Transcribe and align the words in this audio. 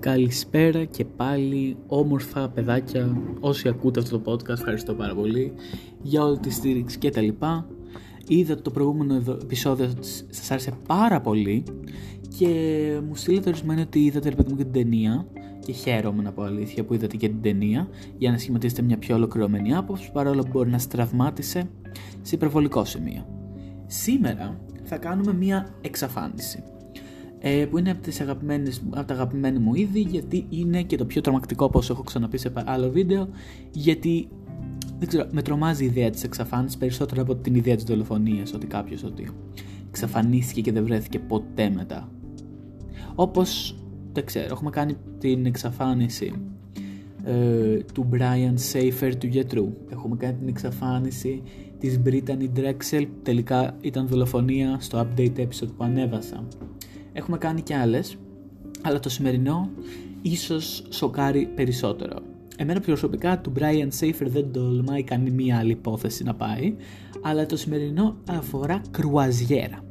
Καλησπέρα 0.00 0.84
και 0.84 1.04
πάλι 1.04 1.76
όμορφα 1.86 2.48
παιδάκια 2.48 3.16
όσοι 3.40 3.68
ακούτε 3.68 4.00
αυτό 4.00 4.18
το 4.18 4.32
podcast 4.32 4.48
ευχαριστώ 4.48 4.94
πάρα 4.94 5.14
πολύ 5.14 5.52
για 6.02 6.24
όλη 6.24 6.38
τη 6.38 6.50
στήριξη 6.50 6.98
και 6.98 7.10
τα 7.10 7.20
λοιπά. 7.20 7.66
Είδα 8.26 8.52
ότι 8.52 8.62
το 8.62 8.70
προηγούμενο 8.70 9.14
επεισόδιο 9.42 9.92
σας 10.30 10.50
άρεσε 10.50 10.72
πάρα 10.86 11.20
πολύ 11.20 11.62
και 12.38 12.46
μου 13.08 13.14
στείλετε 13.14 13.48
ορισμένοι 13.48 13.80
ότι 13.80 14.04
είδατε 14.04 14.28
ρε 14.28 14.34
παιδί 14.34 14.50
μου 14.50 14.56
και 14.56 14.64
την 14.64 14.72
ταινία. 14.72 15.26
Και 15.64 15.72
χαίρομαι 15.72 16.22
να 16.22 16.32
πω 16.32 16.42
αλήθεια 16.42 16.84
που 16.84 16.94
είδατε 16.94 17.16
και 17.16 17.28
την 17.28 17.42
ταινία 17.42 17.88
για 18.18 18.30
να 18.30 18.38
σχηματίσετε 18.38 18.82
μια 18.82 18.98
πιο 18.98 19.14
ολοκληρωμένη 19.14 19.74
άποψη 19.74 20.10
παρόλο 20.12 20.42
που 20.42 20.48
μπορεί 20.52 20.70
να 20.70 20.78
στραυμάτισε 20.78 21.70
σε 22.22 22.34
υπερβολικό 22.34 22.84
σημείο. 22.84 23.26
Σήμερα 23.86 24.60
θα 24.82 24.96
κάνουμε 24.96 25.32
μια 25.32 25.74
εξαφάνιση 25.80 26.62
ε, 27.42 27.66
που 27.70 27.78
είναι 27.78 27.90
από, 27.90 28.02
τις 28.02 28.20
αγαπημένες, 28.20 28.82
από 28.90 29.06
τα 29.06 29.14
αγαπημένα 29.14 29.60
μου 29.60 29.74
είδη 29.74 30.00
γιατί 30.00 30.46
είναι 30.48 30.82
και 30.82 30.96
το 30.96 31.04
πιο 31.04 31.20
τρομακτικό 31.20 31.64
όπως 31.64 31.90
έχω 31.90 32.02
ξαναπεί 32.02 32.38
σε 32.38 32.52
άλλο 32.54 32.90
βίντεο 32.90 33.28
γιατί 33.70 34.28
δεν 34.98 35.08
ξέρω, 35.08 35.26
με 35.30 35.42
τρομάζει 35.42 35.84
η 35.84 35.86
ιδέα 35.86 36.10
της 36.10 36.24
εξαφάνισης 36.24 36.78
περισσότερο 36.78 37.22
από 37.22 37.34
την 37.34 37.54
ιδέα 37.54 37.74
της 37.74 37.84
δολοφονίας 37.84 38.52
ότι 38.52 38.66
κάποιος 38.66 39.04
ότι 39.04 39.30
εξαφανίστηκε 39.88 40.60
και 40.60 40.72
δεν 40.72 40.84
βρέθηκε 40.84 41.18
ποτέ 41.18 41.70
μετά. 41.70 42.08
Όπως 43.14 43.76
δεν 44.12 44.24
ξέρω, 44.24 44.46
έχουμε 44.50 44.70
κάνει 44.70 44.96
την 45.18 45.46
εξαφάνιση 45.46 46.32
ε, 47.24 47.76
του 47.94 48.08
Brian 48.12 48.54
Safer 48.72 49.12
του 49.18 49.26
γιατρού. 49.26 49.72
Έχουμε 49.90 50.16
κάνει 50.16 50.34
την 50.38 50.48
εξαφάνιση 50.48 51.42
της 51.78 52.00
Brittany 52.04 52.48
Drexel 52.56 53.06
τελικά 53.22 53.76
ήταν 53.80 54.06
δολοφονία 54.06 54.76
στο 54.80 55.06
update 55.06 55.38
episode 55.38 55.70
που 55.76 55.84
ανέβασα 55.84 56.46
Έχουμε 57.12 57.38
κάνει 57.38 57.62
και 57.62 57.74
άλλες, 57.74 58.16
αλλά 58.82 59.00
το 59.00 59.08
σημερινό 59.08 59.70
ίσως 60.22 60.84
σοκάρει 60.88 61.46
περισσότερο. 61.54 62.16
Εμένα 62.56 62.80
προσωπικά 62.80 63.40
του 63.40 63.52
Brian 63.58 63.88
Safer 64.00 64.26
δεν 64.26 64.52
τολμάει 64.52 65.02
κάνει 65.02 65.30
μία 65.30 65.58
άλλη 65.58 65.70
υπόθεση 65.70 66.24
να 66.24 66.34
πάει, 66.34 66.74
αλλά 67.22 67.46
το 67.46 67.56
σημερινό 67.56 68.16
αφορά 68.28 68.80
κρουαζιέρα. 68.90 69.84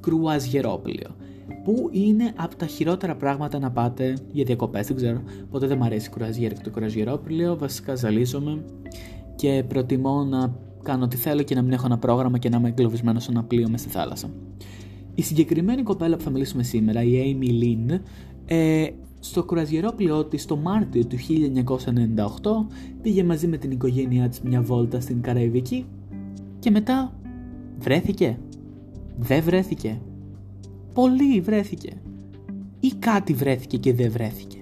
Κρουαζιερόπλιο. 0.00 1.16
Που 1.64 1.88
είναι 1.92 2.32
από 2.36 2.56
τα 2.56 2.66
χειρότερα 2.66 3.16
πράγματα 3.16 3.58
να 3.58 3.70
πάτε 3.70 4.16
για 4.32 4.44
διακοπές. 4.44 4.86
Δεν 4.86 4.96
ξέρω, 4.96 5.22
ποτέ 5.50 5.66
δεν 5.66 5.76
μου 5.78 5.84
αρέσει 5.84 6.08
η 6.08 6.12
κρουαζιέρα 6.12 6.54
και 6.54 6.62
το 6.62 6.70
κρουαζιερόπλιο. 6.70 7.56
Βασικά 7.56 7.94
ζαλίζομαι 7.94 8.64
και 9.36 9.64
προτιμώ 9.68 10.24
να 10.24 10.54
κάνω 10.82 11.04
ό,τι 11.04 11.16
θέλω 11.16 11.42
και 11.42 11.54
να 11.54 11.62
μην 11.62 11.72
έχω 11.72 11.86
ένα 11.86 11.98
πρόγραμμα 11.98 12.38
και 12.38 12.48
να 12.48 12.56
είμαι 12.56 12.68
εγκλωβισμένος 12.68 13.22
σε 13.22 13.30
ένα 13.30 13.44
πλοίο 13.44 13.68
μες 13.68 13.80
στη 13.80 13.88
θάλασσα. 13.88 14.30
Η 15.14 15.22
συγκεκριμένη 15.22 15.82
κοπέλα 15.82 16.16
που 16.16 16.22
θα 16.22 16.30
μιλήσουμε 16.30 16.62
σήμερα, 16.62 17.02
η 17.02 17.38
Amy 17.40 17.48
Lynn, 17.62 18.00
ε, 18.46 18.86
στο 19.20 19.44
κρουαζιερόπλαιό 19.44 20.24
της 20.24 20.44
το 20.44 20.56
Μάρτιο 20.56 21.06
του 21.06 21.16
1998 21.16 22.66
πήγε 23.02 23.24
μαζί 23.24 23.46
με 23.46 23.56
την 23.56 23.70
οικογένειά 23.70 24.28
της 24.28 24.40
μια 24.40 24.62
βόλτα 24.62 25.00
στην 25.00 25.20
Καραϊβική 25.20 25.86
και 26.58 26.70
μετά 26.70 27.20
βρέθηκε. 27.78 28.38
Δεν 29.18 29.42
βρέθηκε. 29.42 30.00
Πολύ 30.94 31.40
βρέθηκε. 31.40 31.92
Ή 32.80 32.92
κάτι 32.98 33.32
βρέθηκε 33.32 33.76
και 33.76 33.94
δεν 33.94 34.10
βρέθηκε. 34.10 34.58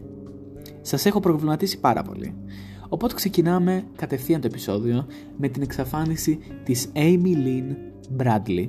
Σας 0.81 1.07
έχω 1.07 1.21
προβληματίσει 1.21 1.81
πάρα 1.81 2.03
πολύ. 2.03 2.35
Οπότε 2.89 3.15
ξεκινάμε 3.15 3.85
κατευθείαν 3.97 4.41
το 4.41 4.47
επεισόδιο 4.47 5.07
με 5.37 5.49
την 5.49 5.63
εξαφάνιση 5.63 6.39
της 6.65 6.89
Amy 6.95 7.35
Lynn 7.37 7.77
Bradley 8.23 8.69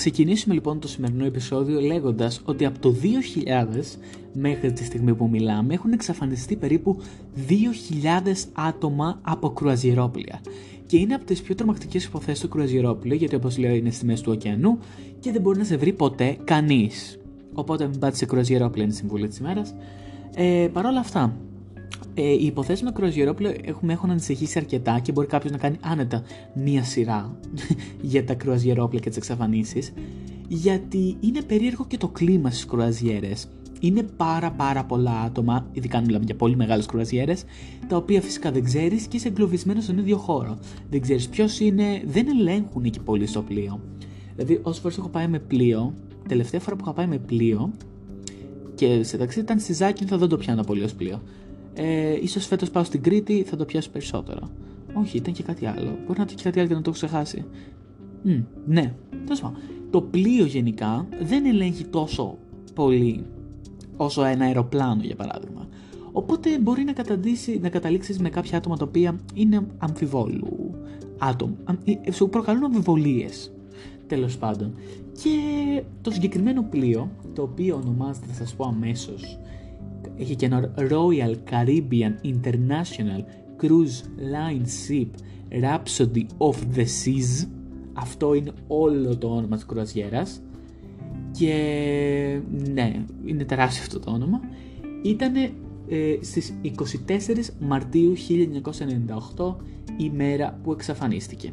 ξεκινήσουμε 0.00 0.54
λοιπόν 0.54 0.80
το 0.80 0.88
σημερινό 0.88 1.24
επεισόδιο 1.24 1.80
λέγοντας 1.80 2.40
ότι 2.44 2.64
από 2.64 2.78
το 2.78 2.94
2000 3.02 3.66
μέχρι 4.32 4.72
τη 4.72 4.84
στιγμή 4.84 5.14
που 5.14 5.28
μιλάμε 5.28 5.74
έχουν 5.74 5.92
εξαφανιστεί 5.92 6.56
περίπου 6.56 7.00
2.000 7.48 7.54
άτομα 8.52 9.18
από 9.22 9.50
κρουαζιερόπλια 9.50 10.40
και 10.86 10.96
είναι 10.96 11.14
από 11.14 11.24
τις 11.24 11.42
πιο 11.42 11.54
τρομακτικές 11.54 12.04
υποθέσεις 12.04 12.40
του 12.40 12.48
κρουαζιερόπλου 12.48 13.14
γιατί 13.14 13.34
όπως 13.34 13.58
λέω 13.58 13.74
είναι 13.74 13.90
στη 13.90 14.04
μέση 14.04 14.22
του 14.22 14.32
ωκεανού 14.32 14.78
και 15.20 15.32
δεν 15.32 15.40
μπορεί 15.40 15.58
να 15.58 15.64
σε 15.64 15.76
βρει 15.76 15.92
ποτέ 15.92 16.36
κανείς. 16.44 17.18
Οπότε 17.52 17.88
μην 17.88 17.98
πάτε 17.98 18.16
σε 18.16 18.26
κρουαζιερόπλια 18.26 18.84
είναι 18.84 18.92
η 18.92 18.96
συμβουλή 18.96 19.28
της 19.28 19.38
ημέρας. 19.38 19.74
Ε, 20.34 20.68
Παρ' 20.72 20.86
όλα 20.86 21.00
αυτά, 21.00 21.36
ε, 22.14 22.32
οι 22.32 22.44
υποθέσεις 22.46 22.82
με 22.82 22.90
κρουαζιερόπλαιο 22.90 23.54
έχουμε, 23.64 23.92
έχουν 23.92 24.10
ανησυχήσει 24.10 24.58
αρκετά 24.58 24.98
και 24.98 25.12
μπορεί 25.12 25.26
κάποιος 25.26 25.52
να 25.52 25.58
κάνει 25.58 25.76
άνετα 25.80 26.22
μία 26.54 26.82
σειρά 26.82 27.36
για 28.00 28.24
τα 28.24 28.34
κρουαζιερόπλαια 28.34 29.02
και 29.02 29.08
τις 29.08 29.18
εξαφανίσεις. 29.18 29.92
Γιατί 30.48 31.16
είναι 31.20 31.42
περίεργο 31.42 31.84
και 31.88 31.96
το 31.96 32.08
κλίμα 32.08 32.50
στις 32.50 32.64
κρουαζιέρες. 32.64 33.48
Είναι 33.80 34.02
πάρα 34.02 34.50
πάρα 34.50 34.84
πολλά 34.84 35.20
άτομα, 35.20 35.66
ειδικά 35.72 35.98
αν 35.98 36.04
μιλάμε 36.04 36.24
για 36.24 36.34
πολύ 36.34 36.56
μεγάλες 36.56 36.86
κρουαζιέρες, 36.86 37.44
τα 37.88 37.96
οποία 37.96 38.20
φυσικά 38.20 38.50
δεν 38.50 38.64
ξέρεις 38.64 39.06
και 39.06 39.16
είσαι 39.16 39.28
εγκλωβισμένος 39.28 39.84
στον 39.84 39.98
ίδιο 39.98 40.16
χώρο. 40.16 40.58
Δεν 40.90 41.00
ξέρεις 41.00 41.28
ποιος 41.28 41.60
είναι, 41.60 42.02
δεν 42.06 42.26
ελέγχουν 42.28 42.84
εκεί 42.84 43.00
πολύ 43.00 43.26
στο 43.26 43.42
πλοίο. 43.42 43.80
Δηλαδή, 44.36 44.60
όσες 44.62 44.80
φορές 44.80 44.98
έχω 44.98 45.08
πάει 45.08 45.28
με 45.28 45.38
πλοίο, 45.38 45.94
τελευταία 46.28 46.60
φορά 46.60 46.76
που 46.76 46.82
είχα 46.84 46.92
πάει 46.92 47.06
με 47.06 47.18
πλοίο, 47.18 47.70
και 48.74 49.02
σε 49.02 49.16
ταξίδι 49.16 49.44
ήταν 49.44 49.58
στη 49.58 49.72
Ζάκη, 49.72 50.04
δεν 50.04 50.28
το 50.28 50.36
πιάνω 50.36 50.62
πολύ 50.62 50.82
ως 50.82 50.94
πλοίο 50.94 51.20
ε, 51.74 52.18
ίσως 52.22 52.46
φέτος 52.46 52.70
πάω 52.70 52.84
στην 52.84 53.02
Κρήτη 53.02 53.42
θα 53.42 53.56
το 53.56 53.64
πιάσω 53.64 53.90
περισσότερο. 53.90 54.50
Όχι, 54.94 55.16
ήταν 55.16 55.32
και 55.32 55.42
κάτι 55.42 55.66
άλλο. 55.66 55.98
Μπορεί 56.06 56.18
να 56.18 56.22
ήταν 56.22 56.36
και 56.36 56.42
κάτι 56.42 56.58
άλλο 56.58 56.68
και 56.68 56.74
να 56.74 56.82
το 56.82 56.90
έχω 56.90 57.06
ξεχάσει. 57.06 57.44
Mm, 58.24 58.42
ναι, 58.66 58.94
τέλος 59.24 59.52
Το 59.90 60.00
πλοίο 60.00 60.44
γενικά 60.44 61.06
δεν 61.22 61.46
ελέγχει 61.46 61.84
τόσο 61.84 62.38
πολύ 62.74 63.24
όσο 63.96 64.24
ένα 64.24 64.44
αεροπλάνο 64.44 65.02
για 65.02 65.16
παράδειγμα. 65.16 65.68
Οπότε 66.12 66.58
μπορεί 66.58 66.84
να, 66.84 66.92
να 67.60 67.68
καταλήξεις 67.68 68.18
με 68.18 68.28
κάποια 68.28 68.58
άτομα 68.58 68.76
τα 68.76 68.84
οποία 68.84 69.16
είναι 69.34 69.66
αμφιβόλου 69.78 70.74
άτομα. 71.18 71.54
Ε, 72.04 72.12
σου 72.12 72.28
προκαλούν 72.28 72.64
αμφιβολίες 72.64 73.52
τέλος 74.10 74.38
πάντων. 74.38 74.74
Και 75.22 75.82
το 76.02 76.10
συγκεκριμένο 76.10 76.62
πλοίο, 76.62 77.10
το 77.34 77.42
οποίο 77.42 77.80
ονομάζεται, 77.82 78.26
θα 78.26 78.34
σας 78.34 78.54
πω 78.54 78.64
αμέσως, 78.64 79.38
έχει 80.20 80.36
και 80.36 80.46
ένα 80.46 80.74
Royal 80.78 81.34
Caribbean 81.50 82.12
International 82.24 83.24
Cruise 83.62 84.02
Line 84.32 84.66
Ship 84.88 85.08
Rhapsody 85.50 86.26
of 86.38 86.54
the 86.76 86.84
Seas. 86.84 87.48
Αυτό 87.92 88.34
είναι 88.34 88.52
όλο 88.66 89.16
το 89.18 89.28
όνομα 89.28 89.56
της 89.56 89.66
κρουαζιέρας. 89.66 90.42
Και 91.30 91.54
ναι, 92.72 93.04
είναι 93.24 93.44
τεράστιο 93.44 93.82
αυτό 93.82 94.00
το 94.00 94.10
όνομα. 94.10 94.40
Ήταν 95.02 95.34
ε, 95.36 96.16
στις 96.20 96.54
24 96.62 96.70
Μαρτίου 97.60 98.14
1998 99.36 99.54
η 99.96 100.10
μέρα 100.10 100.60
που 100.62 100.72
εξαφανίστηκε. 100.72 101.52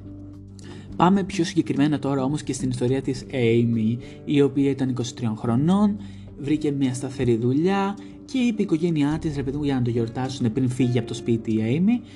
Πάμε 0.95 1.23
πιο 1.23 1.43
συγκεκριμένα 1.43 1.99
τώρα 1.99 2.23
όμως 2.23 2.43
και 2.43 2.53
στην 2.53 2.69
ιστορία 2.69 3.01
της 3.01 3.25
Amy 3.31 3.97
η 4.25 4.41
οποία 4.41 4.69
ήταν 4.69 4.95
23 4.97 5.03
χρονών, 5.35 5.97
βρήκε 6.37 6.71
μια 6.71 6.93
σταθερή 6.93 7.35
δουλειά, 7.35 7.95
και 8.31 8.37
είπε 8.37 8.61
η 8.61 8.63
οικογένειά 8.63 9.17
της, 9.21 9.35
ρε 9.35 9.43
παιδί 9.43 9.57
μου, 9.57 9.63
για 9.63 9.75
να 9.75 9.81
το 9.81 9.89
γιορτάσουν 9.89 10.51
πριν 10.53 10.69
φύγει 10.69 10.97
από 10.97 11.07
το 11.07 11.13
σπίτι 11.13 11.51
η 11.51 11.83
Amy, 11.85 12.07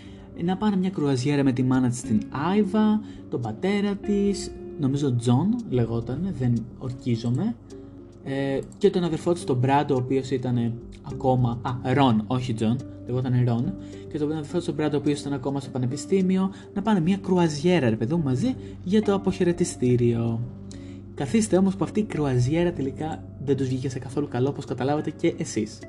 να 0.43 0.57
πάνε 0.57 0.75
μια 0.75 0.89
κρουαζιέρα 0.89 1.43
με 1.43 1.51
τη 1.51 1.63
μάνα 1.63 1.89
της 1.89 1.97
την 1.97 2.21
Άιβα, 2.29 3.01
τον 3.29 3.41
πατέρα 3.41 3.95
της, 3.95 4.51
νομίζω 4.79 5.15
Τζον 5.15 5.55
λεγόταν, 5.69 6.33
δεν 6.39 6.65
ορκίζομαι, 6.77 7.55
ε, 8.23 8.59
και 8.77 8.89
τον 8.89 9.03
αδερφό 9.03 9.33
της 9.33 9.43
τον 9.43 9.57
Μπραντ, 9.57 9.95
ο 9.95 9.97
οποίος 9.97 10.29
ήταν 10.29 10.73
ακόμα. 11.01 11.59
Α, 11.61 11.93
Ρον, 11.93 12.23
όχι 12.27 12.53
Τζον, 12.53 12.77
λεγόταν 13.05 13.43
Ρον, 13.45 13.73
και 14.11 14.17
τον 14.17 14.31
αδερφό 14.31 14.57
της 14.57 14.65
τον 14.65 14.75
Μπραντ, 14.75 14.97
ο 14.97 14.99
οποίος 14.99 15.19
ήταν 15.19 15.33
ακόμα 15.33 15.59
στο 15.59 15.69
πανεπιστήμιο, 15.69 16.51
να 16.73 16.81
πάνε 16.81 16.99
μια 16.99 17.17
κρουαζιέρα, 17.17 17.89
ρε 17.89 17.95
παιδί 17.95 18.13
μου, 18.13 18.23
μαζί 18.23 18.55
για 18.83 19.01
το 19.01 19.13
αποχαιρετιστήριο. 19.13 20.39
Καθίστε 21.15 21.57
όμως 21.57 21.75
που 21.75 21.83
αυτή 21.83 21.99
η 21.99 22.03
κρουαζιέρα 22.03 22.71
τελικά 22.71 23.23
δεν 23.45 23.57
τους 23.57 23.67
βγήκε 23.67 23.89
σε 23.89 23.99
καθόλου 23.99 24.27
καλό 24.27 24.49
όπως 24.49 24.65
καταλάβατε 24.65 25.09
και 25.09 25.33
εσείς. 25.37 25.79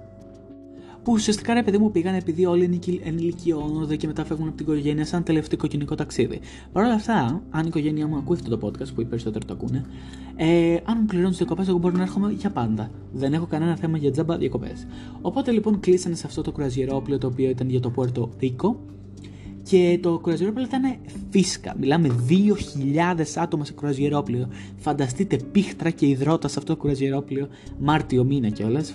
Που 1.04 1.12
ουσιαστικά 1.12 1.54
ρε 1.54 1.62
παιδί 1.62 1.78
μου 1.78 1.90
πήγαν 1.90 2.14
επειδή 2.14 2.46
όλοι 2.46 2.80
ενηλικιώνονται 3.04 3.96
και 3.96 4.06
μετά 4.06 4.24
φεύγουν 4.24 4.48
από 4.48 4.56
την 4.56 4.66
οικογένεια 4.66 5.04
σαν 5.04 5.22
τελευταίο 5.22 5.58
οικογενειακό 5.58 5.94
ταξίδι. 5.94 6.40
Παρ' 6.72 6.84
όλα 6.84 6.94
αυτά, 6.94 7.42
αν 7.50 7.62
η 7.64 7.66
οικογένειά 7.68 8.06
μου 8.06 8.16
ακούει 8.16 8.36
αυτό 8.36 8.56
το 8.56 8.66
podcast 8.66 8.94
που 8.94 9.00
οι 9.00 9.04
περισσότεροι 9.04 9.44
το 9.44 9.52
ακούνε, 9.52 9.84
ε, 10.36 10.76
αν 10.84 10.96
μου 11.00 11.04
πληρώνουν 11.06 11.30
τις 11.30 11.38
διακοπές, 11.38 11.68
εγώ 11.68 11.78
μπορώ 11.78 11.96
να 11.96 12.02
έρχομαι 12.02 12.32
για 12.32 12.50
πάντα. 12.50 12.90
Δεν 13.12 13.32
έχω 13.32 13.46
κανένα 13.46 13.76
θέμα 13.76 13.98
για 13.98 14.10
τζάμπα 14.10 14.36
διακοπές. 14.36 14.86
Οπότε 15.20 15.50
λοιπόν 15.50 15.80
κλείσανε 15.80 16.14
σε 16.14 16.26
αυτό 16.26 16.42
το 16.42 16.52
κρουαζιερόπλαιο 16.52 17.18
το 17.18 17.26
οποίο 17.26 17.48
ήταν 17.50 17.70
για 17.70 17.80
το 17.80 17.90
Πόρτο 17.90 18.30
Ρίκο 18.38 18.80
και 19.62 19.98
το 20.02 20.18
κρουαζιερόπλαιο 20.18 20.66
ήταν 20.66 20.96
φίσκα. 21.30 21.74
Μιλάμε 21.78 22.08
2.000 22.28 23.24
άτομα 23.36 23.64
σε 23.64 23.72
κρουαζιερόπλαιο. 23.72 24.48
Φανταστείτε 24.76 25.36
πίχτρα 25.52 25.90
και 25.90 26.06
υδρότα 26.06 26.48
σε 26.48 26.58
αυτό 26.58 26.74
το 26.74 26.80
κρουαζιερόπλαιο. 26.80 27.48
Μάρτιο 27.78 28.24
μήνα 28.24 28.48
κιόλας. 28.48 28.94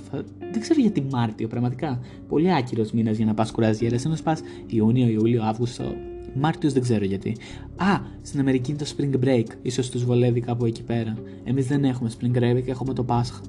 Δεν 0.52 0.62
ξέρω 0.62 0.82
γιατί 0.82 1.06
Μάρτιο, 1.12 1.48
πραγματικά. 1.48 2.00
Πολύ 2.28 2.54
άκυρος 2.54 2.92
μήνας 2.92 3.18
για 3.18 3.26
να 3.26 3.34
πας 3.34 3.52
κουραζιέρε. 3.52 3.96
Ενώ 4.06 4.16
πα 4.24 4.38
Ιούνιο, 4.68 5.08
Ιούλιο, 5.08 5.44
Αύγουστο. 5.44 5.96
Μάρτιος 6.34 6.74
δεν 6.74 6.82
ξέρω 6.82 7.06
γιατί. 7.06 7.38
Α, 7.76 8.00
στην 8.22 8.40
Αμερική 8.40 8.72
είναι 8.72 8.80
το 8.80 8.94
Spring 8.98 9.26
Break. 9.26 9.70
σω 9.72 9.90
τους 9.92 10.06
βολεύει 10.06 10.40
κάπου 10.40 10.66
εκεί 10.66 10.84
πέρα. 10.84 11.18
Εμείς 11.44 11.68
δεν 11.68 11.84
έχουμε 11.84 12.12
Spring 12.20 12.38
Break, 12.38 12.68
έχουμε 12.68 12.94
το 12.94 13.04
Πάσχα. 13.04 13.42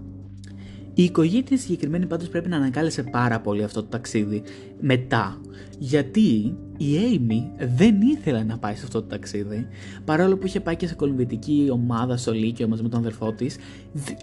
Η 0.94 1.02
οικογένεια 1.02 1.58
συγκεκριμένη 1.58 2.06
πάντως 2.06 2.28
πρέπει 2.28 2.48
να 2.48 2.56
ανακάλεσε 2.56 3.02
πάρα 3.02 3.40
πολύ 3.40 3.62
αυτό 3.62 3.82
το 3.82 3.88
ταξίδι 3.88 4.42
μετά. 4.80 5.40
Γιατί 5.78 6.56
η 6.78 6.86
Amy 7.12 7.66
δεν 7.76 8.00
ήθελε 8.00 8.42
να 8.42 8.58
πάει 8.58 8.74
σε 8.74 8.84
αυτό 8.84 9.00
το 9.00 9.06
ταξίδι. 9.06 9.66
Παρόλο 10.04 10.36
που 10.36 10.46
είχε 10.46 10.60
πάει 10.60 10.76
και 10.76 10.86
σε 10.86 10.94
κολυμβητική 10.94 11.68
ομάδα 11.72 12.16
στο 12.16 12.32
Λύκειο 12.32 12.68
μαζί 12.68 12.82
με 12.82 12.88
τον 12.88 12.98
αδερφό 12.98 13.32
της, 13.32 13.56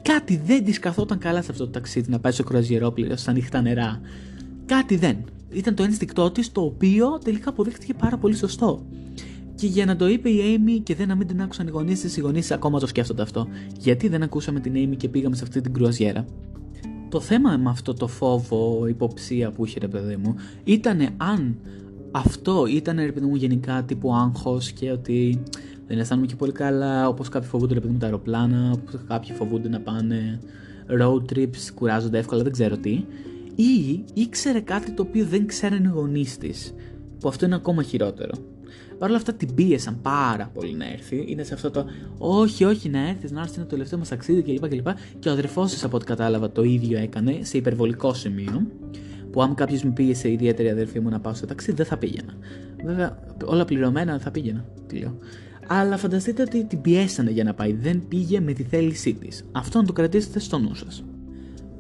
κάτι 0.02 0.42
δεν 0.46 0.64
της 0.66 0.80
καθόταν 0.80 1.18
καλά 1.18 1.42
σε 1.42 1.52
αυτό 1.52 1.66
το 1.66 1.72
ταξίδι 1.72 2.12
να 2.12 2.20
πάει 2.20 2.32
στο 2.32 2.44
κρουαζιερόπλαιο 2.44 3.18
στα 3.18 3.32
ανοιχτά 3.32 3.62
νερά. 3.62 4.02
Κάτι 4.66 4.96
δεν. 4.96 5.18
Ήταν 5.52 5.76
το 5.76 5.84
ένστικτό 5.84 6.32
της 6.32 6.52
το 6.52 6.62
οποίο 6.62 7.20
τελικά 7.24 7.50
αποδείχτηκε 7.50 7.94
πάρα 7.94 8.18
πολύ 8.18 8.36
σωστό. 8.36 8.86
Και 9.56 9.68
για 9.68 9.86
να 9.86 9.96
το 9.96 10.08
είπε 10.08 10.30
η 10.30 10.60
Amy 10.60 10.80
και 10.84 10.96
δεν 10.96 11.08
να 11.08 11.16
μην 11.16 11.28
την 11.28 11.42
άκουσαν 11.42 11.68
οι 11.68 11.70
γονείς 11.70 12.02
της, 12.02 12.18
οι 12.18 12.20
γονείς 12.20 12.52
ακόμα 12.52 12.80
το 12.80 12.88
σκέφτονται 12.88 13.22
αυτό. 13.22 13.48
Γιατί 13.80 14.08
δεν 14.08 14.24
ακούσαμε 14.24 14.60
την 14.60 14.74
Amy 14.76 14.98
και 14.98 15.10
πήγαμε 15.10 15.36
σε 15.36 15.44
αυτή 15.44 15.62
την 15.62 15.74
κρουαζιέρα; 15.74 16.26
Το 17.10 17.20
θέμα 17.20 17.58
με 17.58 17.70
αυτό 17.70 17.94
το 17.94 18.08
φόβο, 18.08 18.88
υποψία 18.88 19.52
που 19.52 19.66
είχε 19.66 19.80
ρε 19.80 19.88
παιδί 19.88 20.16
μου, 20.16 20.36
ήταν 20.64 21.10
αν 21.18 21.58
αυτό 22.16 22.66
ήταν 22.66 22.98
ρε 22.98 23.12
παιδί 23.12 23.26
μου 23.26 23.36
γενικά 23.36 23.84
τύπου 23.84 24.14
άγχος 24.14 24.72
και 24.72 24.92
ότι 24.92 25.44
δεν 25.88 26.00
αισθάνομαι 26.00 26.28
και 26.28 26.36
πολύ 26.36 26.52
καλά, 26.52 27.08
όπως 27.08 27.30
κάποιοι 27.30 27.50
φοβούνται 27.50 27.74
ρε 27.74 27.80
παιδί 27.80 27.92
μου 27.94 28.00
τα 28.00 28.06
αεροπλάνα, 28.06 28.72
όπως 28.72 29.00
κάποιοι 29.08 29.32
φοβούνται 29.32 29.70
να 29.70 29.80
πάνε 29.80 30.40
road 31.00 31.34
trips, 31.34 31.72
κουράζονται 31.76 32.18
εύκολα, 32.18 32.44
δεν 32.44 32.52
ξέρω 32.52 32.78
τι. 32.78 33.04
Ή 33.56 34.04
ήξερε 34.14 34.60
κάτι 34.60 34.92
το 34.92 35.02
οποίο 35.02 35.26
δεν 35.26 35.48
ξέρανε 35.48 35.88
οι 35.88 35.92
γονείς 35.92 36.38
της. 36.38 36.74
Που 37.20 37.28
αυτό 37.28 37.46
είναι 37.46 37.56
ακόμα 37.56 37.84
χειρότερο. 37.84 38.34
Παρ' 39.00 39.10
όλα 39.10 39.18
αυτά 39.18 39.34
την 39.34 39.54
πίεσαν 39.54 40.02
πάρα 40.02 40.52
πολύ 40.54 40.74
να 40.74 40.92
έρθει. 40.92 41.26
Είναι 41.28 41.44
σε 41.44 41.54
αυτό 41.54 41.72
το 41.72 41.86
όχι, 42.18 42.64
όχι 42.64 42.90
να 42.90 43.08
έρθεις, 43.08 43.32
να 43.32 43.40
έρθεις 43.40 43.56
είναι 43.56 43.66
το 43.66 43.72
τελευταίο 43.72 44.00
μας 44.00 44.10
ταξίδι 44.10 44.42
κλπ. 44.42 44.68
Και, 44.68 44.82
και 45.20 45.30
ο 45.30 45.32
αδερφός 45.32 45.72
της, 45.72 45.84
από 45.84 45.96
ό,τι 45.96 46.06
κατάλαβα, 46.06 46.52
το 46.52 46.64
ίδιο 46.64 46.98
έκανε 46.98 47.40
σε 47.42 47.58
υπερβολικό 47.58 48.14
σημείο. 48.14 48.68
Που 49.36 49.42
αν 49.42 49.56
κάποιος 49.56 49.84
με 49.84 49.92
πίεσε 49.92 50.32
ιδιαίτερη 50.32 50.70
αδερφή 50.70 51.00
μου 51.00 51.10
να 51.10 51.20
πάω 51.20 51.34
στο 51.34 51.46
ταξίδι, 51.46 51.78
δεν 51.78 51.86
θα 51.86 51.98
πήγαινα. 51.98 52.34
Βέβαια, 52.86 53.18
όλα 53.46 53.66
πληρωμένα 53.66 54.12
δεν 54.12 54.22
θα 54.22 54.32
πήγαινα. 54.32 54.66
Κλειώ. 54.88 55.18
Αλλά 55.68 55.98
φανταστείτε 55.98 56.42
ότι 56.42 56.64
την 56.64 56.82
πιέσανε 56.82 57.32
για 57.32 57.44
να 57.44 57.54
πάει. 57.54 57.74
Δεν 57.74 58.08
πήγε 58.08 58.40
με 58.40 58.54
τη 58.54 58.64
θέλησή 58.64 59.14
της. 59.14 59.46
Αυτό 59.52 59.80
να 59.80 59.86
το 59.86 59.94
κρατήσετε 59.94 60.40
στο 60.40 60.58
νου 60.58 60.76
σας. 60.76 61.04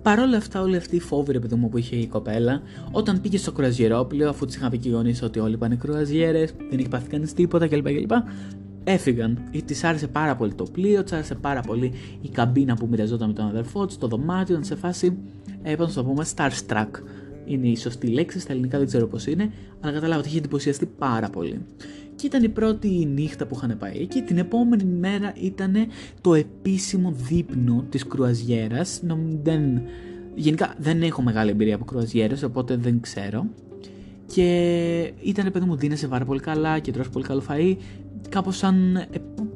Παρ' 0.01 0.19
όλα 0.19 0.37
αυτά, 0.37 0.61
όλη 0.61 0.75
αυτή 0.75 0.95
η 0.95 0.99
φόβη 0.99 1.31
ρε 1.31 1.39
παιδί 1.39 1.55
μου 1.55 1.69
που 1.69 1.77
είχε 1.77 1.95
η 1.95 2.07
κοπέλα, 2.07 2.61
όταν 2.91 3.21
πήγε 3.21 3.37
στο 3.37 3.51
κρουαζιερόπλαιο, 3.51 4.29
αφού 4.29 4.45
της 4.45 4.55
είχαν 4.55 4.69
πει 4.69 4.77
και 4.77 4.89
οι 4.89 4.91
γονείς 4.91 5.21
ότι 5.21 5.39
όλοι 5.39 5.57
πάνε 5.57 5.75
κρουαζιέρες, 5.75 6.53
δεν 6.69 6.79
είχε 6.79 6.87
πάθει 6.87 7.09
κανείς 7.09 7.33
τίποτα 7.33 7.67
κλπ. 7.67 7.87
κλπ. 7.87 8.11
Έφυγαν. 8.83 9.39
Της 9.65 9.83
άρεσε 9.83 10.07
πάρα 10.07 10.35
πολύ 10.35 10.53
το 10.53 10.63
πλοίο, 10.71 11.03
της 11.03 11.11
άρεσε 11.13 11.35
πάρα 11.35 11.61
πολύ 11.61 11.91
η 12.21 12.29
καμπίνα 12.29 12.75
που 12.75 12.87
μοιραζόταν 12.87 13.27
με 13.27 13.33
τον 13.33 13.45
αδερφό 13.45 13.85
της, 13.85 13.97
το 13.97 14.07
δωμάτιο, 14.07 14.53
ήταν 14.53 14.65
σε 14.65 14.75
φάση, 14.75 15.17
ε, 15.61 15.75
πώς 15.75 15.95
να 15.95 16.03
το 16.03 16.09
πούμε, 16.09 16.25
starstruck. 16.35 16.89
Είναι 17.45 17.67
η 17.67 17.75
σωστή 17.75 18.07
λέξη, 18.07 18.39
στα 18.39 18.51
ελληνικά 18.51 18.77
δεν 18.77 18.87
ξέρω 18.87 19.07
πώς 19.07 19.25
είναι, 19.25 19.51
αλλά 19.81 19.93
καταλάβατε, 19.93 20.27
είχε 20.27 20.37
εντυπωσιαστεί 20.37 20.85
πάρα 20.85 21.29
πολύ. 21.29 21.61
Και 22.15 22.25
ήταν 22.25 22.43
η 22.43 22.49
πρώτη 22.49 22.87
νύχτα 22.87 23.45
που 23.45 23.55
είχαν 23.55 23.77
πάει 23.77 23.97
εκεί. 23.99 24.21
Την 24.21 24.37
επόμενη 24.37 24.83
μέρα 24.83 25.33
ήταν 25.41 25.75
το 26.21 26.33
επίσημο 26.33 27.11
δείπνο 27.11 27.85
της 27.89 28.07
κρουαζιέρας. 28.07 29.01
Δεν... 29.43 29.81
Γενικά 30.35 30.75
δεν 30.77 31.01
έχω 31.01 31.21
μεγάλη 31.21 31.49
εμπειρία 31.49 31.75
από 31.75 31.85
κρουαζιέρες, 31.85 32.43
οπότε 32.43 32.75
δεν 32.75 32.99
ξέρω. 32.99 33.45
Και 34.33 35.13
ήταν 35.21 35.51
παιδί 35.51 35.65
μου 35.65 35.75
δίνεσαι 35.75 36.07
πάρα 36.07 36.25
πολύ 36.25 36.39
καλά 36.39 36.79
και 36.79 36.91
τρως 36.91 37.09
πολύ 37.09 37.25
καλό 37.25 37.43
φαΐ. 37.49 37.75
Κάπως 38.29 38.57
σαν 38.57 38.95
ε, 38.95 39.07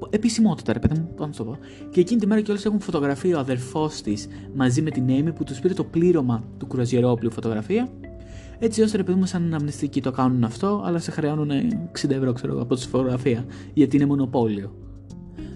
επισημότητα, 0.10 0.74
ρε 0.74 0.80
παιδί 0.80 1.00
μου, 1.00 1.14
πάνω 1.16 1.34
το 1.38 1.44
πω. 1.44 1.58
Και 1.92 2.00
εκείνη 2.00 2.20
τη 2.20 2.28
μέρα 2.28 2.42
κιόλας 2.42 2.66
έχουν 2.66 2.80
φωτογραφία 2.80 3.38
ο 3.38 3.40
αδερφό 3.40 3.92
της 4.04 4.28
μαζί 4.56 4.82
με 4.82 4.90
την 4.90 5.06
Amy 5.10 5.36
που 5.36 5.44
τους 5.44 5.60
πήρε 5.60 5.74
το 5.74 5.84
πλήρωμα 5.84 6.44
του 6.58 6.68
κρουαζιερόπλου 6.68 7.32
φωτογραφία 7.32 7.90
έτσι 8.60 8.82
ώστε 8.82 8.98
ρε 8.98 9.04
παιδί 9.04 9.20
μου, 9.20 9.26
σαν 9.26 9.44
αναμνηστικοί 9.44 10.02
το 10.02 10.12
κάνουν 10.12 10.44
αυτό, 10.44 10.82
αλλά 10.86 11.00
σε 11.00 11.12
χρεώνουν 11.12 11.50
60 12.02 12.10
ευρώ 12.10 12.34
ξέρω, 12.34 12.62
από 12.62 12.76
τη 12.76 12.82
φωτογραφία, 12.88 13.46
γιατί 13.74 13.96
είναι 13.96 14.06
μονοπόλιο. 14.06 14.76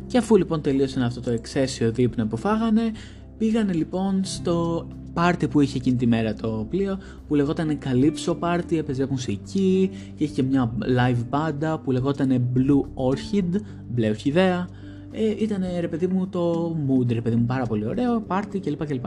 Και 0.07 0.17
αφού 0.17 0.37
λοιπόν 0.37 0.61
τελείωσαν 0.61 1.03
αυτό 1.03 1.21
το 1.21 1.31
εξαίσιο 1.31 1.91
δείπνο 1.91 2.25
που 2.25 2.37
φάγανε, 2.37 2.91
πήγανε 3.37 3.73
λοιπόν 3.73 4.23
στο 4.23 4.87
πάρτι 5.13 5.47
που 5.47 5.61
είχε 5.61 5.77
εκείνη 5.77 5.95
τη 5.95 6.07
μέρα 6.07 6.33
το 6.33 6.65
πλοίο, 6.69 6.97
που 7.27 7.35
λεγόταν 7.35 7.77
Calypso 7.83 8.39
Party, 8.39 8.75
έπαιζε 8.77 9.07
μουσική, 9.09 9.89
και 10.15 10.23
είχε 10.23 10.33
και 10.33 10.43
μια 10.43 10.73
live 10.97 11.23
banda 11.29 11.77
που 11.83 11.91
λεγόταν 11.91 12.49
Blue 12.55 13.11
Orchid, 13.11 13.59
μπλε 13.89 14.09
ορχιδέα. 14.09 14.67
Ε, 15.11 15.43
ήταν 15.43 15.63
ρε 15.79 15.87
παιδί 15.87 16.07
μου 16.07 16.27
το 16.27 16.75
mood, 16.87 17.13
ρε 17.13 17.21
παιδί 17.21 17.35
μου, 17.35 17.45
πάρα 17.45 17.65
πολύ 17.65 17.85
ωραίο, 17.85 18.21
πάρτι 18.21 18.59
κλπ. 18.59 18.85
κλπ. 18.85 19.05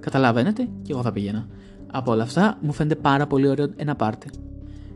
Καταλαβαίνετε, 0.00 0.68
και 0.82 0.92
εγώ 0.92 1.02
θα 1.02 1.12
πήγαινα 1.12 1.46
από 1.92 2.12
όλα 2.12 2.22
αυτά 2.22 2.58
μου 2.60 2.72
φαίνεται 2.72 2.94
πάρα 2.94 3.26
πολύ 3.26 3.48
ωραίο 3.48 3.68
ένα 3.76 3.94
πάρτι. 3.94 4.30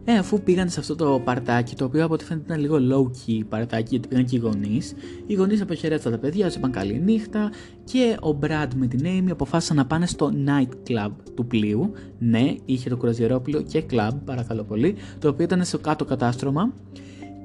Ε, 0.04 0.19
αφού 0.19 0.40
πήγαν 0.43 0.69
σε 0.69 0.81
αυτό 0.81 0.96
το 0.96 1.20
παρτάκι, 1.25 1.75
το 1.75 1.84
οποίο 1.84 2.04
από 2.04 2.14
ό,τι 2.14 2.25
φαίνεται 2.25 2.44
ήταν 2.46 2.60
λίγο 2.60 2.78
low 2.90 3.31
key 3.31 3.40
παρτάκι, 3.49 3.87
γιατί 3.90 4.08
πήγαν 4.08 4.25
και 4.25 4.37
οι 4.37 4.38
γονείς. 4.38 4.94
Οι 5.26 5.34
γονείς 5.34 5.60
αποχαιρέτησαν 5.60 6.12
τα 6.12 6.19
παιδιά, 6.19 6.46
τους 6.46 6.54
είπαν 6.54 6.70
καλή 6.70 7.00
νύχτα 7.04 7.50
και 7.84 8.16
ο 8.20 8.38
Brad 8.43 8.69
με 8.76 8.87
την 8.87 9.00
Amy 9.04 9.31
αποφάσισαν 9.31 9.76
να 9.76 9.87
πάνε 9.87 10.06
στο 10.06 10.32
night 10.46 10.90
club 10.90 11.10
του 11.34 11.46
πλοίου. 11.46 11.93
Ναι, 12.19 12.54
είχε 12.64 12.88
το 12.88 12.96
κουραζιερόπλαιο 12.96 13.62
και 13.62 13.84
club, 13.90 14.10
παρακαλώ 14.25 14.62
πολύ, 14.62 14.94
το 15.19 15.29
οποίο 15.29 15.44
ήταν 15.44 15.65
στο 15.65 15.79
κάτω 15.79 16.05
κατάστρωμα. 16.05 16.72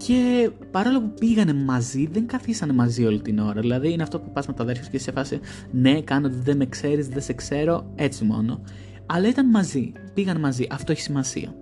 Και 0.05 0.49
παρόλο 0.71 1.01
που 1.01 1.13
πήγανε 1.19 1.53
μαζί, 1.53 2.07
δεν 2.11 2.27
καθίσανε 2.27 2.73
μαζί 2.73 3.05
όλη 3.05 3.21
την 3.21 3.39
ώρα. 3.39 3.61
Δηλαδή 3.61 3.91
είναι 3.91 4.03
αυτό 4.03 4.19
που 4.19 4.31
πας 4.31 4.47
με 4.47 4.53
τα 4.53 4.63
αδέρφια 4.63 4.87
και 4.91 4.99
σε 4.99 5.11
φάση, 5.11 5.39
ναι, 5.71 6.01
κάνω 6.01 6.27
ότι 6.27 6.37
δεν 6.43 6.57
με 6.57 6.65
ξέρεις, 6.65 7.07
δεν 7.07 7.21
σε 7.21 7.33
ξέρω, 7.33 7.91
έτσι 7.95 8.23
μόνο 8.23 8.61
αλλά 9.07 9.27
ήταν 9.27 9.49
μαζί. 9.49 9.91
Πήγαν 10.13 10.39
μαζί. 10.39 10.67
Αυτό 10.71 10.91
έχει 10.91 11.01
σημασία. 11.01 11.53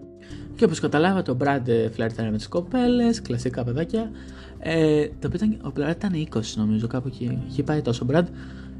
Και 0.55 0.65
όπως 0.65 0.79
καταλάβατε, 0.79 1.31
ο 1.31 1.33
Μπραντ 1.33 1.69
φλερτάρε 1.91 2.29
με 2.29 2.37
τις 2.37 2.47
κοπέλες, 2.47 3.21
κλασικά 3.21 3.63
παιδάκια. 3.63 4.11
Ε, 4.59 5.07
το 5.19 5.27
οποίο 5.27 5.39
ήταν, 5.45 5.57
ο 5.63 5.71
Μπραντ 5.75 5.95
ήταν 5.95 6.27
20, 6.33 6.41
νομίζω, 6.55 6.87
κάπου 6.87 7.07
εκεί. 7.07 7.39
Είχε 7.49 7.63
πάει 7.63 7.81
τόσο 7.81 7.99
ο 8.03 8.05
Μπραντ. 8.05 8.27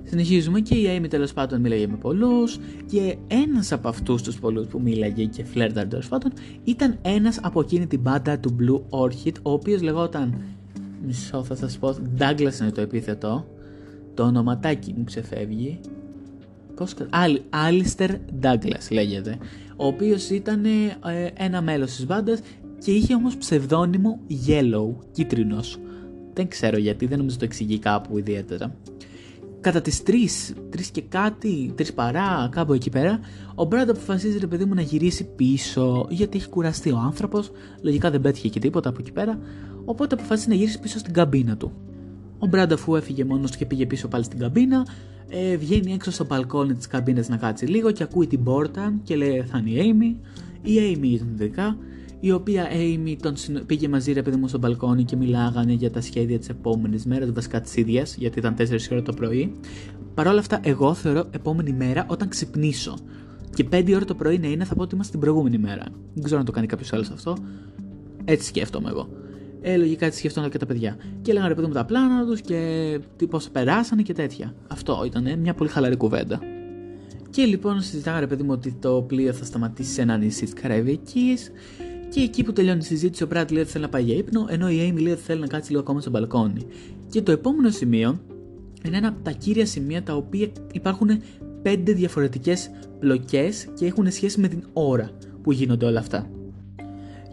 Συνεχίζουμε 0.03 0.59
και 0.59 0.75
η 0.75 0.99
Amy 0.99 1.09
τέλος 1.09 1.33
πάντων 1.33 1.61
μίλαγε 1.61 1.87
με 1.87 1.95
πολλούς. 1.95 2.59
Και 2.85 3.17
ένας 3.27 3.71
από 3.71 3.87
αυτούς 3.87 4.21
τους 4.21 4.39
πολλούς 4.39 4.67
που 4.67 4.81
μίλαγε 4.81 5.25
και 5.25 5.43
φλερτάρε 5.43 5.87
τέλος 5.87 6.07
πάντων 6.07 6.31
ήταν 6.63 6.97
ένας 7.01 7.39
από 7.41 7.59
εκείνη 7.59 7.87
την 7.87 7.99
μπάντα 7.99 8.39
του 8.39 8.55
Blue 8.59 8.99
Orchid, 8.99 9.33
ο 9.41 9.51
οποίος 9.51 9.81
λεγόταν. 9.81 10.41
Μισό 11.05 11.43
θα 11.43 11.55
σας 11.55 11.77
πω. 11.77 11.95
Douglas 12.17 12.59
είναι 12.61 12.71
το 12.73 12.81
επίθετο. 12.81 13.45
Το 14.13 14.23
ονοματάκι 14.23 14.93
μου 14.97 15.03
ξεφεύγει. 15.03 15.79
Πώς... 16.75 16.93
Άλιστερ 17.49 18.11
Ντάγκλας 18.39 18.91
λέγεται, 18.91 19.37
ο 19.75 19.85
οποίος 19.85 20.29
ήταν 20.29 20.65
ε, 20.65 20.97
ένα 21.33 21.61
μέλος 21.61 21.95
της 21.95 22.05
μπάντας 22.05 22.39
και 22.77 22.91
είχε 22.91 23.13
όμως 23.13 23.37
ψευδόνυμο 23.37 24.19
Yellow, 24.47 24.95
κίτρινος. 25.11 25.79
Δεν 26.33 26.47
ξέρω 26.47 26.77
γιατί, 26.77 27.05
δεν 27.05 27.17
νομίζω 27.17 27.37
το 27.37 27.45
εξηγεί 27.45 27.79
κάπου 27.79 28.17
ιδιαίτερα. 28.17 28.75
Κατά 29.61 29.81
τις 29.81 30.03
3, 30.05 30.11
3 30.75 30.79
και 30.91 31.01
κάτι, 31.01 31.73
3 31.77 31.93
παρά, 31.95 32.49
κάπου 32.51 32.73
εκεί 32.73 32.89
πέρα, 32.89 33.19
ο 33.55 33.65
Μπραντ 33.65 33.89
αποφασίζει 33.89 34.37
ρε 34.37 34.47
παιδί 34.47 34.65
μου 34.65 34.73
να 34.73 34.81
γυρίσει 34.81 35.25
πίσω 35.35 36.07
γιατί 36.09 36.37
έχει 36.37 36.49
κουραστεί 36.49 36.91
ο 36.91 36.97
άνθρωπος, 36.97 37.51
λογικά 37.81 38.11
δεν 38.11 38.21
πέτυχε 38.21 38.47
και 38.49 38.59
τίποτα 38.59 38.89
από 38.89 38.97
εκεί 39.01 39.11
πέρα, 39.11 39.39
οπότε 39.85 40.15
αποφασίζει 40.15 40.49
να 40.49 40.55
γυρίσει 40.55 40.79
πίσω 40.79 40.99
στην 40.99 41.13
καμπίνα 41.13 41.57
του. 41.57 41.71
Ο 42.39 42.47
Μπραντ 42.47 42.73
αφού 42.73 42.95
έφυγε 42.95 43.23
μόνος 43.23 43.51
του 43.51 43.57
και 43.57 43.65
πήγε 43.65 43.85
πίσω 43.85 44.07
πάλι 44.07 44.23
στην 44.23 44.39
καμπίνα, 44.39 44.85
ε, 45.29 45.57
βγαίνει 45.57 45.93
έξω 45.93 46.11
στο 46.11 46.25
μπαλκόνι 46.25 46.73
της 46.73 46.87
καμπίνας 46.87 47.29
να 47.29 47.37
κάτσει 47.37 47.65
λίγο 47.65 47.91
και 47.91 48.03
ακούει 48.03 48.27
την 48.27 48.43
πόρτα 48.43 48.93
και 49.03 49.15
λέει 49.15 49.41
θα 49.41 49.63
είναι 49.65 49.69
η 49.69 49.95
Amy. 49.99 50.29
Η 50.61 50.77
Amy 50.77 51.05
ήταν 51.05 51.31
δικά, 51.35 51.77
η 52.19 52.31
οποία 52.31 52.67
Amy 52.71 53.15
τον 53.21 53.35
πήγε 53.65 53.87
μαζί 53.87 54.11
ρε 54.11 54.21
παιδί 54.21 54.37
μου 54.37 54.47
στο 54.47 54.57
μπαλκόνι 54.57 55.03
και 55.03 55.15
μιλάγανε 55.15 55.73
για 55.73 55.91
τα 55.91 56.01
σχέδια 56.01 56.39
της 56.39 56.49
επόμενης 56.49 57.05
μέρας, 57.05 57.31
βασικά 57.31 57.61
της 57.61 57.75
ίδιας, 57.75 58.15
γιατί 58.15 58.39
ήταν 58.39 58.55
4 58.55 58.91
ώρα 58.91 59.01
το 59.01 59.13
πρωί. 59.13 59.51
Παρ' 60.13 60.27
όλα 60.27 60.39
αυτά, 60.39 60.59
εγώ 60.63 60.93
θεωρώ 60.93 61.25
επόμενη 61.31 61.73
μέρα 61.73 62.05
όταν 62.09 62.27
ξυπνήσω. 62.27 62.97
Και 63.53 63.63
5 63.71 63.95
ώρα 63.95 64.05
το 64.05 64.15
πρωί 64.15 64.37
να 64.37 64.47
είναι, 64.47 64.63
θα 64.63 64.75
πω 64.75 64.81
ότι 64.81 64.95
είμαστε 64.95 65.11
την 65.11 65.21
προηγούμενη 65.21 65.57
μέρα. 65.57 65.83
Δεν 66.13 66.23
ξέρω 66.23 66.39
αν 66.39 66.45
το 66.45 66.51
κάνει 66.51 66.67
κάποιος 66.67 66.93
άλλος 66.93 67.09
αυτό. 67.09 67.37
Έτσι 68.25 68.47
σκέφτομαι 68.47 68.89
εγώ. 68.89 69.09
Ε, 69.67 69.77
λογικά 69.77 70.05
έτσι 70.05 70.19
σκέφτονται 70.19 70.49
και 70.49 70.57
τα 70.57 70.65
παιδιά. 70.65 70.97
Και 71.21 71.31
έλεγαν 71.31 71.49
ρε 71.49 71.55
παιδί 71.55 71.67
μου 71.67 71.73
τα 71.73 71.85
πλάνα 71.85 72.25
τους 72.25 72.41
και 72.41 72.99
τι 73.15 73.27
πώς 73.27 73.49
περάσανε 73.49 74.01
και 74.01 74.13
τέτοια. 74.13 74.53
Αυτό 74.67 75.03
ήταν 75.05 75.39
μια 75.39 75.53
πολύ 75.53 75.69
χαλαρή 75.69 75.95
κουβέντα. 75.95 76.39
Και 77.29 77.43
λοιπόν 77.43 77.81
συζητάγανε 77.81 78.21
ρε 78.21 78.27
παιδί 78.27 78.43
μου 78.43 78.51
ότι 78.51 78.75
το 78.79 79.03
πλοίο 79.07 79.33
θα 79.33 79.45
σταματήσει 79.45 79.93
σε 79.93 80.01
ένα 80.01 80.17
νησί 80.17 80.43
της 80.43 80.53
Καραϊβικής. 80.53 81.51
Και 82.09 82.21
εκεί 82.21 82.43
που 82.43 82.53
τελειώνει 82.53 82.79
η 82.79 82.83
συζήτηση, 82.83 83.23
ο 83.23 83.27
Μπράτ 83.27 83.51
λέει 83.51 83.61
ότι 83.61 83.71
θέλει 83.71 83.83
να 83.83 83.89
πάει 83.89 84.03
για 84.03 84.15
ύπνο, 84.15 84.45
ενώ 84.49 84.69
η 84.69 84.91
Amy 84.91 85.01
λέει 85.01 85.13
ότι 85.13 85.21
θέλει 85.21 85.39
να 85.39 85.47
κάτσει 85.47 85.69
λίγο 85.69 85.81
ακόμα 85.81 86.01
στο 86.01 86.09
μπαλκόνι. 86.09 86.65
Και 87.09 87.21
το 87.21 87.31
επόμενο 87.31 87.69
σημείο 87.69 88.19
είναι 88.85 88.97
ένα 88.97 89.07
από 89.07 89.23
τα 89.23 89.31
κύρια 89.31 89.65
σημεία 89.65 90.03
τα 90.03 90.15
οποία 90.15 90.47
υπάρχουν 90.71 91.09
πέντε 91.61 91.91
διαφορετικές 91.91 92.69
πλοκές 92.99 93.67
και 93.73 93.85
έχουν 93.85 94.11
σχέση 94.11 94.39
με 94.39 94.47
την 94.47 94.63
ώρα 94.73 95.09
που 95.41 95.51
γίνονται 95.51 95.85
όλα 95.85 95.99
αυτά. 95.99 96.29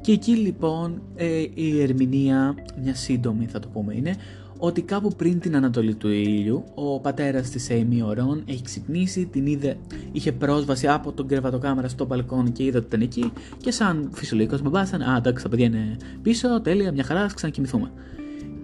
Και 0.02 0.12
εκεί 0.12 0.32
λοιπόν 0.32 1.02
ε, 1.14 1.44
η 1.54 1.80
ερμηνεία, 1.82 2.54
μια 2.82 2.94
σύντομη 2.94 3.46
θα 3.46 3.58
το 3.58 3.68
πούμε 3.68 3.94
είναι, 3.94 4.16
ότι 4.58 4.82
κάπου 4.82 5.12
πριν 5.16 5.40
την 5.40 5.56
ανατολή 5.56 5.94
του 5.94 6.08
ήλιου, 6.08 6.64
ο 6.74 7.00
πατέρας 7.00 7.50
της 7.50 7.68
Amy 7.70 8.06
Ορών 8.06 8.42
έχει 8.46 8.62
ξυπνήσει, 8.62 9.26
την 9.26 9.46
είδε, 9.46 9.76
είχε 10.12 10.32
πρόσβαση 10.32 10.88
από 10.88 11.12
τον 11.12 11.26
κρεβατοκάμερα 11.26 11.88
στο 11.88 12.06
μπαλκόνι 12.06 12.50
και 12.50 12.64
είδε 12.64 12.78
ότι 12.78 12.86
ήταν 12.86 13.00
εκεί 13.00 13.32
και 13.56 13.70
σαν 13.70 14.10
φυσιολογικός 14.12 14.62
μπαμπάς 14.62 14.92
α 14.92 15.16
εντάξει 15.16 15.42
τα 15.42 15.48
παιδιά 15.48 15.66
είναι 15.66 15.96
πίσω, 16.22 16.60
τέλεια, 16.60 16.92
μια 16.92 17.04
χαρά, 17.04 17.26
ξανακοιμηθούμε. 17.34 17.90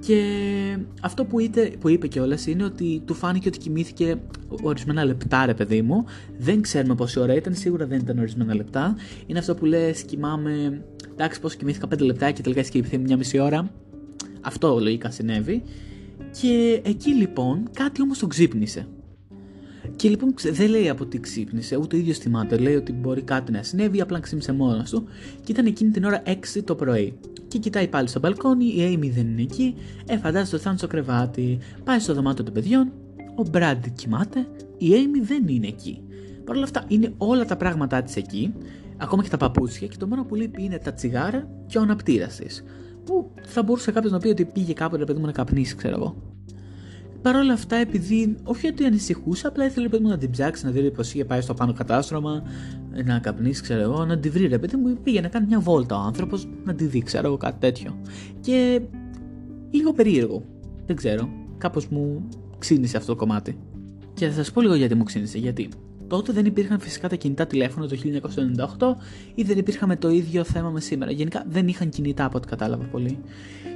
Και 0.00 0.23
αυτό 1.02 1.25
που, 1.25 1.40
είπε, 1.40 1.73
που 1.81 1.88
είπε 1.88 2.07
κιόλας 2.07 2.47
είναι 2.47 2.64
ότι 2.64 3.02
του 3.05 3.14
φάνηκε 3.14 3.49
ότι 3.49 3.59
κοιμήθηκε 3.59 4.21
ορισμένα 4.62 5.05
λεπτά, 5.05 5.47
ρε 5.47 5.55
παιδί 5.55 5.83
μου. 5.83 6.05
Δεν 6.38 6.61
ξέρουμε 6.61 6.95
πόση 6.95 7.21
ώρα 7.21 7.35
ήταν, 7.35 7.55
σίγουρα 7.55 7.87
δεν 7.87 7.99
ήταν 7.99 8.19
ορισμένα 8.19 8.55
λεπτά. 8.55 8.97
Είναι 9.26 9.38
αυτό 9.38 9.55
που 9.55 9.64
λες, 9.64 10.02
κοιμάμαι. 10.02 10.85
Εντάξει, 11.12 11.40
πώς 11.40 11.57
κοιμήθηκα 11.57 11.87
5 11.95 11.99
λεπτά 12.00 12.31
και 12.31 12.43
τελικά 12.43 12.61
έχει 12.61 12.71
κοιμηθεί 12.71 12.99
μια 12.99 13.17
μισή 13.17 13.38
ώρα. 13.38 13.71
Αυτό 14.40 14.78
λογικά 14.81 15.11
συνέβη. 15.11 15.62
Και 16.40 16.81
εκεί 16.85 17.14
λοιπόν 17.14 17.69
κάτι 17.73 18.02
όμως 18.02 18.19
τον 18.19 18.28
ξύπνησε. 18.28 18.87
Και 19.97 20.09
λοιπόν 20.09 20.35
δεν 20.52 20.71
λέει 20.71 20.88
από 20.88 21.07
τι 21.07 21.21
ξύπνησε, 21.21 21.76
ούτε 21.76 21.97
ο 21.97 21.99
ίδιος 21.99 22.18
θυμάται. 22.18 22.57
Λέει 22.57 22.75
ότι 22.75 22.92
μπορεί 22.92 23.23
κάτι 23.23 23.52
να 23.52 23.62
συνέβη, 23.62 24.00
απλά 24.00 24.21
ξύπνησε 24.21 24.52
μόνος 24.52 24.90
του. 24.90 25.04
Και 25.45 25.52
ήταν 25.52 25.66
εκείνη 25.66 25.90
την 25.90 26.04
ώρα 26.04 26.23
6 26.26 26.62
το 26.64 26.75
πρωί. 26.75 27.18
Και 27.49 27.59
κοιτάει 27.59 27.88
πάλι 27.88 28.09
στο 28.09 28.21
μπαλκόνι, 28.21 28.64
η 28.64 28.95
Amy 28.95 29.11
δεν 29.14 29.26
είναι 29.26 29.42
εκεί. 29.42 29.75
Ε, 30.07 30.16
φαντάζεται 30.16 30.54
ότι 30.54 30.64
θα 30.64 30.71
είναι 30.71 30.78
στο 30.78 30.87
κρεβάτι. 30.87 31.59
Πάει 31.85 31.99
στο 31.99 32.14
δωμάτιο 32.14 32.45
των 32.45 32.54
παιδιών. 32.54 32.92
Ο 33.35 33.42
Μπραντ 33.50 33.85
κοιμάται. 33.95 34.47
Η 34.78 34.88
Amy 34.90 35.23
δεν 35.23 35.49
είναι 35.49 35.66
εκεί. 35.66 36.02
Παρ' 36.45 36.57
όλα 36.57 36.64
αυτά 36.64 36.85
είναι 36.88 37.12
όλα 37.16 37.45
τα 37.45 37.57
πράγματά 37.57 38.02
της 38.02 38.16
εκεί. 38.16 38.54
Ακόμα 38.97 39.23
και 39.23 39.28
τα 39.28 39.37
παπούτσια. 39.37 39.87
Και 39.87 39.97
το 39.97 40.07
μόνο 40.07 40.25
που 40.25 40.35
λείπει 40.35 40.62
είναι 40.62 40.78
τα 40.78 40.92
τσιγάρα 40.92 41.49
και 41.66 41.78
ο 41.78 41.80
αναπτήρας 41.80 42.37
της. 42.37 42.64
Που 43.04 43.30
θα 43.42 43.62
μπορούσε 43.62 43.92
κάποιος 43.92 44.12
να 44.12 44.18
πει 44.18 44.28
ότι 44.28 44.45
πήγε 44.45 44.73
κάποτε 44.73 45.04
παιδί 45.04 45.18
μου 45.18 45.26
να 45.26 45.33
καπνίσει, 45.33 45.76
ξέρω 45.76 45.97
εγώ. 45.97 46.38
Παρ' 47.28 47.37
όλα 47.37 47.52
αυτά, 47.52 47.76
επειδή 47.76 48.37
όχι 48.44 48.66
ότι 48.66 48.85
ανησυχούσε, 48.85 49.47
απλά 49.47 49.64
ήθελε 49.64 49.88
παιδί 49.88 50.02
μου 50.02 50.08
να 50.08 50.18
την 50.18 50.30
ψάξει, 50.30 50.64
να 50.64 50.70
δει 50.70 50.90
πώς 50.90 51.14
είχε 51.14 51.25
πάει 51.25 51.40
στο 51.40 51.54
πάνω 51.54 51.73
κατάστρωμα, 51.73 52.42
να 53.04 53.18
καπνίσει, 53.18 53.62
ξέρω 53.62 53.80
εγώ, 53.80 54.04
να 54.04 54.18
τη 54.18 54.30
βρει. 54.30 54.47
Ρε 54.47 54.58
παιδί 54.58 54.76
μου 54.76 54.99
πήγε 55.02 55.20
να 55.20 55.28
κάνει 55.28 55.47
μια 55.47 55.61
βόλτα 55.61 55.97
ο 55.97 56.00
άνθρωπος, 56.00 56.49
να 56.64 56.75
τη 56.75 56.85
δει, 56.85 57.02
ξέρω 57.02 57.26
εγώ, 57.26 57.37
κάτι 57.37 57.58
τέτοιο. 57.58 58.00
Και 58.40 58.80
λίγο 59.70 59.92
περίεργο. 59.92 60.42
Δεν 60.87 60.97
ξέρω. 60.97 61.28
Κάπως 61.58 61.88
μου 61.88 62.28
ξύνησε 62.58 62.97
αυτό 62.97 63.12
το 63.12 63.18
κομμάτι. 63.18 63.58
Και 64.14 64.26
θα 64.26 64.32
σας 64.32 64.52
πω 64.52 64.61
λίγο 64.61 64.75
γιατί 64.75 64.94
μου 64.94 65.04
ξύνησε. 65.04 65.38
Γιατί 65.38 65.68
τότε 66.09 66.33
δεν 66.33 66.45
υπήρχαν 66.45 66.81
φυσικά 66.81 67.09
τα 67.09 67.17
κινητά 67.17 67.47
τηλέφωνα 67.47 67.88
το 67.88 67.97
1998 68.79 68.95
ή 69.35 69.43
δεν 69.43 69.59
υπήρχαμε 69.59 69.97
το 69.97 70.11
ίδιο 70.11 70.45
θέμα 70.45 70.71
με 70.71 70.81
σήμερα. 70.81 71.11
Γενικά 71.11 71.45
δεν 71.49 71.69
είχαν 71.69 71.88
κινητά 71.88 72.25
από 72.25 72.37
ό,τι 72.37 72.49
κατάλαβα 72.49 72.85
πολύ. 72.85 73.19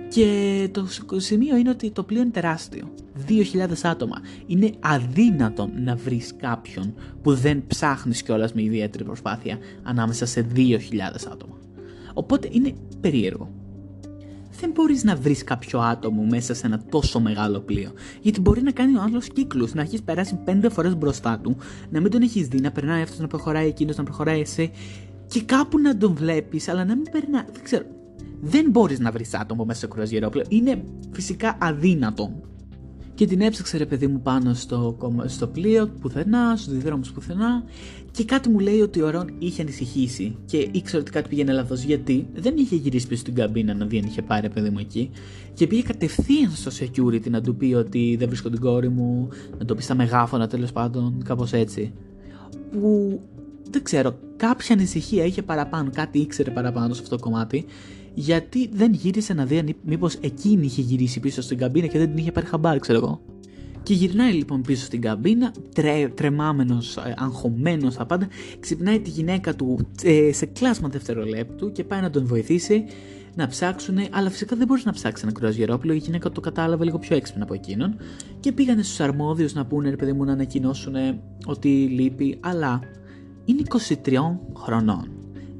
Και 0.08 0.68
το 0.72 0.86
σημείο 1.16 1.56
είναι 1.56 1.70
ότι 1.70 1.90
το 1.90 2.02
πλοίο 2.02 2.20
είναι 2.20 2.30
τεράστιο. 2.30 2.88
2.000 3.28 3.42
άτομα. 3.82 4.16
Είναι 4.46 4.70
αδύνατον 4.80 5.70
να 5.84 5.96
βρεις 5.96 6.34
κάποιον 6.36 6.94
που 7.22 7.34
δεν 7.34 7.66
ψάχνεις 7.66 8.22
κιόλας 8.22 8.52
με 8.52 8.62
ιδιαίτερη 8.62 9.04
προσπάθεια 9.04 9.58
ανάμεσα 9.82 10.26
σε 10.26 10.46
2.000 10.54 10.78
άτομα. 11.32 11.58
Οπότε 12.14 12.48
είναι 12.52 12.74
περίεργο. 13.00 13.61
Δεν 14.62 14.70
μπορείς 14.70 15.04
να 15.04 15.16
βρεις 15.16 15.44
κάποιο 15.44 15.80
άτομο 15.80 16.22
μέσα 16.22 16.54
σε 16.54 16.66
ένα 16.66 16.82
τόσο 16.90 17.20
μεγάλο 17.20 17.60
πλοίο. 17.60 17.92
Γιατί 18.20 18.40
μπορεί 18.40 18.62
να 18.62 18.70
κάνει 18.70 18.96
ο 18.96 19.02
άλλο 19.02 19.20
κύκλους, 19.34 19.74
να 19.74 19.82
έχεις 19.82 20.02
περάσει 20.02 20.40
πέντε 20.44 20.68
φορές 20.68 20.96
μπροστά 20.96 21.38
του, 21.42 21.56
να 21.90 22.00
μην 22.00 22.10
τον 22.10 22.22
έχεις 22.22 22.48
δει, 22.48 22.60
να 22.60 22.70
περνάει 22.70 23.02
αυτός, 23.02 23.18
να 23.18 23.26
προχωράει 23.26 23.66
εκείνος, 23.66 23.96
να 23.96 24.04
προχωράει 24.04 24.40
εσύ, 24.40 24.70
και 25.26 25.42
κάπου 25.42 25.78
να 25.78 25.96
τον 25.96 26.14
βλέπεις, 26.14 26.68
αλλά 26.68 26.84
να 26.84 26.94
μην 26.94 27.04
περνάει. 27.10 27.44
Δεν 27.52 27.62
ξέρω 27.62 27.84
δεν 28.44 28.70
μπορείς 28.70 28.98
να 28.98 29.10
βρεις 29.10 29.34
άτομο 29.34 29.64
μέσα 29.64 29.78
στο 29.78 29.88
κρουαζιερόπλαιο. 29.88 30.46
Είναι 30.48 30.84
φυσικά 31.10 31.58
αδύνατο. 31.60 32.32
Και 33.14 33.26
την 33.26 33.40
έψαξε 33.40 33.76
ρε 33.76 33.86
παιδί 33.86 34.06
μου 34.06 34.20
πάνω 34.20 34.54
στο, 34.54 34.96
στο 35.26 35.46
πλοίο 35.46 35.86
πουθενά, 36.00 36.56
στους 36.56 36.72
διδρόμου 36.72 37.02
πουθενά. 37.14 37.64
Και 38.10 38.24
κάτι 38.24 38.48
μου 38.48 38.58
λέει 38.58 38.80
ότι 38.80 39.02
ο 39.02 39.10
Ρον 39.10 39.30
είχε 39.38 39.62
ανησυχήσει 39.62 40.36
και 40.44 40.68
ήξερε 40.72 41.02
ότι 41.02 41.10
κάτι 41.10 41.28
πήγαινε 41.28 41.52
λάθος. 41.52 41.82
Γιατί; 41.82 42.26
Δεν 42.34 42.56
είχε 42.56 42.76
γυρίσει 42.76 43.06
πίσω 43.06 43.20
στην 43.20 43.34
καμπίνα 43.34 43.74
να 43.74 43.86
δει 43.86 43.98
αν 43.98 44.04
είχε 44.04 44.22
πάρει 44.22 44.48
παιδί 44.48 44.70
μου 44.70 44.78
εκεί. 44.78 45.10
Και 45.54 45.66
πήγε 45.66 45.82
κατευθείαν 45.82 46.50
στο 46.50 46.70
security 46.80 47.30
να 47.30 47.40
του 47.40 47.56
πει 47.56 47.74
ότι 47.74 48.16
δεν 48.18 48.28
βρίσκω 48.28 48.50
την 48.50 48.60
κόρη 48.60 48.88
μου, 48.88 49.28
να 49.58 49.64
το 49.64 49.74
πει 49.74 49.82
στα 49.82 49.94
μεγάφωνα 49.94 50.46
τέλος 50.46 50.72
πάντων, 50.72 51.22
κάπως 51.24 51.52
έτσι. 51.52 51.92
Που 52.72 53.20
δεν 53.70 53.82
ξέρω, 53.82 54.18
κάποια 54.36 54.74
ανησυχία 54.74 55.24
είχε 55.24 55.42
παραπάνω, 55.42 55.90
κάτι 55.94 56.18
ήξερε 56.18 56.50
παραπάνω 56.50 56.94
σε 56.94 57.02
αυτό 57.02 57.16
το 57.16 57.22
κομμάτι 57.22 57.64
γιατί 58.14 58.68
δεν 58.72 58.92
γύρισε 58.92 59.34
να 59.34 59.44
δει 59.44 59.58
αν 59.58 59.74
μήπως 59.84 60.14
εκείνη 60.14 60.64
είχε 60.64 60.80
γυρίσει 60.80 61.20
πίσω 61.20 61.42
στην 61.42 61.58
καμπίνα 61.58 61.86
και 61.86 61.98
δεν 61.98 62.08
την 62.08 62.16
είχε 62.16 62.32
πάρει 62.32 62.46
χαμπάρι, 62.46 62.78
ξέρω 62.78 62.98
εγώ. 62.98 63.20
Και 63.82 63.94
γυρνάει 63.94 64.32
λοιπόν 64.32 64.62
πίσω 64.62 64.84
στην 64.84 65.00
καμπίνα, 65.00 65.52
τρε, 65.74 66.08
τρεμάμενος, 66.08 66.96
ε, 66.96 67.14
αγχωμένος 67.16 67.96
τα 67.96 68.06
πάντα, 68.06 68.28
ξυπνάει 68.60 69.00
τη 69.00 69.10
γυναίκα 69.10 69.54
του 69.54 69.78
ε, 70.02 70.32
σε 70.32 70.46
κλάσμα 70.46 70.88
δευτερολέπτου 70.88 71.72
και 71.72 71.84
πάει 71.84 72.00
να 72.00 72.10
τον 72.10 72.26
βοηθήσει 72.26 72.84
να 73.34 73.46
ψάξουν, 73.46 73.98
αλλά 74.10 74.30
φυσικά 74.30 74.56
δεν 74.56 74.66
μπορούσε 74.66 74.86
να 74.86 74.92
ψάξει 74.92 75.22
ένα 75.26 75.32
κρουαζιερόπλο. 75.32 75.92
Η 75.92 75.96
γυναίκα 75.96 76.30
το 76.30 76.40
κατάλαβε 76.40 76.84
λίγο 76.84 76.98
πιο 76.98 77.16
έξυπνα 77.16 77.42
από 77.42 77.54
εκείνον 77.54 77.96
και 78.40 78.52
πήγανε 78.52 78.82
στους 78.82 79.00
αρμόδιους 79.00 79.54
να 79.54 79.66
πούνε, 79.66 79.90
ρε 79.90 79.96
παιδί 79.96 80.12
μου, 80.12 80.24
να 80.24 80.32
ανακοινώσουν 80.32 80.94
ότι 81.46 81.68
λείπει, 81.68 82.38
αλλά 82.40 82.80
είναι 83.44 83.62
23 84.04 84.38
χρονών. 84.56 85.08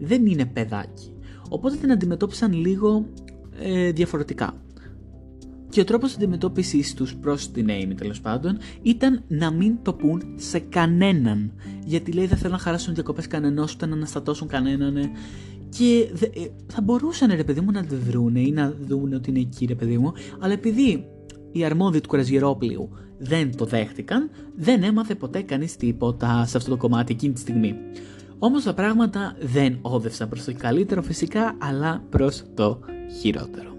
Δεν 0.01 0.27
είναι 0.27 0.47
παιδάκι. 0.47 1.12
Οπότε 1.53 1.77
την 1.77 1.93
αντιμετώπισαν 1.93 2.53
λίγο 2.53 3.07
ε, 3.61 3.91
διαφορετικά. 3.91 4.55
Και 5.69 5.81
ο 5.81 5.85
τρόπος 5.85 6.15
αντιμετώπισης 6.15 6.95
τους 6.95 7.15
προς 7.17 7.51
την 7.51 7.67
Amy 7.71 7.93
τέλος 7.97 8.21
πάντων 8.21 8.59
ήταν 8.83 9.23
να 9.29 9.51
μην 9.51 9.79
το 9.83 9.93
πούν 9.93 10.23
σε 10.37 10.59
κανέναν. 10.59 11.53
Γιατί 11.85 12.13
λέει 12.13 12.27
δεν 12.27 12.39
θέλουν 12.39 12.53
να 12.53 12.59
χαράσουν 12.59 12.95
διακοπές 12.95 13.27
κανενός 13.27 13.75
ούτε 13.75 13.87
να 13.87 13.95
αναστατώσουν 13.95 14.49
κανέναν. 14.49 15.11
Και 15.69 16.09
ε, 16.21 16.47
θα 16.67 16.81
μπορούσαν 16.81 17.31
ρε 17.35 17.45
παιδί 17.45 17.61
μου 17.61 17.71
να 17.71 17.85
τη 17.85 17.97
βρούνε 17.97 18.41
ή 18.41 18.51
να 18.51 18.75
δουν 18.87 19.13
ότι 19.13 19.31
είναι 19.31 19.41
εκεί 19.41 19.67
ρε 19.67 19.75
παιδί 19.75 19.99
μου. 19.99 20.13
Αλλά 20.39 20.53
επειδή 20.53 21.05
οι 21.53 21.65
αρμόδιοι 21.65 22.01
του 22.01 22.09
κουραζιερόπλιου 22.09 22.89
δεν 23.19 23.57
το 23.57 23.65
δέχτηκαν, 23.65 24.31
δεν 24.57 24.83
έμαθε 24.83 25.15
ποτέ 25.15 25.43
κανείς 25.43 25.77
τίποτα 25.77 26.45
σε 26.47 26.57
αυτό 26.57 26.71
το 26.71 26.77
κομμάτι 26.77 27.13
εκείνη 27.13 27.33
τη 27.33 27.41
στιγμή. 27.41 27.75
Όμως 28.45 28.63
τα 28.63 28.75
πράγματα 28.75 29.37
δεν 29.41 29.79
όδευσαν 29.83 30.29
προς 30.29 30.45
το 30.45 30.53
καλύτερο 30.57 31.03
φυσικά, 31.03 31.57
αλλά 31.59 32.05
προς 32.11 32.43
το 32.55 32.81
χειρότερο. 33.21 33.77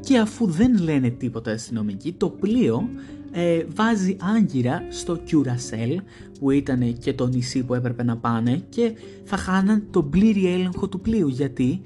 Και 0.00 0.18
αφού 0.18 0.46
δεν 0.46 0.82
λένε 0.82 1.10
τίποτα 1.10 1.50
αστυνομικοί, 1.52 2.12
το 2.12 2.30
πλοίο 2.30 2.88
ε, 3.32 3.64
βάζει 3.74 4.16
άγκυρα 4.36 4.86
στο 4.88 5.16
Κιουρασέλ 5.16 6.00
που 6.40 6.50
ήταν 6.50 6.98
και 6.98 7.14
το 7.14 7.26
νησί 7.26 7.64
που 7.64 7.74
έπρεπε 7.74 8.02
να 8.02 8.16
πάνε 8.16 8.62
και 8.68 8.92
θα 9.24 9.36
χάναν 9.36 9.86
τον 9.90 10.10
πλήρη 10.10 10.52
έλεγχο 10.52 10.88
του 10.88 11.00
πλοίου 11.00 11.28
γιατί; 11.28 11.80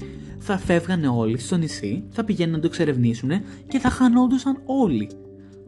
Θα 0.45 0.59
φεύγανε 0.59 1.09
όλοι 1.09 1.39
στο 1.39 1.57
νησί, 1.57 2.05
θα 2.11 2.25
πηγαίνουν 2.25 2.55
να 2.55 2.61
το 2.61 2.67
εξερευνήσουν 2.67 3.31
και 3.69 3.79
θα 3.79 3.91
χανόντουσαν 3.91 4.63
όλοι. 4.65 5.09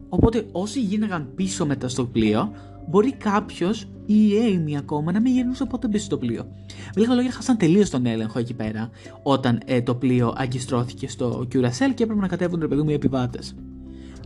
Οπότε 0.09 0.45
όσοι 0.51 0.81
γίναγαν 0.81 1.31
πίσω 1.35 1.65
μετά 1.65 1.87
στο 1.87 2.05
πλοίο, 2.05 2.51
μπορεί 2.89 3.13
κάποιος 3.13 3.87
ή 4.05 4.27
η 4.27 4.33
Amy 4.65 4.73
ακόμα 4.77 5.11
να 5.11 5.21
μην 5.21 5.33
γυρνούσε 5.33 5.65
ποτέ 5.65 5.87
πίσω 5.87 6.05
στο 6.05 6.17
πλοίο. 6.17 6.47
Με 6.95 7.01
λίγα 7.01 7.13
λόγια, 7.13 7.31
χάσαν 7.31 7.57
τελείως 7.57 7.89
τον 7.89 8.05
έλεγχο 8.05 8.39
εκεί 8.39 8.53
πέρα, 8.53 8.89
όταν 9.23 9.59
ε, 9.65 9.81
το 9.81 9.95
πλοίο 9.95 10.33
αγκιστρώθηκε 10.37 11.07
στο 11.07 11.45
Κιουρασέλ 11.47 11.93
και 11.93 12.03
έπρεπε 12.03 12.21
να 12.21 12.27
κατέβουν 12.27 12.59
ρε 12.59 12.67
παιδί 12.67 12.81
μου 12.81 12.89
οι 12.89 12.93
επιβάτες. 12.93 13.55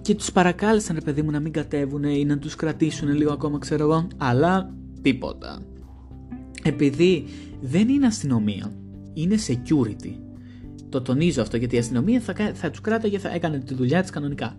Και 0.01 0.15
τους 0.15 0.31
παρακάλεσαν 0.31 0.95
ρε 0.95 1.01
παιδί 1.01 1.21
μου 1.21 1.31
να 1.31 1.39
μην 1.39 1.51
κατέβουν 1.51 2.03
ή 2.03 2.25
να 2.25 2.37
τους 2.37 2.55
κρατήσουν 2.55 3.09
λίγο 3.13 3.31
ακόμα, 3.31 3.59
ξέρω 3.59 3.83
εγώ, 3.83 4.07
αλλά 4.17 4.73
τίποτα. 5.01 5.59
Επειδή 6.63 7.25
δεν 7.61 7.89
είναι 7.89 8.05
αστυνομία, 8.05 8.71
είναι 9.13 9.35
security 9.47 10.28
Το 10.89 11.01
τονίζω 11.01 11.41
αυτό 11.41 11.57
γιατί 11.57 11.75
η 11.75 11.79
αστυνομία 11.79 12.19
θα, 12.19 12.33
θα 12.53 12.69
τους 12.69 12.81
κράταγε, 12.81 13.19
θα 13.19 13.33
έκανε 13.33 13.57
τη 13.57 13.73
δουλειά 13.73 14.01
της 14.01 14.09
κανονικά. 14.09 14.55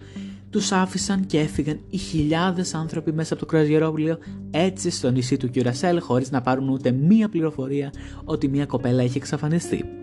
Τους 0.51 0.73
άφησαν 0.73 1.27
και 1.27 1.39
έφυγαν 1.39 1.81
οι 1.91 1.97
χιλιάδες 1.97 2.75
άνθρωποι 2.75 3.13
μέσα 3.13 3.33
από 3.35 3.43
το 3.43 3.49
κρουαζιερόπλαιο 3.49 4.19
έτσι 4.51 4.91
στο 4.91 5.11
νησί 5.11 5.37
του 5.37 5.51
Κιουρασέλ 5.51 6.01
χωρίς 6.01 6.31
να 6.31 6.41
πάρουν 6.41 6.69
ούτε 6.69 6.91
μία 6.91 7.29
πληροφορία 7.29 7.93
ότι 8.25 8.49
μία 8.49 8.67
κοπέλα 8.67 9.03
έχει 9.03 9.17
εξαφανιστεί. 9.17 10.00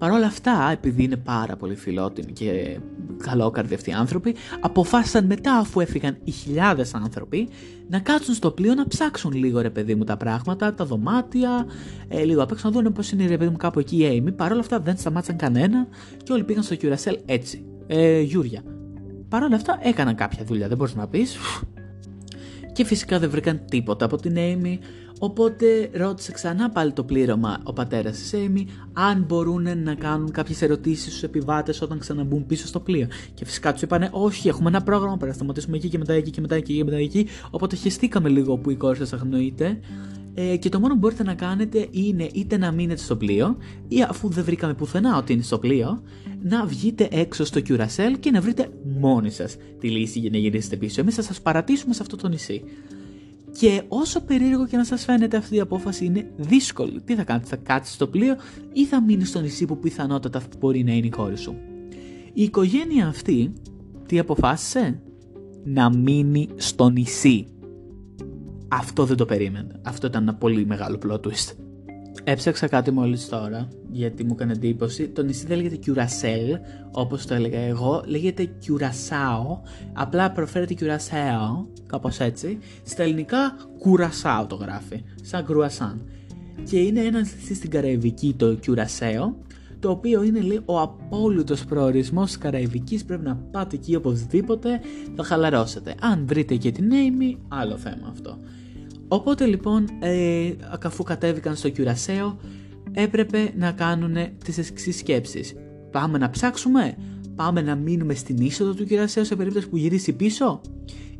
Παρ' 0.00 0.12
όλα 0.12 0.26
αυτά, 0.26 0.68
επειδή 0.72 1.02
είναι 1.02 1.16
πάρα 1.16 1.56
πολύ 1.56 1.74
φιλότιμοι 1.74 2.32
και 2.32 2.78
καλόκαρδοι 3.24 3.74
αυτοί 3.74 3.90
οι 3.90 3.92
άνθρωποι, 3.92 4.34
αποφάσισαν 4.60 5.26
μετά 5.26 5.56
αφού 5.56 5.80
έφυγαν 5.80 6.16
οι 6.24 6.30
χιλιάδες 6.30 6.94
άνθρωποι 6.94 7.48
να 7.88 7.98
κάτσουν 7.98 8.34
στο 8.34 8.50
πλοίο 8.50 8.74
να 8.74 8.86
ψάξουν 8.86 9.32
λίγο 9.32 9.60
ρε 9.60 9.70
παιδί 9.70 9.94
μου 9.94 10.04
τα 10.04 10.16
πράγματα, 10.16 10.74
τα 10.74 10.84
δωμάτια, 10.84 11.66
ε, 12.08 12.22
λίγο 12.22 12.42
απ' 12.42 12.50
έξω 12.50 12.68
να 12.68 12.80
δουν 12.80 12.92
πώς 12.92 13.10
είναι 13.12 13.26
ρε 13.26 13.36
παιδί 13.36 13.50
μου 13.50 13.56
κάπου 13.56 13.78
εκεί 13.78 13.96
η 13.96 14.22
Amy. 14.26 14.36
Παρ' 14.36 14.50
όλα 14.50 14.60
αυτά 14.60 14.80
δεν 14.80 14.96
σταμάτησαν 14.96 15.36
κανένα 15.36 15.86
και 16.22 16.32
όλοι 16.32 16.44
πήγαν 16.44 16.62
στο 16.62 16.74
Κιουρασέλ 16.74 17.18
έτσι. 17.26 17.64
Ε, 17.86 18.20
Γιούρια. 18.20 18.62
Παρ' 19.28 19.42
όλα 19.42 19.56
αυτά 19.56 19.78
έκαναν 19.82 20.14
κάποια 20.14 20.44
δουλειά, 20.44 20.68
δεν 20.68 20.76
μπορείς 20.76 20.94
να 20.94 21.06
πεις. 21.06 21.36
Και 22.72 22.84
φυσικά 22.84 23.18
δεν 23.18 23.30
βρήκαν 23.30 23.60
τίποτα 23.70 24.04
από 24.04 24.16
την 24.16 24.34
Amy. 24.36 24.78
Οπότε 25.22 25.90
ρώτησε 25.92 26.32
ξανά 26.32 26.70
πάλι 26.70 26.92
το 26.92 27.04
πλήρωμα 27.04 27.60
ο 27.62 27.72
πατέρας 27.72 28.18
της 28.18 28.34
Amy 28.34 28.64
αν 28.92 29.24
μπορούν 29.28 29.82
να 29.82 29.94
κάνουν 29.94 30.30
κάποιες 30.30 30.62
ερωτήσεις 30.62 31.06
στους 31.06 31.22
επιβάτες 31.22 31.82
όταν 31.82 31.98
ξαναμπούν 31.98 32.46
πίσω 32.46 32.66
στο 32.66 32.80
πλοίο. 32.80 33.06
Και 33.34 33.44
φυσικά 33.44 33.72
τους 33.72 33.82
είπανε 33.82 34.08
όχι 34.12 34.48
έχουμε 34.48 34.68
ένα 34.68 34.82
πρόγραμμα 34.82 35.16
πρέπει 35.16 35.30
να 35.30 35.36
σταματήσουμε 35.36 35.76
εκεί 35.76 35.88
και 35.88 35.98
μετά 35.98 36.12
εκεί 36.12 36.30
και 36.30 36.40
μετά 36.40 36.54
εκεί 36.54 36.76
και 36.76 36.84
μετά 36.84 36.96
εκεί. 36.96 37.26
Οπότε 37.50 37.76
χεστήκαμε 37.76 38.28
λίγο 38.28 38.56
που 38.56 38.70
η 38.70 38.74
κόρη 38.74 38.96
σας 38.96 39.12
αγνοείται. 39.12 39.78
Ε, 40.34 40.56
και 40.56 40.68
το 40.68 40.80
μόνο 40.80 40.92
που 40.92 40.98
μπορείτε 40.98 41.22
να 41.22 41.34
κάνετε 41.34 41.86
είναι 41.90 42.28
είτε 42.32 42.56
να 42.56 42.72
μείνετε 42.72 43.02
στο 43.02 43.16
πλοίο 43.16 43.56
ή 43.88 44.02
αφού 44.08 44.28
δεν 44.28 44.44
βρήκαμε 44.44 44.74
πουθενά 44.74 45.16
ότι 45.16 45.32
είναι 45.32 45.42
στο 45.42 45.58
πλοίο 45.58 46.02
να 46.42 46.66
βγείτε 46.66 47.08
έξω 47.10 47.44
στο 47.44 47.60
Κιουρασέλ 47.60 48.18
και 48.20 48.30
να 48.30 48.40
βρείτε 48.40 48.68
μόνοι 49.00 49.30
σας 49.30 49.56
τη 49.80 49.88
λύση 49.90 50.18
για 50.18 50.30
να 50.30 50.38
γυρίσετε 50.38 50.76
πίσω. 50.76 51.00
Εμείς 51.00 51.14
θα 51.14 51.22
σας 51.22 51.40
παρατήσουμε 51.40 51.94
σε 51.94 52.02
αυτό 52.02 52.16
το 52.16 52.28
νησί. 52.28 52.62
Και 53.58 53.82
όσο 53.88 54.20
περίεργο 54.20 54.66
και 54.66 54.76
να 54.76 54.84
σας 54.84 55.04
φαίνεται 55.04 55.36
αυτή 55.36 55.56
η 55.56 55.60
απόφαση 55.60 56.04
είναι 56.04 56.30
δύσκολη. 56.36 57.00
Τι 57.02 57.14
θα 57.14 57.24
κάνετε, 57.24 57.46
θα 57.46 57.56
κάτσεις 57.56 57.94
στο 57.94 58.06
πλοίο 58.06 58.36
ή 58.72 58.84
θα 58.84 59.02
μείνεις 59.02 59.28
στο 59.28 59.40
νησί 59.40 59.64
που 59.64 59.78
πιθανότατα 59.78 60.42
μπορεί 60.58 60.84
να 60.84 60.92
είναι 60.92 61.06
η 61.06 61.10
κόρη 61.10 61.36
σου; 61.36 61.54
Η 62.32 62.42
οικογένεια 62.42 63.06
αυτή 63.06 63.52
τι 64.06 64.18
αποφάσισε; 64.18 65.02
Να 65.64 65.96
μείνει 65.96 66.48
στο 66.56 66.88
νησί. 66.88 67.46
Αυτό 68.68 69.04
δεν 69.04 69.16
το 69.16 69.24
περίμενε. 69.24 69.80
Αυτό 69.82 70.06
ήταν 70.06 70.22
ένα 70.22 70.34
πολύ 70.34 70.66
μεγάλο 70.66 70.98
plot 71.06 71.20
twist. 71.20 71.54
Έψαξα 72.24 72.68
κάτι 72.68 72.90
μόλις 72.90 73.28
τώρα, 73.28 73.68
γιατί 73.90 74.24
μου 74.24 74.32
έκανε 74.32 74.52
εντύπωση. 74.52 75.08
Το 75.08 75.22
νησί 75.22 75.46
δεν 75.46 75.56
λέγεται 75.56 75.76
Κιουρασέλ, 75.76 76.58
όπως 76.90 77.26
το 77.26 77.34
έλεγα 77.34 77.58
εγώ. 77.58 78.02
Λέγεται 78.06 78.44
Κιουρασάο. 78.44 79.60
Απλά 79.92 80.30
προφέρεται 80.30 80.74
Κιουρασάο, 80.74 81.66
κάπως 81.86 82.20
έτσι. 82.20 82.58
Στα 82.82 83.02
ελληνικά 83.02 83.56
Κουρασάο 83.78 84.46
το 84.46 84.54
γράφει, 84.54 85.02
σαν 85.22 85.44
κρουασάν. 85.44 86.00
Και 86.64 86.78
είναι 86.78 87.00
ένα 87.00 87.18
νησί 87.18 87.54
στην 87.54 87.70
Καραϊβική, 87.70 88.34
το 88.36 88.54
Κιουρασέο, 88.54 89.36
το 89.78 89.90
οποίο 89.90 90.22
είναι 90.22 90.40
λέει, 90.40 90.60
ο 90.64 90.80
απόλυτος 90.80 91.64
προορισμός 91.64 92.26
της 92.26 92.38
Καραϊβικής. 92.38 93.04
Πρέπει 93.04 93.24
να 93.24 93.36
πάτε 93.36 93.76
εκεί 93.76 93.94
οπωσδήποτε, 93.94 94.80
θα 95.16 95.22
χαλαρώσετε. 95.22 95.94
Αν 96.00 96.26
βρείτε 96.26 96.56
και 96.56 96.72
την 96.72 96.90
Amy, 96.90 97.36
άλλο 97.48 97.76
θέμα 97.76 98.08
αυτό. 98.10 98.38
Οπότε 99.12 99.46
λοιπόν, 99.46 99.88
ε, 100.00 100.52
αφού 100.82 101.02
κατέβηκαν 101.02 101.56
στο 101.56 101.68
Κιουρασέο, 101.68 102.38
έπρεπε 102.92 103.52
να 103.56 103.72
κάνουν 103.72 104.16
τις 104.44 104.58
εξής 104.58 104.96
σκέψεις. 104.96 105.54
Πάμε 105.90 106.18
να 106.18 106.30
ψάξουμε, 106.30 106.96
πάμε 107.34 107.60
να 107.62 107.74
μείνουμε 107.74 108.14
στην 108.14 108.36
είσοδο 108.36 108.74
του 108.74 108.84
Κιουρασέου 108.84 109.24
σε 109.24 109.36
περίπτωση 109.36 109.68
που 109.68 109.76
γυρίσει 109.76 110.12
πίσω; 110.12 110.60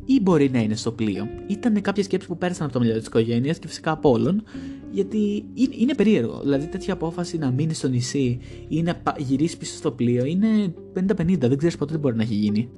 Ή 0.05 0.19
μπορεί 0.21 0.49
να 0.49 0.59
είναι 0.59 0.75
στο 0.75 0.91
πλοίο; 0.91 1.27
Ήταν 1.47 1.81
κάποιες 1.81 2.05
σκέψεις 2.05 2.29
που 2.29 2.37
πέρασαν 2.37 2.63
από 2.65 2.73
το 2.73 2.79
μυαλό 2.79 2.97
της 2.97 3.07
οικογένειας 3.07 3.59
και 3.59 3.67
φυσικά 3.67 3.91
από 3.91 4.09
όλων, 4.09 4.43
γιατί 4.91 5.45
είναι, 5.53 5.75
είναι 5.77 5.95
περίεργο. 5.95 6.39
Δηλαδή 6.41 6.67
τέτοια 6.67 6.93
απόφαση 6.93 7.37
να 7.37 7.51
μείνεις 7.51 7.77
στο 7.77 7.87
νησί 7.87 8.39
ή 8.67 8.81
να 8.81 9.01
γυρίσεις 9.17 9.57
πίσω 9.57 9.75
στο 9.75 9.91
πλοίο 9.91 10.25
είναι 10.25 10.73
50-50, 10.93 11.37
δεν 11.39 11.57
ξέρεις 11.57 11.77
ποτέ 11.77 11.93
τι 11.93 11.99
μπορεί 11.99 12.15
να 12.15 12.23
έχει 12.23 12.35
γίνει. 12.35 12.69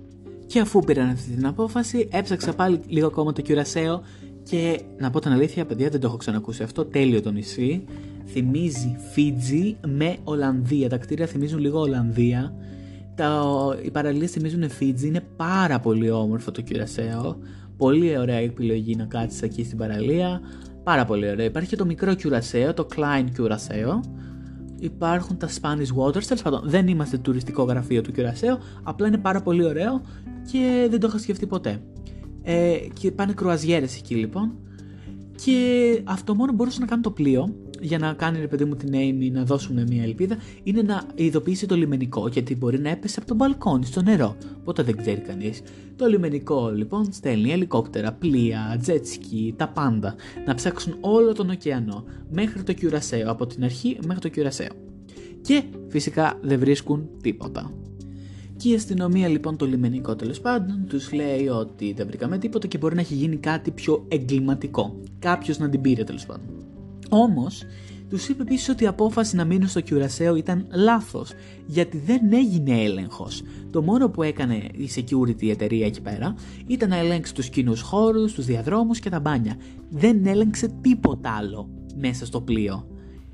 Και 0.46 0.60
αφού 0.60 0.80
πήραν 0.80 1.10
αυτή 1.10 1.32
την 1.32 1.46
απόφαση, 1.46 2.08
έψαξα 2.12 2.54
πάλι 2.54 2.80
λίγο 2.88 3.08
ακόμα 3.08 3.34
το 3.34 3.42
Κιουρασέο 3.42 4.02
και 4.44 4.82
να 4.98 5.10
πω 5.10 5.20
την 5.20 5.32
αλήθεια, 5.32 5.66
παιδιά, 5.66 5.90
δεν 5.90 6.00
το 6.00 6.08
έχω 6.08 6.18
ξανακούσει 6.18 6.64
αυτό. 6.64 6.86
Τέλειο 6.86 7.22
το 7.22 7.32
νησί. 7.32 7.84
Θυμίζει 8.26 8.98
Φίτζι 9.12 9.76
με 9.88 10.16
Ολλανδία. 10.24 10.90
Τα 10.90 10.98
κτίρια 10.98 11.26
θυμίζουν 11.26 11.60
λίγο 11.60 11.80
Ολλανδία. 11.80 12.54
Τα, 13.16 13.44
οι 13.84 13.92
παραλίες 13.92 14.32
θυμίζουν 14.32 14.70
Φίτζι. 14.70 15.08
Είναι 15.08 15.22
πάρα 15.36 15.80
πολύ 15.80 16.12
όμορφο 16.12 16.52
το 16.52 16.62
κυρασαίο. 16.62 17.38
Πολύ 17.78 18.18
ωραία 18.18 18.38
επιλογή 18.38 18.96
να 18.96 19.06
κάτσεις 19.06 19.42
εκεί 19.42 19.64
στην 19.64 19.78
παραλία. 19.78 20.42
Πάρα 20.84 21.06
πολύ 21.06 21.30
ωραία. 21.30 21.46
Υπάρχει 21.46 21.70
και 21.70 21.76
το 21.76 21.86
μικρό 21.86 22.14
κιουρασαίο, 22.14 22.74
το 22.74 22.88
Klein 22.96 23.26
κιουρασαίο. 23.34 24.02
Υπάρχουν 24.80 25.38
τα 25.38 25.48
Spanish 25.48 26.04
Waters. 26.04 26.24
Τέλος 26.24 26.42
πάντων, 26.42 26.62
δεν 26.66 26.88
είμαστε 26.88 27.18
τουριστικό 27.18 27.64
γραφείο 27.64 28.02
του 28.02 28.12
κιουρασαίου. 28.12 28.58
Απλά 28.84 29.08
είναι 29.08 29.18
πάρα 29.18 29.42
πολύ 29.42 29.66
ωραίο 29.66 30.02
και 30.52 30.88
δεν 30.90 31.00
το 31.00 31.08
είχα 31.08 31.18
σκεφτεί 31.18 31.46
ποτέ. 31.46 31.82
Ε, 32.44 32.78
και 33.00 33.12
πάνε 33.12 33.34
κρουαζιέρες 33.34 33.98
εκεί 33.98 34.16
λοιπόν. 34.16 34.52
Και 35.44 36.02
αυτό 36.04 36.36
μόνο 36.36 36.52
μπορούσε 36.52 36.80
να 36.80 36.86
κάνει 36.86 37.02
το 37.02 37.12
πλοίο 37.12 37.56
για 37.84 37.98
να 37.98 38.14
κάνει 38.14 38.40
ρε 38.40 38.48
παιδί 38.48 38.66
μου 38.66 38.76
την 38.76 38.90
Amy 38.94 39.32
να 39.32 39.44
δώσουν 39.44 39.84
μια 39.88 40.04
ελπίδα 40.04 40.38
είναι 40.64 40.82
να 40.82 41.04
ειδοποιήσει 41.16 41.68
το 41.68 41.76
λιμενικό 41.76 42.28
γιατί 42.28 42.56
μπορεί 42.56 42.80
να 42.80 42.90
έπεσε 42.90 43.16
από 43.18 43.28
τον 43.28 43.38
μπαλκόνι 43.38 43.86
στο 43.86 44.02
νερό. 44.02 44.36
Οπότε 44.60 44.84
δεν 44.84 44.98
ξέρει 44.98 45.20
κανείς. 45.20 45.62
Το 45.96 46.06
λιμενικό 46.06 46.72
λοιπόν 46.76 47.14
στέλνει 47.14 47.52
ελικόπτερα, 47.52 48.12
πλοία, 48.12 48.78
τζέτσκι, 48.82 49.54
τα 49.58 49.68
πάντα 49.68 50.16
να 50.46 50.56
ψάξουν 50.56 50.98
όλο 51.00 51.34
τον 51.34 51.50
ωκεανό 51.50 52.04
μέχρι 52.32 52.64
το 52.64 52.74
Κιουρασέο, 52.74 53.32
από 53.32 53.46
την 53.48 53.64
αρχή 53.64 53.98
μέχρι 54.06 54.22
το 54.22 54.30
Κιουρασέο. 54.30 54.72
Και 55.42 55.64
φυσικά 55.88 56.40
δεν 56.42 56.60
βρίσκουν 56.60 57.10
τίποτα. 57.22 57.72
Και 58.64 58.70
η 58.70 58.76
αστυνομία 58.76 59.28
λοιπόν 59.28 59.58
το 59.58 59.66
λιμενικό 59.66 60.16
τέλος 60.16 60.42
πάντων 60.42 60.86
τους 60.88 61.14
λέει 61.14 61.48
ότι 61.48 61.94
δεν 61.94 62.08
βρήκαμε 62.08 62.38
τίποτα 62.38 62.68
και 62.68 62.78
μπορεί 62.78 62.96
να 62.96 63.02
έχει 63.02 63.14
γίνει 63.14 63.38
κάτι 63.38 63.72
πιο 63.72 64.06
εγκληματικό. 64.08 65.00
Κάποιος 65.20 65.58
να 65.58 65.70
την 65.70 65.82
πήρε 65.82 66.04
τέλος 66.04 66.26
πάντων. 66.26 66.46
Όμως 67.10 67.64
τους 68.10 68.30
είπε 68.30 68.42
επίσης 68.42 68.70
ότι 68.70 68.84
η 68.84 68.88
απόφαση 68.88 69.36
να 69.36 69.46
μείνουν 69.46 69.68
στο 69.68 69.82
Κιουρασέο 69.82 70.36
ήταν 70.36 70.68
λάθος, 70.74 71.32
γιατί 71.66 71.98
δεν 71.98 72.34
έγινε 72.34 72.84
έλεγχος. 72.84 73.42
Το 73.72 73.82
μόνο 73.82 74.10
που 74.10 74.24
έκανε 74.24 74.56
η 74.56 74.90
security 74.96 75.42
η 75.42 75.50
εταιρεία 75.50 75.86
εκεί 75.86 76.02
πέρα 76.02 76.36
ήταν 76.68 76.90
να 76.90 76.98
ελέγξει 76.98 77.34
τους 77.34 77.50
κοινούς 77.50 77.82
χώρους, 77.82 78.34
τους 78.34 78.46
διαδρόμους 78.46 79.00
και 79.00 79.10
τα 79.10 79.20
μπάνια. 79.20 79.56
Δεν 79.90 80.26
έλεγξε 80.26 80.72
τίποτα 80.82 81.32
άλλο 81.32 81.70
μέσα 81.96 82.26
στο 82.26 82.42
πλοίο 82.42 82.88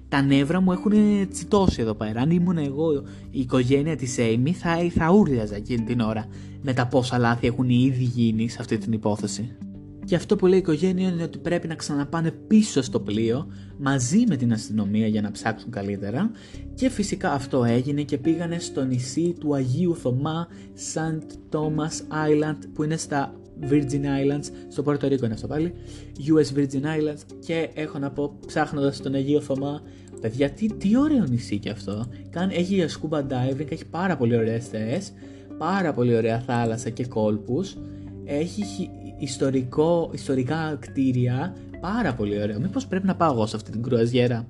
τα 0.09 0.21
νεύρα 0.21 0.61
μου 0.61 0.71
έχουν 0.71 0.93
τσιτώσει 1.29 1.81
εδώ 1.81 1.93
πέρα. 1.93 2.21
Αν 2.21 2.31
ήμουν 2.31 2.57
εγώ 2.57 2.93
η 3.31 3.39
οικογένεια 3.39 3.95
της 3.95 4.15
Amy 4.19 4.51
θα, 4.53 4.77
θα 4.95 5.11
ούρλιαζα 5.11 5.55
εκείνη 5.55 5.83
την 5.83 5.99
ώρα 5.99 6.27
με 6.61 6.73
τα 6.73 6.87
πόσα 6.87 7.17
λάθη 7.17 7.47
έχουν 7.47 7.69
ήδη 7.69 8.03
γίνει 8.03 8.49
σε 8.49 8.57
αυτή 8.59 8.77
την 8.77 8.91
υπόθεση. 8.91 9.57
Και 10.05 10.15
αυτό 10.15 10.35
που 10.35 10.45
λέει 10.45 10.57
η 10.57 10.61
οικογένεια 10.61 11.09
είναι 11.09 11.23
ότι 11.23 11.37
πρέπει 11.37 11.67
να 11.67 11.75
ξαναπάνε 11.75 12.31
πίσω 12.31 12.81
στο 12.81 12.99
πλοίο 12.99 13.47
μαζί 13.77 14.23
με 14.27 14.35
την 14.35 14.53
αστυνομία 14.53 15.07
για 15.07 15.21
να 15.21 15.31
ψάξουν 15.31 15.71
καλύτερα 15.71 16.31
και 16.73 16.89
φυσικά 16.89 17.31
αυτό 17.31 17.63
έγινε 17.63 18.01
και 18.01 18.17
πήγανε 18.17 18.59
στο 18.59 18.83
νησί 18.83 19.35
του 19.39 19.55
Αγίου 19.55 19.95
Θωμά 19.95 20.47
St. 20.93 21.55
Thomas 21.55 22.27
Island 22.27 22.57
που 22.73 22.83
είναι 22.83 22.97
στα 22.97 23.33
Virgin 23.69 24.03
Islands, 24.03 24.45
στο 24.67 24.83
Πόρτο 24.83 25.07
Ρίκο 25.07 25.25
είναι 25.25 25.33
αυτό 25.33 25.47
πάλι, 25.47 25.73
US 26.17 26.57
Virgin 26.57 26.83
Islands 26.83 27.21
και 27.39 27.69
έχω 27.73 27.97
να 27.97 28.11
πω 28.11 28.37
ψάχνοντας 28.47 29.01
τον 29.01 29.13
Αγίο 29.13 29.41
Θωμά, 29.41 29.81
παιδιά 30.21 30.49
τι, 30.49 30.73
τι 30.73 30.97
ωραίο 30.97 31.23
νησί 31.29 31.59
και 31.59 31.69
αυτό, 31.69 32.05
Καν, 32.29 32.49
έχει 32.49 32.73
για 32.75 32.89
scuba 32.89 33.19
diving, 33.19 33.71
έχει 33.71 33.85
πάρα 33.85 34.17
πολύ 34.17 34.35
ωραίες 34.37 34.67
θεές, 34.67 35.11
πάρα 35.57 35.93
πολύ 35.93 36.15
ωραία 36.15 36.39
θάλασσα 36.39 36.89
και 36.89 37.05
κόλπους, 37.05 37.77
έχει 38.25 38.89
ιστορικό, 39.19 40.09
ιστορικά 40.13 40.77
κτίρια, 40.79 41.55
πάρα 41.79 42.13
πολύ 42.13 42.41
ωραίο, 42.41 42.59
μήπως 42.59 42.87
πρέπει 42.87 43.05
να 43.07 43.15
πάω 43.15 43.33
εγώ 43.33 43.45
σε 43.45 43.55
αυτή 43.55 43.71
την 43.71 43.83
κρουαζιέρα; 43.83 44.47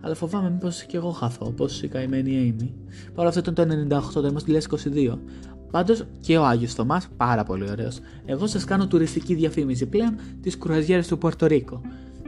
Αλλά 0.00 0.14
φοβάμαι 0.14 0.50
μήπως 0.50 0.82
και 0.84 0.96
εγώ 0.96 1.10
χαθώ, 1.10 1.46
όπω 1.46 1.66
η 1.82 1.88
καημένη 1.88 2.54
Amy. 2.58 2.68
Παρ' 3.14 3.26
αυτό 3.26 3.40
ήταν 3.50 3.54
το 3.88 3.96
98, 3.96 4.22
το 4.22 4.26
είμαστε 4.26 4.60
2022. 4.94 5.18
Πάντως 5.70 6.04
και 6.20 6.36
ο 6.36 6.44
Άγιος 6.44 6.74
Θωμάς, 6.74 7.08
πάρα 7.16 7.44
πολύ 7.44 7.70
ωραίος. 7.70 7.98
Εγώ 8.24 8.46
σας 8.46 8.64
κάνω 8.64 8.86
τουριστική 8.86 9.34
διαφήμιση 9.34 9.86
πλέον 9.86 10.18
της 10.40 10.58
κρουαζιέρας 10.58 11.06
του 11.06 11.18
Πορτορίκο. 11.18 11.80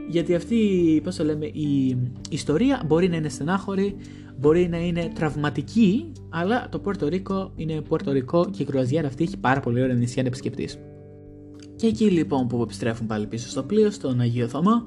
Γιατί 0.09 0.35
αυτή, 0.35 0.57
πώς 1.03 1.15
το 1.15 1.23
λέμε, 1.23 1.45
η 1.45 1.97
ιστορία 2.29 2.83
μπορεί 2.85 3.09
να 3.09 3.15
είναι 3.15 3.29
στενάχωρη, 3.29 3.95
μπορεί 4.39 4.67
να 4.69 4.77
είναι 4.77 5.11
τραυματική, 5.15 6.11
αλλά 6.29 6.69
το 6.69 6.79
Πορτορίκο 6.79 7.51
είναι 7.55 7.81
Πορτορικό 7.81 8.49
και 8.49 8.61
η 8.61 8.65
κρουαζιέρα 8.65 9.07
αυτή 9.07 9.23
έχει 9.23 9.37
πάρα 9.37 9.59
πολύ 9.59 9.81
ωραία 9.81 9.95
νησιά 9.95 10.21
να 10.21 10.27
επισκεπτεί. 10.27 10.69
Και 11.75 11.87
εκεί 11.87 12.05
λοιπόν 12.05 12.47
που 12.47 12.61
επιστρέφουν 12.61 13.07
πάλι 13.07 13.27
πίσω 13.27 13.49
στο 13.49 13.63
πλοίο, 13.63 13.91
στον 13.91 14.19
Αγίο 14.19 14.47
Θωμά, 14.47 14.83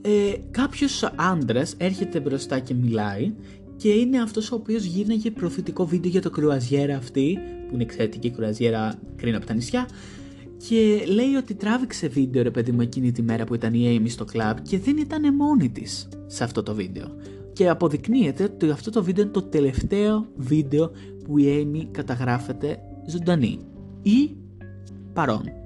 ε, 0.00 0.32
κάποιος 0.50 1.12
άντρας 1.16 1.74
έρχεται 1.76 2.20
μπροστά 2.20 2.58
και 2.58 2.74
μιλάει 2.74 3.32
και 3.76 3.88
είναι 3.88 4.20
αυτός 4.20 4.52
ο 4.52 4.54
οποίος 4.54 4.84
γίναγε 4.84 5.30
προωθητικό 5.30 5.86
βίντεο 5.86 6.10
για 6.10 6.22
το 6.22 6.30
κρουαζιέρα 6.30 6.96
αυτή 6.96 7.38
που 7.72 7.78
είναι 7.78 7.88
εξαιρετική 7.90 8.30
κρουαζιέρα 8.30 8.94
κρίνα 9.16 9.36
από 9.36 9.46
τα 9.46 9.54
νησιά 9.54 9.88
και 10.68 11.04
λέει 11.06 11.34
ότι 11.34 11.54
τράβηξε 11.54 12.08
βίντεο 12.08 12.42
ρε 12.42 12.50
παιδί 12.50 12.72
μου 12.72 12.80
εκείνη 12.80 13.12
τη 13.12 13.22
μέρα 13.22 13.44
που 13.44 13.54
ήταν 13.54 13.74
η 13.74 14.00
Amy 14.00 14.10
στο 14.10 14.24
κλαμπ 14.24 14.58
και 14.58 14.78
δεν 14.78 14.96
ήταν 14.96 15.34
μόνη 15.34 15.70
της 15.70 16.08
σε 16.26 16.44
αυτό 16.44 16.62
το 16.62 16.74
βίντεο 16.74 17.16
και 17.52 17.68
αποδεικνύεται 17.68 18.44
ότι 18.44 18.70
αυτό 18.70 18.90
το 18.90 19.02
βίντεο 19.02 19.24
είναι 19.24 19.32
το 19.32 19.42
τελευταίο 19.42 20.26
βίντεο 20.36 20.90
που 21.24 21.38
η 21.38 21.44
Amy 21.46 21.86
καταγράφεται 21.90 22.78
ζωντανή 23.06 23.58
ή 24.02 24.30
παρόν. 25.12 25.61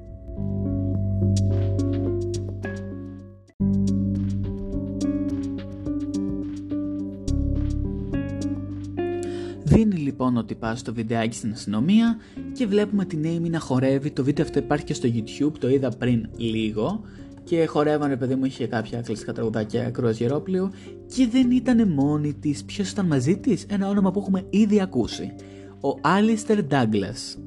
Δίνει 9.76 9.96
λοιπόν 9.96 10.36
ότι 10.36 10.54
πας 10.54 10.78
στο 10.78 10.94
βιντεάκι 10.94 11.36
στην 11.36 11.52
αστυνομία 11.52 12.16
και 12.52 12.66
βλέπουμε 12.66 13.04
την 13.04 13.22
Amy 13.24 13.50
να 13.50 13.58
χορεύει. 13.58 14.10
Το 14.10 14.24
βίντεο 14.24 14.44
αυτό 14.44 14.58
υπάρχει 14.58 14.84
και 14.84 14.94
στο 14.94 15.08
YouTube, 15.14 15.52
το 15.58 15.68
είδα 15.68 15.88
πριν 15.98 16.28
λίγο. 16.36 17.00
Και 17.44 17.66
χορεύανε, 17.66 18.16
παιδί 18.16 18.34
μου, 18.34 18.44
είχε 18.44 18.66
κάποια 18.66 19.00
κλασικά 19.00 19.32
τραγουδάκια 19.32 19.90
κρουαζιερόπλαιο 19.90 20.70
και 21.14 21.28
δεν 21.30 21.50
ήταν 21.50 21.88
μόνη 21.88 22.34
της. 22.34 22.64
Ποιος 22.64 22.90
ήταν 22.90 23.06
μαζί 23.06 23.38
της, 23.38 23.64
ένα 23.68 23.88
όνομα 23.88 24.10
που 24.10 24.18
έχουμε 24.18 24.44
ήδη 24.50 24.80
ακούσει. 24.80 25.34
Ο 25.80 26.00
Alistair 26.04 26.58
Douglas, 26.70 27.38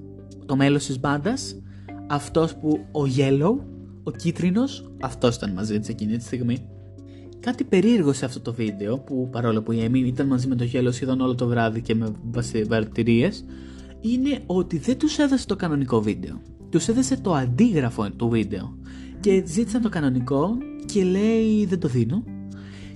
το 0.46 0.56
μέλος 0.56 0.86
της 0.86 1.00
μπάντας, 1.00 1.62
αυτός 2.08 2.56
που 2.56 2.80
ο 2.92 3.02
Yellow, 3.18 3.56
ο 4.04 4.12
κίτρινος, 4.12 4.92
αυτός 5.02 5.36
ήταν 5.36 5.54
μαζί 5.54 5.80
της 5.80 5.90
εκείνη 5.90 6.18
τη 6.18 6.24
στιγμή. 6.24 6.58
Κάτι 7.40 7.64
περίεργο 7.64 8.14
σε 8.14 8.26
αυτό 8.26 8.40
το 8.40 8.54
βίντεο, 8.54 8.98
που 8.98 9.30
παρόλο 9.32 9.62
που 9.62 9.72
η 9.72 9.90
Amy 9.90 10.06
ήταν 10.06 10.28
μαζί 10.28 10.48
με 10.48 10.56
το 10.56 10.64
γέλο 10.64 10.92
σχεδόν 10.92 11.22
όλο 11.22 11.36
το 11.36 11.48
βράδυ 11.48 11.82
και 11.82 11.96
με 11.96 12.12
βαρτηρίες, 12.68 13.46
είναι 14.02 14.40
ότι 14.46 14.78
δεν 14.78 14.98
τους 14.98 15.18
έδωσε 15.18 15.46
το 15.46 15.56
κανονικό 15.56 16.02
βίντεο. 16.02 16.42
Τους 16.70 16.88
έδωσε 16.88 17.18
το 17.18 17.34
αντίγραφο 17.34 18.10
του 18.10 18.30
βίντεο. 18.30 18.78
Και 19.20 19.44
ζήτησαν 19.46 19.82
το 19.82 19.90
κανονικό 19.90 20.58
και 20.86 21.04
λέει 21.04 21.66
δεν 21.66 21.80
το 21.80 21.88
δίνω. 21.88 22.24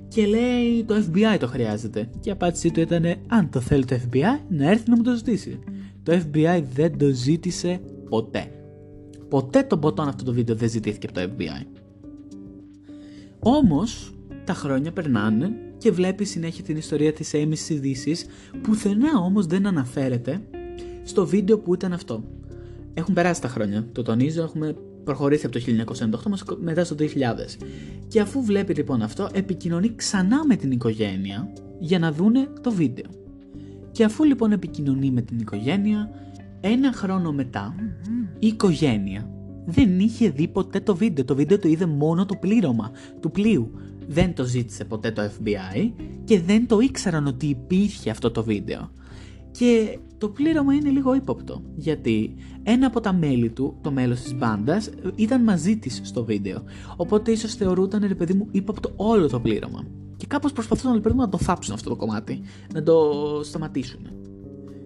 Και 0.07 0.25
λέει 0.25 0.83
το 0.87 0.95
FBI 0.95 1.37
το 1.39 1.47
χρειάζεται. 1.47 2.09
Και 2.19 2.29
η 2.29 2.31
απάντησή 2.31 2.71
του 2.71 2.79
ήταν 2.79 3.05
αν 3.27 3.49
το 3.49 3.59
θέλει 3.59 3.85
το 3.85 3.95
FBI 3.95 4.39
να 4.49 4.69
έρθει 4.69 4.89
να 4.89 4.95
μου 4.95 5.03
το 5.03 5.15
ζητήσει. 5.15 5.59
Το 6.03 6.13
FBI 6.13 6.63
δεν 6.73 6.97
το 6.97 7.07
ζήτησε 7.07 7.81
ποτέ. 8.09 8.51
Ποτέ 9.29 9.63
το 9.63 9.77
μποτόν 9.77 10.07
αυτό 10.07 10.23
το 10.23 10.33
βίντεο 10.33 10.55
δεν 10.55 10.69
ζητήθηκε 10.69 11.07
από 11.07 11.19
το 11.19 11.33
FBI. 11.37 11.65
Όμως 13.39 14.13
τα 14.43 14.53
χρόνια 14.53 14.91
περνάνε 14.91 15.51
και 15.77 15.91
βλέπεις 15.91 16.29
συνέχεια 16.29 16.63
την 16.63 16.77
ιστορία 16.77 17.13
της 17.13 17.31
Amy 17.33 17.51
στις 17.53 17.69
ειδήσεις, 17.69 18.25
πουθενά 18.61 19.19
όμως 19.19 19.45
δεν 19.45 19.67
αναφέρεται 19.67 20.41
στο 21.03 21.25
βίντεο 21.25 21.57
που 21.57 21.73
ήταν 21.73 21.93
αυτό. 21.93 22.23
Έχουν 22.93 23.13
περάσει 23.13 23.41
τα 23.41 23.47
χρόνια, 23.47 23.87
το 23.91 24.01
τονίζω, 24.01 24.43
έχουμε 24.43 24.75
προχωρήσει 25.03 25.45
από 25.45 25.59
το 25.59 25.65
1998 26.51 26.57
μετά 26.59 26.83
στο 26.83 26.95
2000. 26.99 27.05
Και 28.07 28.19
αφού 28.19 28.43
βλέπει 28.43 28.73
λοιπόν 28.73 29.01
αυτό, 29.01 29.29
επικοινωνεί 29.33 29.95
ξανά 29.95 30.45
με 30.45 30.55
την 30.55 30.71
οικογένεια 30.71 31.53
για 31.79 31.99
να 31.99 32.11
δούνε 32.11 32.47
το 32.61 32.71
βίντεο. 32.71 33.05
Και 33.91 34.03
αφού 34.03 34.23
λοιπόν 34.23 34.51
επικοινωνεί 34.51 35.11
με 35.11 35.21
την 35.21 35.39
οικογένεια, 35.39 36.09
ένα 36.61 36.93
χρόνο 36.93 37.31
μετά, 37.31 37.75
η 38.39 38.47
οικογένεια 38.47 39.27
δεν 39.65 39.99
είχε 39.99 40.29
δει 40.29 40.47
ποτέ 40.47 40.79
το 40.79 40.95
βίντεο. 40.95 41.25
Το 41.25 41.35
βίντεο 41.35 41.59
το 41.59 41.67
είδε 41.67 41.85
μόνο 41.85 42.25
το 42.25 42.35
πλήρωμα 42.35 42.91
του 43.19 43.31
πλοίου 43.31 43.71
δεν 44.07 44.33
το 44.33 44.43
ζήτησε 44.43 44.85
ποτέ 44.85 45.11
το 45.11 45.21
FBI 45.21 45.91
και 46.23 46.41
δεν 46.41 46.67
το 46.67 46.79
ήξεραν 46.79 47.27
ότι 47.27 47.45
υπήρχε 47.45 48.09
αυτό 48.09 48.31
το 48.31 48.43
βίντεο. 48.43 48.91
Και 49.51 49.99
το 50.17 50.29
πλήρωμα 50.29 50.73
είναι 50.73 50.89
λίγο 50.89 51.15
ύποπτο, 51.15 51.61
γιατί 51.75 52.35
ένα 52.63 52.87
από 52.87 52.99
τα 52.99 53.13
μέλη 53.13 53.49
του, 53.49 53.77
το 53.81 53.91
μέλος 53.91 54.21
της 54.21 54.35
μπάντας, 54.35 54.89
ήταν 55.15 55.43
μαζί 55.43 55.77
της 55.77 56.01
στο 56.03 56.23
βίντεο. 56.25 56.63
Οπότε 56.95 57.31
ίσως 57.31 57.53
θεωρούταν, 57.53 58.05
ρε 58.07 58.15
παιδί 58.15 58.33
μου, 58.33 58.47
ύποπτο 58.51 58.91
όλο 58.95 59.27
το 59.27 59.39
πλήρωμα. 59.39 59.85
Και 60.17 60.25
κάπως 60.25 60.51
προσπαθούσαν, 60.51 60.93
ρε 60.93 60.99
παιδί 60.99 61.15
μου, 61.15 61.21
να 61.21 61.29
το 61.29 61.37
θάψουν 61.37 61.73
αυτό 61.73 61.89
το 61.89 61.95
κομμάτι, 61.95 62.41
να 62.73 62.83
το 62.83 63.11
σταματήσουν. 63.43 64.22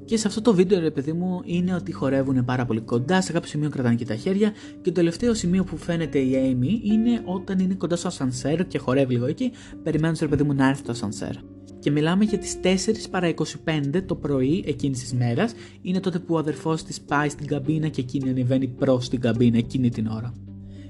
Και 0.07 0.17
σε 0.17 0.27
αυτό 0.27 0.41
το 0.41 0.53
βίντεο, 0.53 0.79
ρε 0.79 0.91
παιδί 0.91 1.13
μου, 1.13 1.41
είναι 1.45 1.73
ότι 1.73 1.91
χορεύουν 1.91 2.45
πάρα 2.45 2.65
πολύ 2.65 2.79
κοντά, 2.79 3.21
σε 3.21 3.31
κάποιο 3.31 3.49
σημείο 3.49 3.69
κρατάνε 3.69 3.95
και 3.95 4.05
τα 4.05 4.15
χέρια. 4.15 4.51
Και 4.81 4.81
το 4.83 4.91
τελευταίο 4.91 5.33
σημείο 5.33 5.63
που 5.63 5.77
φαίνεται 5.77 6.19
η 6.19 6.31
Amy 6.33 6.83
είναι 6.83 7.21
όταν 7.25 7.59
είναι 7.59 7.73
κοντά 7.73 7.95
στο 7.95 8.07
ασανσέρ 8.07 8.67
και 8.67 8.77
χορεύει 8.77 9.13
λίγο 9.13 9.25
εκεί, 9.25 9.51
περιμένουν, 9.83 10.17
ρε 10.19 10.27
παιδί 10.27 10.43
μου, 10.43 10.53
να 10.53 10.67
έρθει 10.67 10.83
το 10.83 10.91
ασανσέρ. 10.91 11.35
Και 11.79 11.91
μιλάμε 11.91 12.23
για 12.23 12.37
τις 12.37 12.59
4 12.63 13.09
παρα 13.11 13.27
25 13.27 14.01
το 14.05 14.15
πρωί 14.15 14.63
εκείνης 14.67 14.99
της 14.99 15.13
μέρας. 15.13 15.53
Είναι 15.81 15.99
τότε 15.99 16.19
που 16.19 16.33
ο 16.33 16.37
αδερφός 16.37 16.83
της 16.83 17.01
πάει 17.01 17.29
στην 17.29 17.47
καμπίνα 17.47 17.87
και 17.87 18.01
εκείνη 18.01 18.29
ανεβαίνει 18.29 18.67
προς 18.67 19.09
την 19.09 19.19
καμπίνα 19.19 19.57
εκείνη 19.57 19.89
την 19.89 20.07
ώρα. 20.07 20.33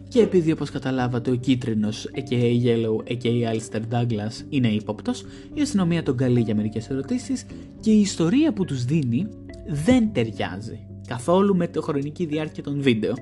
Και 0.08 0.22
επειδή 0.22 0.52
όπως 0.52 0.70
καταλάβατε 0.70 1.32
ο 1.32 1.36
κίτρινος 1.36 2.10
a.k.a. 2.16 2.64
Yellow 2.66 3.12
a.k.a. 3.12 3.54
Alistair 3.54 3.82
Douglas 3.92 4.46
είναι 4.50 4.68
ύποπτος, 4.68 5.26
η 5.54 5.62
αστυνομία 5.62 6.04
τον 6.04 6.18
καλεί 6.18 6.40
για 6.40 6.56
μερικές 6.56 6.90
ερωτήσεις 6.90 7.46
και 7.80 7.92
η 7.92 8.00
ιστορία 8.00 8.54
που 8.54 8.66
τους 8.66 8.86
δίνει 8.86 9.28
δεν 9.68 10.14
ταιριάζει 10.14 10.88
καθόλου 11.08 11.56
με 11.56 11.68
το 11.68 11.82
χρονική 11.82 12.26
διάρκεια 12.26 12.64
των 12.64 12.82
βίντεο. 12.82 13.14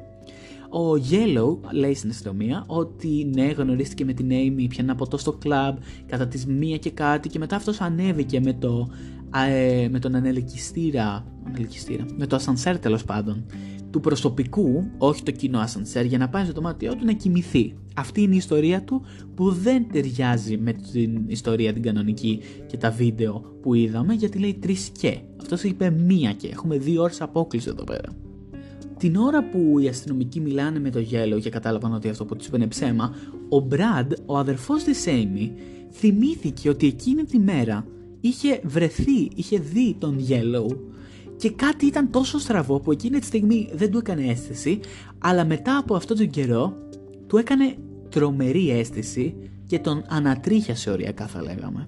Ο 0.69 0.91
Yellow 1.09 1.71
λέει 1.71 1.93
στην 1.93 2.09
αστυνομία 2.09 2.63
ότι 2.67 3.31
ναι 3.35 3.45
γνωρίστηκε 3.45 4.05
με 4.05 4.13
την 4.13 4.29
Amy 4.29 4.65
πια 4.69 4.83
ένα 4.83 4.95
ποτό 4.95 5.17
στο 5.17 5.31
κλαμπ 5.31 5.77
κατά 6.05 6.27
τις 6.27 6.45
μία 6.45 6.77
και 6.77 6.89
κάτι 6.89 7.29
και 7.29 7.39
μετά 7.39 7.55
αυτός 7.55 7.81
ανέβηκε 7.81 8.39
με, 8.39 8.53
το, 8.53 8.89
ε, 9.49 9.87
με 9.91 9.99
τον 9.99 10.15
ανελκυστήρα, 10.15 11.25
ανελκυστήρα, 11.47 12.05
με 12.17 12.27
το 12.27 12.35
ασανσέρ 12.35 12.79
τέλος 12.79 13.03
πάντων 13.03 13.45
του 13.95 14.01
προσωπικού, 14.01 14.83
όχι 14.97 15.23
το 15.23 15.31
κοινό 15.31 15.59
ασανσέρ, 15.59 16.05
για 16.05 16.17
να 16.17 16.29
πάει 16.29 16.43
στο 16.43 16.53
δωμάτιό 16.53 16.95
του 16.95 17.05
να 17.05 17.11
κοιμηθεί. 17.13 17.73
Αυτή 17.95 18.21
είναι 18.21 18.33
η 18.33 18.37
ιστορία 18.37 18.83
του 18.83 19.01
που 19.35 19.51
δεν 19.51 19.85
ταιριάζει 19.91 20.57
με 20.57 20.73
την 20.73 21.23
ιστορία 21.27 21.73
την 21.73 21.81
κανονική 21.81 22.39
και 22.67 22.77
τα 22.77 22.91
βίντεο 22.91 23.43
που 23.61 23.73
είδαμε 23.73 24.13
γιατί 24.13 24.39
λέει 24.39 24.53
τρεις 24.53 24.89
και. 24.99 25.17
Αυτός 25.41 25.63
είπε 25.63 25.89
μία 25.89 26.33
και. 26.33 26.47
Έχουμε 26.47 26.77
δύο 26.77 27.01
ώρες 27.01 27.21
απόκληση 27.21 27.69
εδώ 27.69 27.83
πέρα. 27.83 28.15
Την 28.97 29.15
ώρα 29.15 29.43
που 29.49 29.79
οι 29.79 29.87
αστυνομικοί 29.87 30.39
μιλάνε 30.39 30.79
με 30.79 30.89
το 30.89 30.99
γέλο 30.99 31.39
και 31.39 31.49
κατάλαβαν 31.49 31.93
ότι 31.93 32.09
αυτό 32.09 32.25
που 32.25 32.35
τους 32.35 32.47
είπε 32.47 32.57
είναι 32.57 32.67
ψέμα, 32.67 33.15
ο 33.49 33.59
Μπραντ, 33.59 34.13
ο 34.25 34.37
αδερφός 34.37 34.83
της 34.83 35.05
Amy, 35.07 35.49
θυμήθηκε 35.91 36.69
ότι 36.69 36.87
εκείνη 36.87 37.23
τη 37.23 37.39
μέρα 37.39 37.85
είχε 38.21 38.61
βρεθεί, 38.63 39.29
είχε 39.35 39.59
δει 39.59 39.95
τον 39.99 40.17
Yellow 40.29 40.94
και 41.37 41.51
κάτι 41.51 41.85
ήταν 41.85 42.09
τόσο 42.11 42.39
στραβό 42.39 42.79
που 42.79 42.91
εκείνη 42.91 43.19
τη 43.19 43.25
στιγμή 43.25 43.69
δεν 43.73 43.91
του 43.91 43.97
έκανε 43.97 44.23
αίσθηση, 44.23 44.79
αλλά 45.17 45.45
μετά 45.45 45.77
από 45.77 45.95
αυτόν 45.95 46.17
τον 46.17 46.29
καιρό 46.29 46.73
του 47.27 47.37
έκανε 47.37 47.75
τρομερή 48.09 48.69
αίσθηση 48.69 49.35
και 49.67 49.79
τον 49.79 50.03
ανατρίχιασε 50.07 50.89
οριακά 50.89 51.27
θα 51.27 51.41
λέγαμε. 51.41 51.87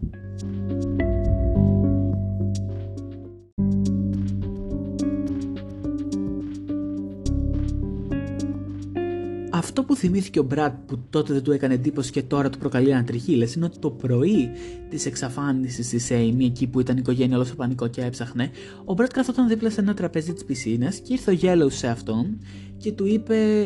Αυτό 9.57 9.83
που 9.83 9.95
θυμήθηκε 9.95 10.39
ο 10.39 10.43
Μπρατ 10.43 10.73
που 10.85 10.99
τότε 11.09 11.33
δεν 11.33 11.43
του 11.43 11.51
έκανε 11.51 11.73
εντύπωση 11.73 12.11
και 12.11 12.23
τώρα 12.23 12.49
του 12.49 12.57
προκαλεί 12.57 12.93
ανατριχίλες 12.93 13.53
είναι 13.53 13.65
ότι 13.65 13.79
το 13.79 13.89
πρωί 13.89 14.49
της 14.89 15.05
εξαφάνισης 15.05 15.89
της 15.89 16.09
Amy, 16.11 16.43
εκεί 16.43 16.67
που 16.67 16.79
ήταν 16.79 16.95
η 16.95 16.99
οικογένεια 17.01 17.35
όλος 17.35 17.47
στο 17.47 17.55
πανικό 17.55 17.87
και 17.87 18.01
έψαχνε, 18.01 18.49
ο 18.85 18.93
Μπρατ 18.93 19.11
καθόταν 19.11 19.47
δίπλα 19.47 19.69
σε 19.69 19.81
ένα 19.81 19.93
τραπέζι 19.93 20.33
της 20.33 20.45
πισίνας 20.45 20.99
και 20.99 21.13
ήρθε 21.13 21.31
ο 21.31 21.37
Yellow 21.41 21.71
σε 21.71 21.87
αυτόν 21.87 22.39
και 22.77 22.91
του 22.91 23.05
είπε, 23.05 23.65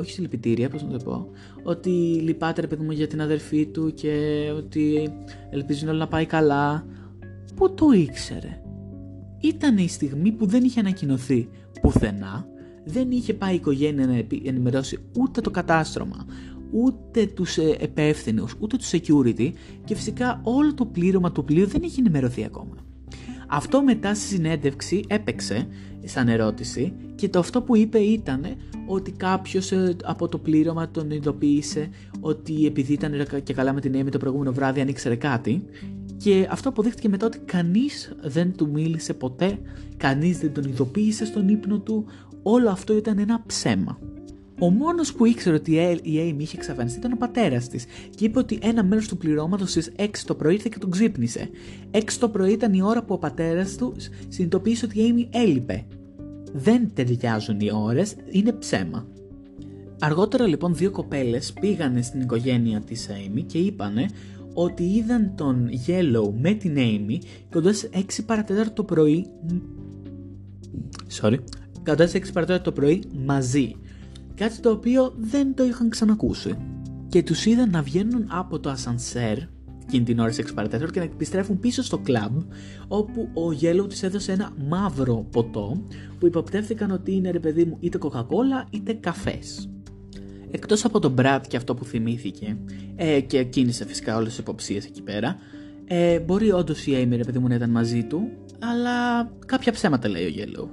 όχι 0.00 0.12
συλληπιτήρια, 0.12 0.68
πώς 0.68 0.82
να 0.82 0.98
το 0.98 1.04
πω, 1.04 1.28
ότι 1.62 1.90
λυπάται 2.22 2.60
ρε 2.60 2.66
παιδί 2.66 2.82
μου 2.82 2.92
για 2.92 3.06
την 3.06 3.20
αδερφή 3.20 3.66
του 3.66 3.94
και 3.94 4.44
ότι 4.56 5.12
ελπίζουν 5.50 5.88
όλα 5.88 5.98
να 5.98 6.08
πάει 6.08 6.26
καλά. 6.26 6.86
Πού 7.54 7.74
το 7.74 7.86
ήξερε; 7.90 8.60
Ήταν 9.40 9.78
η 9.78 9.88
στιγμή 9.88 10.32
που 10.32 10.46
δεν 10.46 10.64
είχε 10.64 10.80
ανακοινωθεί 10.80 11.48
πουθενά 11.80 12.49
δεν 12.84 13.10
είχε 13.10 13.34
πάει 13.34 13.52
η 13.52 13.56
οικογένεια 13.56 14.06
να 14.06 14.24
ενημερώσει 14.44 14.98
ούτε 15.18 15.40
το 15.40 15.50
κατάστρωμα, 15.50 16.26
ούτε 16.70 17.26
τους 17.26 17.56
ε, 17.56 17.76
επεύθυνους, 17.78 18.54
ούτε 18.58 18.76
τους 18.76 18.90
security 18.92 19.52
και 19.84 19.94
φυσικά 19.94 20.40
όλο 20.42 20.74
το 20.74 20.86
πλήρωμα 20.86 21.32
του 21.32 21.44
πλοίου 21.44 21.66
δεν 21.66 21.82
είχε 21.82 22.00
ενημερωθεί 22.00 22.44
ακόμα. 22.44 22.74
Αυτό 23.52 23.82
μετά 23.82 24.14
στη 24.14 24.26
συνέντευξη 24.26 25.04
έπαιξε 25.08 25.66
σαν 26.04 26.28
ερώτηση 26.28 26.92
και 27.14 27.28
το 27.28 27.38
αυτό 27.38 27.62
που 27.62 27.76
είπε 27.76 27.98
ήταν 27.98 28.44
ότι 28.86 29.10
κάποιος 29.10 29.72
ε, 29.72 29.96
από 30.04 30.28
το 30.28 30.38
πλήρωμα 30.38 30.90
τον 30.90 31.10
ειδοποίησε 31.10 31.88
ότι 32.20 32.66
επειδή 32.66 32.92
ήταν 32.92 33.12
και 33.42 33.52
καλά 33.52 33.72
με 33.72 33.80
την 33.80 33.94
Amy 33.94 34.10
το 34.10 34.18
προηγούμενο 34.18 34.52
βράδυ 34.52 34.80
αν 34.80 34.88
ήξερε 34.88 35.16
κάτι 35.16 35.64
και 36.16 36.48
αυτό 36.50 36.68
αποδείχτηκε 36.68 37.08
μετά 37.08 37.26
ότι 37.26 37.38
κανείς 37.38 38.12
δεν 38.20 38.56
του 38.56 38.70
μίλησε 38.70 39.14
ποτέ, 39.14 39.58
κανείς 39.96 40.38
δεν 40.38 40.52
τον 40.52 40.64
ειδοποίησε 40.64 41.24
στον 41.24 41.48
ύπνο 41.48 41.78
του, 41.78 42.04
όλο 42.42 42.70
αυτό 42.70 42.96
ήταν 42.96 43.18
ένα 43.18 43.42
ψέμα. 43.46 43.98
Ο 44.58 44.70
μόνος 44.70 45.12
που 45.12 45.24
ήξερε 45.24 45.56
ότι 45.56 45.74
η 46.02 46.34
Amy 46.36 46.40
είχε 46.40 46.56
εξαφανιστεί 46.56 46.98
ήταν 46.98 47.12
ο 47.12 47.16
πατέρας 47.16 47.68
της 47.68 47.84
και 48.14 48.24
είπε 48.24 48.38
ότι 48.38 48.58
ένα 48.62 48.84
μέρος 48.84 49.08
του 49.08 49.16
πληρώματος 49.16 49.70
στις 49.70 49.92
6 49.96 50.08
το 50.26 50.34
πρωί 50.34 50.54
ήρθε 50.54 50.68
και 50.72 50.78
τον 50.78 50.90
ξύπνησε. 50.90 51.50
6 51.90 52.00
το 52.18 52.28
πρωί 52.28 52.52
ήταν 52.52 52.72
η 52.72 52.82
ώρα 52.82 53.02
που 53.02 53.14
ο 53.14 53.18
πατέρας 53.18 53.76
του 53.76 53.94
συνειδητοποίησε 54.28 54.84
ότι 54.84 55.00
η 55.00 55.14
Amy 55.14 55.36
έλειπε. 55.36 55.86
Δεν 56.52 56.90
ταιριάζουν 56.94 57.60
οι 57.60 57.70
ώρες, 57.72 58.16
είναι 58.30 58.52
ψέμα. 58.52 59.06
Αργότερα 60.00 60.46
λοιπόν 60.46 60.74
δύο 60.74 60.90
κοπέλες 60.90 61.52
πήγανε 61.60 62.02
στην 62.02 62.20
οικογένεια 62.20 62.80
της 62.80 63.08
Amy 63.10 63.42
και 63.46 63.58
είπανε 63.58 64.08
ότι 64.54 64.82
είδαν 64.82 65.32
τον 65.36 65.68
Yellow 65.86 66.32
με 66.40 66.52
την 66.52 66.74
Amy 66.76 67.18
κοντά 67.50 67.72
στις 67.72 67.90
6 67.94 68.24
παρατέταρτο 68.26 68.72
το 68.72 68.84
πρωί 68.84 69.26
Sorry. 71.20 71.38
Κοντά 71.84 72.06
στις 72.06 72.20
6 72.28 72.32
παρατέταρτο 72.32 72.70
το 72.70 72.72
πρωί 72.72 73.02
μαζί. 73.24 73.74
Κάτι 74.34 74.60
το 74.60 74.70
οποίο 74.70 75.14
δεν 75.16 75.54
το 75.54 75.64
είχαν 75.64 75.88
ξανακούσει. 75.88 76.56
Και 77.08 77.22
τους 77.22 77.46
είδαν 77.46 77.70
να 77.70 77.82
βγαίνουν 77.82 78.26
από 78.28 78.58
το 78.58 78.70
ασανσέρ 78.70 79.38
εκείνη 79.90 80.04
την 80.04 80.18
ώρα 80.18 80.32
στις 80.32 80.50
6 80.50 80.54
παρατέταρτο 80.54 80.92
και 80.92 80.98
να 80.98 81.04
επιστρέφουν 81.04 81.58
πίσω 81.58 81.82
στο 81.82 81.98
κλαμπ 81.98 82.40
όπου 82.88 83.20
ο 83.20 83.56
Yellow 83.60 83.88
της 83.88 84.02
έδωσε 84.02 84.32
ένα 84.32 84.52
μαύρο 84.68 85.26
ποτό 85.30 85.82
που 86.18 86.26
υποπτεύθηκαν 86.26 86.90
ότι 86.90 87.14
είναι 87.14 87.30
ρε 87.30 87.38
παιδί 87.38 87.64
μου 87.64 87.76
είτε 87.80 87.98
κοκακόλα 87.98 88.66
είτε 88.70 88.92
καφές. 88.92 89.68
Εκτός 90.50 90.84
από 90.84 90.98
τον 90.98 91.14
Brad 91.18 91.40
και 91.48 91.56
αυτό 91.56 91.74
που 91.74 91.84
θυμήθηκε 91.84 92.56
ε, 92.96 93.20
και 93.20 93.44
κίνησε 93.44 93.86
φυσικά 93.86 94.16
όλες 94.16 94.28
τις 94.28 94.38
υποψίες 94.38 94.84
εκεί 94.84 95.02
πέρα, 95.02 95.36
ε, 95.86 96.18
μπορεί 96.18 96.52
όντως 96.52 96.86
η 96.86 96.92
Amy 97.02 97.16
ρε 97.16 97.24
παιδί 97.24 97.38
μου 97.38 97.48
να 97.48 97.54
ήταν 97.54 97.70
μαζί 97.70 98.04
του, 98.04 98.30
αλλά 98.58 99.24
κάποια 99.46 99.72
ψέματα 99.72 100.08
λέει 100.08 100.24
ο 100.24 100.28
Γέλο. 100.28 100.70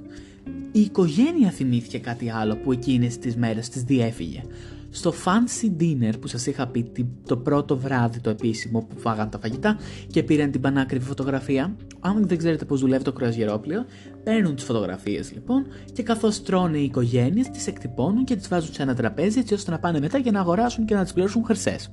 Η 0.72 0.80
οικογένεια 0.80 1.50
θυμήθηκε 1.50 1.98
κάτι 1.98 2.30
άλλο 2.30 2.56
που 2.56 2.72
εκείνες 2.72 3.18
τις 3.18 3.36
μέρες 3.36 3.68
της 3.68 3.82
διέφυγε 3.82 4.42
στο 4.90 5.12
fancy 5.24 5.82
dinner 5.82 6.12
που 6.20 6.26
σας 6.26 6.46
είχα 6.46 6.66
πει 6.66 6.92
το 7.26 7.36
πρώτο 7.36 7.78
βράδυ 7.78 8.20
το 8.20 8.30
επίσημο 8.30 8.80
που 8.80 8.98
φάγαν 8.98 9.30
τα 9.30 9.38
φαγητά 9.38 9.78
και 10.06 10.22
πήραν 10.22 10.50
την 10.50 10.60
πανάκριβη 10.60 11.04
φωτογραφία. 11.04 11.76
Αν 12.00 12.26
δεν 12.26 12.38
ξέρετε 12.38 12.64
πώς 12.64 12.80
δουλεύει 12.80 13.04
το 13.04 13.12
κρουαζιερόπλαιο, 13.12 13.84
παίρνουν 14.24 14.54
τις 14.54 14.64
φωτογραφίες 14.64 15.32
λοιπόν 15.32 15.66
και 15.92 16.02
καθώς 16.02 16.42
τρώνε 16.42 16.78
οι 16.78 16.84
οικογένειες 16.84 17.48
τις 17.48 17.66
εκτυπώνουν 17.66 18.24
και 18.24 18.36
τις 18.36 18.48
βάζουν 18.48 18.74
σε 18.74 18.82
ένα 18.82 18.94
τραπέζι 18.94 19.38
έτσι 19.38 19.54
ώστε 19.54 19.70
να 19.70 19.78
πάνε 19.78 20.00
μετά 20.00 20.18
για 20.18 20.32
να 20.32 20.40
αγοράσουν 20.40 20.84
και 20.84 20.94
να 20.94 21.02
τις 21.02 21.12
πληρώσουν 21.12 21.44
χρυσές. 21.44 21.92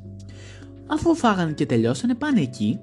Αφού 0.88 1.16
φάγανε 1.16 1.52
και 1.52 1.66
τελειώσανε 1.66 2.16
πάνε 2.16 2.42
εκεί 2.42 2.80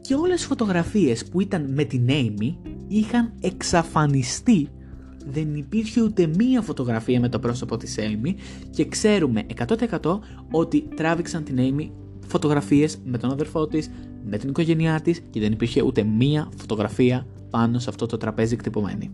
και 0.00 0.14
όλες 0.14 0.42
οι 0.42 0.46
φωτογραφίες 0.46 1.24
που 1.24 1.40
ήταν 1.40 1.72
με 1.72 1.84
την 1.84 2.06
Amy 2.08 2.54
είχαν 2.88 3.32
εξαφανιστεί 3.40 4.68
δεν 5.30 5.54
υπήρχε 5.54 6.02
ούτε 6.02 6.26
μία 6.26 6.60
φωτογραφία 6.60 7.20
με 7.20 7.28
το 7.28 7.38
πρόσωπο 7.38 7.76
της 7.76 7.98
Amy 7.98 8.34
και 8.70 8.84
ξέρουμε 8.84 9.42
100% 10.00 10.18
ότι 10.50 10.88
τράβηξαν 10.96 11.44
την 11.44 11.56
Amy 11.58 11.90
φωτογραφίες 12.26 12.98
με 13.04 13.18
τον 13.18 13.30
αδερφό 13.30 13.66
της, 13.66 13.90
με 14.24 14.38
την 14.38 14.48
οικογένειά 14.48 15.00
της 15.00 15.20
και 15.30 15.40
δεν 15.40 15.52
υπήρχε 15.52 15.82
ούτε 15.82 16.02
μία 16.02 16.48
φωτογραφία 16.56 17.26
πάνω 17.50 17.78
σε 17.78 17.90
αυτό 17.90 18.06
το 18.06 18.16
τραπέζι 18.16 18.54
εκτυπωμένη. 18.54 19.10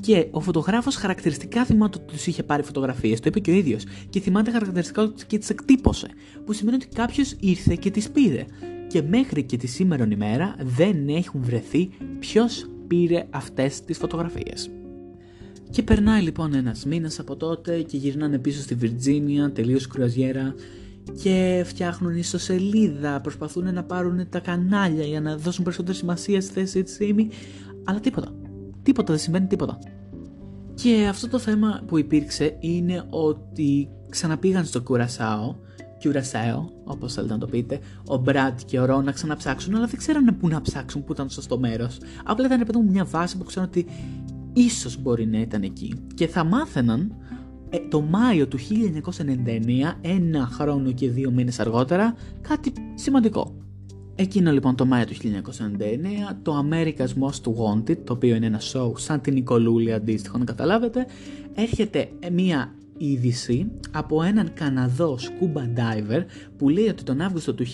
Και 0.00 0.28
ο 0.30 0.40
φωτογράφος 0.40 0.96
χαρακτηριστικά 0.96 1.64
θυμάται 1.64 1.98
ότι 2.02 2.12
τους 2.12 2.26
είχε 2.26 2.42
πάρει 2.42 2.62
φωτογραφίες, 2.62 3.20
το 3.20 3.28
είπε 3.28 3.40
και 3.40 3.50
ο 3.50 3.54
ίδιος, 3.54 3.84
και 4.10 4.20
θυμάται 4.20 4.50
χαρακτηριστικά 4.50 5.02
ότι 5.02 5.26
και 5.26 5.38
τις 5.38 5.50
εκτύπωσε. 5.50 6.08
Που 6.44 6.52
σημαίνει 6.52 6.76
ότι 6.76 6.86
κάποιος 6.86 7.36
ήρθε 7.40 7.74
και 7.74 7.90
τις 7.90 8.10
πήρε. 8.10 8.44
Και 8.88 9.02
μέχρι 9.02 9.42
και 9.42 9.56
τη 9.56 9.66
σήμερα 9.66 10.08
ημέρα 10.12 10.54
δεν 10.58 11.08
έχουν 11.08 11.42
βρεθεί 11.42 11.88
ποιος 12.18 12.66
πήρε 12.86 13.26
αυτές 13.30 13.84
τις 13.84 13.98
φωτογραφίες. 13.98 14.70
Και 15.72 15.82
περνάει 15.82 16.22
λοιπόν 16.22 16.54
ένας 16.54 16.84
μήνας 16.84 17.18
από 17.18 17.36
τότε 17.36 17.82
και 17.82 17.96
γυρνάνε 17.96 18.38
πίσω 18.38 18.60
στη 18.60 18.74
Βιρτζίνια, 18.74 19.52
τελείως 19.52 19.86
κρουαζιέρα 19.86 20.54
και 21.22 21.62
φτιάχνουν 21.66 22.16
ιστοσελίδα, 22.16 23.20
προσπαθούν 23.20 23.74
να 23.74 23.84
πάρουν 23.84 24.28
τα 24.28 24.40
κανάλια 24.40 25.04
για 25.04 25.20
να 25.20 25.36
δώσουν 25.36 25.64
περισσότερη 25.64 25.96
σημασία 25.96 26.40
στη 26.40 26.52
θέση 26.52 26.82
της 26.82 26.98
Amy, 27.00 27.26
αλλά 27.84 28.00
τίποτα. 28.00 28.34
Τίποτα, 28.82 29.12
δεν 29.12 29.22
συμβαίνει 29.22 29.46
τίποτα. 29.46 29.78
Και 30.74 31.06
αυτό 31.10 31.28
το 31.28 31.38
θέμα 31.38 31.82
που 31.86 31.98
υπήρξε 31.98 32.56
είναι 32.60 33.04
ότι 33.10 33.88
ξαναπήγαν 34.08 34.64
στο 34.64 34.82
Κουρασάο, 34.82 35.54
Κουρασάο, 36.02 36.68
όπως 36.84 37.12
θέλετε 37.14 37.32
να 37.32 37.38
το 37.38 37.46
πείτε, 37.46 37.78
ο 38.06 38.16
Μπραντ 38.16 38.58
και 38.66 38.78
ο 38.78 38.84
Ρο 38.84 39.02
να 39.02 39.12
ξαναψάξουν, 39.12 39.74
αλλά 39.74 39.86
δεν 39.86 39.98
ξέρανε 39.98 40.32
πού 40.32 40.48
να 40.48 40.60
ψάξουν, 40.60 41.04
πού 41.04 41.12
ήταν 41.12 41.26
το 41.26 41.32
σωστό 41.32 41.58
μέρος. 41.58 41.98
Απλά 42.24 42.46
ήταν 42.46 42.66
παιδί 42.66 42.78
μια 42.90 43.04
βάση 43.04 43.38
που 43.38 43.44
ξέρουν 43.44 43.68
ότι 43.68 43.86
ίσως 44.52 45.02
μπορεί 45.02 45.26
να 45.26 45.40
ήταν 45.40 45.62
εκεί 45.62 45.94
και 46.14 46.26
θα 46.26 46.44
μάθαιναν 46.44 47.16
ε, 47.70 47.78
το 47.88 48.00
Μάιο 48.00 48.48
του 48.48 48.58
1999, 48.58 48.62
ένα 50.00 50.46
χρόνο 50.52 50.92
και 50.92 51.10
δύο 51.10 51.30
μήνες 51.30 51.60
αργότερα, 51.60 52.14
κάτι 52.40 52.72
σημαντικό. 52.94 53.56
Εκείνο 54.14 54.50
λοιπόν 54.50 54.76
το 54.76 54.86
Μάιο 54.86 55.04
του 55.04 55.14
1999, 55.14 56.36
το 56.42 56.66
America's 56.68 57.12
Most 57.22 57.42
Wanted, 57.42 57.96
το 58.04 58.12
οποίο 58.12 58.34
είναι 58.34 58.46
ένα 58.46 58.60
show 58.72 58.92
σαν 58.96 59.20
την 59.20 59.34
Νικολούλη 59.34 59.92
αντίστοιχο 59.92 60.38
να 60.38 60.44
καταλάβετε, 60.44 61.06
έρχεται 61.54 62.08
μία 62.32 62.74
είδηση 62.96 63.70
από 63.90 64.22
έναν 64.22 64.52
Καναδό 64.54 65.18
scuba 65.20 65.78
diver 65.78 66.24
που 66.56 66.68
λέει 66.68 66.88
ότι 66.88 67.02
τον 67.02 67.20
Αύγουστο 67.20 67.54
του 67.54 67.64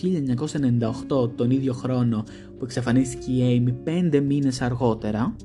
1998, 1.16 1.30
τον 1.36 1.50
ίδιο 1.50 1.72
χρόνο 1.72 2.24
που 2.58 2.64
εξαφανίστηκε 2.64 3.32
η 3.32 3.64
Amy, 3.66 3.74
πέντε 3.84 4.20
μήνες 4.20 4.60
αργότερα, 4.60 5.36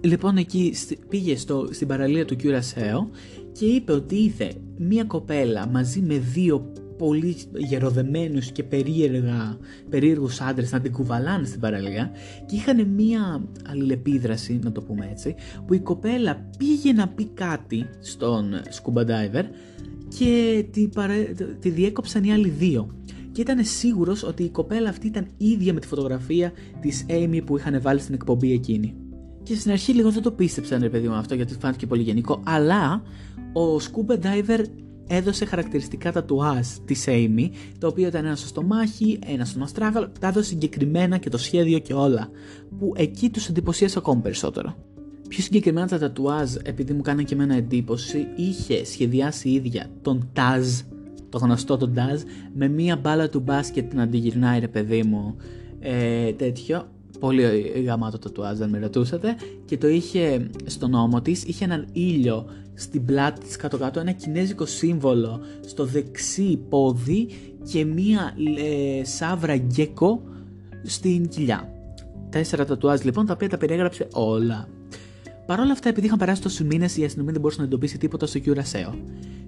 Λοιπόν 0.00 0.36
εκεί 0.36 0.74
πήγε 1.08 1.36
στο, 1.36 1.68
στην 1.70 1.86
παραλία 1.86 2.24
του 2.24 2.36
Κιουρασέο 2.36 3.10
και 3.52 3.64
είπε 3.64 3.92
ότι 3.92 4.16
είδε 4.16 4.52
μία 4.78 5.04
κοπέλα 5.04 5.66
μαζί 5.66 6.00
με 6.00 6.18
δύο 6.18 6.72
πολύ 6.98 7.36
γεροδεμένους 7.56 8.52
και 8.52 8.62
περίεργα, 8.62 9.58
περίεργους 9.90 10.40
άντρες 10.40 10.72
να 10.72 10.80
την 10.80 10.92
κουβαλάνε 10.92 11.46
στην 11.46 11.60
παραλία 11.60 12.10
και 12.46 12.56
είχαν 12.56 12.86
μία 12.86 13.44
αλληλεπίδραση, 13.68 14.58
να 14.62 14.72
το 14.72 14.82
πούμε 14.82 15.08
έτσι, 15.10 15.34
που 15.66 15.74
η 15.74 15.78
κοπέλα 15.78 16.48
πήγε 16.58 16.92
να 16.92 17.08
πει 17.08 17.24
κάτι 17.24 17.86
στον 18.00 18.54
scuba 18.54 19.00
diver 19.00 19.44
και 20.18 20.64
τη, 20.70 20.88
τη 21.60 21.70
διέκοψαν 21.70 22.24
οι 22.24 22.32
άλλοι 22.32 22.48
δύο. 22.48 22.92
Και 23.32 23.40
ήταν 23.40 23.64
σίγουρος 23.64 24.22
ότι 24.22 24.42
η 24.42 24.48
κοπέλα 24.48 24.88
αυτή 24.88 25.06
ήταν 25.06 25.26
ίδια 25.36 25.72
με 25.72 25.80
τη 25.80 25.86
φωτογραφία 25.86 26.52
της 26.80 27.06
Amy 27.08 27.40
που 27.44 27.56
είχαν 27.56 27.80
βάλει 27.82 28.00
στην 28.00 28.14
εκπομπή 28.14 28.52
εκείνη. 28.52 28.94
Και 29.48 29.54
στην 29.54 29.70
αρχή 29.70 29.92
λίγο 29.92 30.10
δεν 30.10 30.22
το 30.22 30.30
πίστεψαν 30.30 30.80
ρε 30.80 30.88
παιδί 30.88 31.08
μου 31.08 31.14
αυτό 31.14 31.34
γιατί 31.34 31.54
φάνηκε 31.54 31.86
πολύ 31.86 32.02
γενικό. 32.02 32.40
Αλλά 32.44 33.02
ο 33.52 33.76
Scuba 33.76 34.14
Diver 34.14 34.64
έδωσε 35.06 35.44
χαρακτηριστικά 35.44 36.12
τα 36.12 36.24
τουάζ 36.24 36.66
της 36.84 37.04
Amy, 37.08 37.50
το 37.78 37.86
οποίο 37.86 38.06
ήταν 38.06 38.24
ένα 38.24 38.36
στο 38.36 38.46
στομάχι, 38.46 39.18
ένα 39.26 39.44
στον 39.44 39.62
αστράγαλο, 39.62 40.08
τα 40.20 40.28
έδωσε 40.28 40.48
συγκεκριμένα 40.48 41.18
και 41.18 41.28
το 41.28 41.38
σχέδιο 41.38 41.78
και 41.78 41.94
όλα, 41.94 42.30
που 42.78 42.92
εκεί 42.96 43.30
τους 43.30 43.48
εντυπωσίασε 43.48 43.98
ακόμη 43.98 44.20
περισσότερο. 44.20 44.74
Πιο 45.28 45.42
συγκεκριμένα 45.42 45.86
τα 45.86 45.98
τατουάζ, 45.98 46.54
επειδή 46.62 46.92
μου 46.92 47.02
κάνανε 47.02 47.22
και 47.22 47.34
εμένα 47.34 47.54
εντύπωση, 47.54 48.26
είχε 48.36 48.84
σχεδιάσει 48.84 49.48
η 49.48 49.54
ίδια 49.54 49.90
τον 50.02 50.30
Taz, 50.36 50.84
το 51.28 51.38
γνωστό 51.38 51.76
τον 51.76 51.94
Taz, 51.96 52.18
με 52.54 52.68
μία 52.68 52.96
μπάλα 52.96 53.28
του 53.28 53.40
μπάσκετ 53.40 53.94
να 53.94 54.02
αντιγυρνάει 54.02 54.60
ρε 54.60 54.68
παιδί 54.68 55.02
μου, 55.02 55.36
ε, 55.80 56.32
τέτοιο, 56.32 56.88
πολύ 57.18 57.42
γαμάτο 57.86 58.18
το 58.18 58.30
τουάζ 58.30 58.60
αν 58.60 58.70
με 58.70 58.78
ρωτούσατε 58.78 59.36
και 59.64 59.78
το 59.78 59.88
είχε 59.88 60.50
στον 60.64 60.94
ώμο 60.94 61.20
της, 61.20 61.44
είχε 61.44 61.64
έναν 61.64 61.86
ήλιο 61.92 62.46
στην 62.74 63.04
πλάτη 63.04 63.40
της 63.40 63.56
κάτω 63.56 63.78
κάτω, 63.78 64.00
ένα 64.00 64.12
κινέζικο 64.12 64.66
σύμβολο 64.66 65.40
στο 65.66 65.84
δεξί 65.84 66.60
πόδι 66.68 67.28
και 67.72 67.84
μία 67.84 68.34
ε, 68.58 69.04
σάβρα 69.04 69.56
γκέκο 69.56 70.22
στην 70.84 71.28
κοιλιά. 71.28 71.72
Τέσσερα 72.30 72.64
τατουάζ 72.64 73.02
λοιπόν 73.02 73.26
τα 73.26 73.32
οποία 73.32 73.48
τα 73.48 73.58
περιέγραψε 73.58 74.08
όλα. 74.12 74.68
Παρ' 75.46 75.60
όλα 75.60 75.72
αυτά, 75.72 75.88
επειδή 75.88 76.06
είχαν 76.06 76.18
περάσει 76.18 76.42
τόσου 76.42 76.66
μήνες, 76.66 76.96
η 76.96 77.04
αστυνομία 77.04 77.32
δεν 77.32 77.40
μπορούσε 77.40 77.60
να 77.60 77.66
εντοπίσει 77.66 77.98
τίποτα 77.98 78.26
στο 78.26 78.38
Κιουρασέο. 78.38 78.94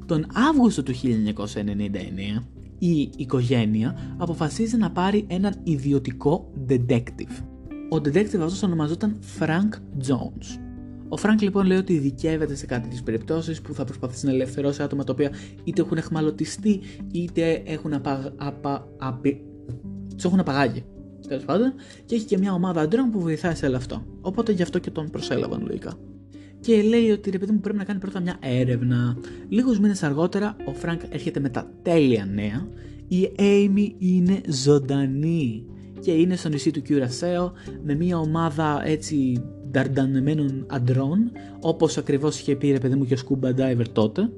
Τον 0.06 0.26
Αύγουστο 0.50 0.82
του 0.82 0.92
1999, 0.92 2.42
η 2.78 3.10
οικογένεια 3.16 4.14
αποφασίζει 4.16 4.76
να 4.76 4.90
πάρει 4.90 5.24
έναν 5.28 5.54
ιδιωτικό 5.62 6.50
detective. 6.68 7.44
Ο 7.92 7.96
detective 7.96 8.40
αυτός 8.40 8.62
ονομαζόταν 8.62 9.18
Frank 9.38 9.74
Jones. 10.08 10.58
Ο 11.08 11.16
Frank 11.22 11.40
λοιπόν 11.40 11.66
λέει 11.66 11.78
ότι 11.78 11.92
ειδικεύεται 11.92 12.54
σε 12.54 12.66
κάτι 12.66 12.88
τις 12.88 13.02
περιπτώσεις 13.02 13.60
που 13.60 13.74
θα 13.74 13.84
προσπαθήσει 13.84 14.26
να 14.26 14.32
ελευθερώσει 14.32 14.82
άτομα 14.82 15.04
τα 15.04 15.12
οποία 15.12 15.30
είτε 15.64 15.80
έχουν 15.80 15.96
εχμαλωτιστεί 15.96 16.80
είτε 17.12 17.62
έχουν, 17.66 17.92
απα... 17.92 18.32
απα... 18.36 18.88
απει... 18.98 19.44
τους 20.14 20.24
έχουν 20.24 20.40
απαγάγει. 20.40 20.84
Τέλος 21.28 21.44
πάντων, 21.44 21.72
και 22.04 22.14
έχει 22.14 22.24
και 22.24 22.38
μια 22.38 22.52
ομάδα 22.52 22.80
αντρών 22.80 23.10
που 23.10 23.20
βοηθάει 23.20 23.54
σε 23.54 23.66
όλο 23.66 23.76
αυτό. 23.76 24.04
Οπότε 24.20 24.52
γι' 24.52 24.62
αυτό 24.62 24.78
και 24.78 24.90
τον 24.90 25.10
προσέλαβαν 25.10 25.64
λογικά. 25.66 25.92
Και 26.60 26.82
λέει 26.82 27.10
ότι 27.10 27.30
ρε 27.30 27.38
παιδί 27.38 27.52
μου 27.52 27.60
πρέπει 27.60 27.78
να 27.78 27.84
κάνει 27.84 27.98
πρώτα 27.98 28.20
μια 28.20 28.36
έρευνα. 28.40 29.16
Λίγους 29.48 29.78
μήνες 29.78 30.02
αργότερα 30.02 30.56
ο 30.64 30.72
Φρανκ 30.72 31.00
έρχεται 31.08 31.40
με 31.40 31.48
τα 31.48 31.70
τέλεια 31.82 32.24
νέα. 32.24 32.68
Η 33.08 33.30
Amy 33.36 33.92
είναι 33.98 34.40
ζωντανή 34.48 35.64
και 36.00 36.12
είναι 36.12 36.36
στο 36.36 36.48
νησί 36.48 36.70
του 36.70 36.82
Κιουρασέο 36.82 37.52
με 37.82 37.94
μια 37.94 38.18
ομάδα 38.18 38.82
έτσι 38.84 39.42
νταρντανεμένων 39.70 40.66
αντρών 40.68 41.30
όπως 41.60 41.98
ακριβώς 41.98 42.40
είχε 42.40 42.56
πει 42.56 42.70
ρε 42.70 42.78
παιδί 42.78 42.94
μου 42.94 43.04
και 43.04 43.14
ο 43.14 43.16
Scuba 43.26 43.48
Diver 43.48 43.86
τότε 43.92 44.30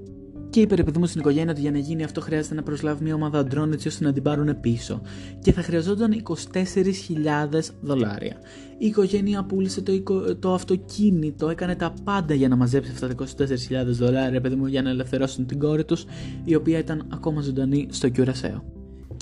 Και 0.51 0.61
είπε 0.61 0.75
ρε 0.75 0.83
παιδί 0.83 0.98
μου 0.98 1.07
στην 1.07 1.20
οικογένεια 1.20 1.51
ότι 1.51 1.61
για 1.61 1.70
να 1.70 1.79
γίνει 1.79 2.05
αυτό 2.05 2.20
χρειάζεται 2.20 2.55
να 2.55 2.62
προσλάβει 2.62 3.05
μια 3.05 3.14
ομάδα 3.14 3.38
αντρών 3.38 3.72
έτσι 3.72 3.88
ώστε 3.88 4.05
να 4.05 4.12
την 4.12 4.22
πάρουν 4.22 4.61
πίσω. 4.61 5.01
Και 5.42 5.53
θα 5.53 5.62
χρειαζόταν 5.62 6.22
24.000 6.53 7.61
δολάρια. 7.81 8.37
Η 8.79 8.87
οικογένεια 8.87 9.44
πούλησε 9.44 9.83
το, 9.83 10.03
το 10.38 10.55
αυτοκίνητο, 10.55 11.48
έκανε 11.48 11.75
τα 11.75 11.94
πάντα 12.05 12.35
για 12.35 12.48
να 12.48 12.57
μαζέψει 12.57 12.90
αυτά 12.90 13.09
τα 13.09 13.25
24.000 13.38 13.46
δολάρια, 13.87 14.40
παιδί 14.40 14.55
μου, 14.55 14.66
για 14.66 14.83
να 14.83 14.90
ελευθερώσουν 14.90 15.46
την 15.46 15.59
κόρη 15.59 15.85
τους, 15.85 16.05
η 16.44 16.55
οποία 16.55 16.79
ήταν 16.79 17.07
ακόμα 17.12 17.40
ζωντανή 17.40 17.87
στο 17.90 18.09
Κιουρασέο. 18.09 18.71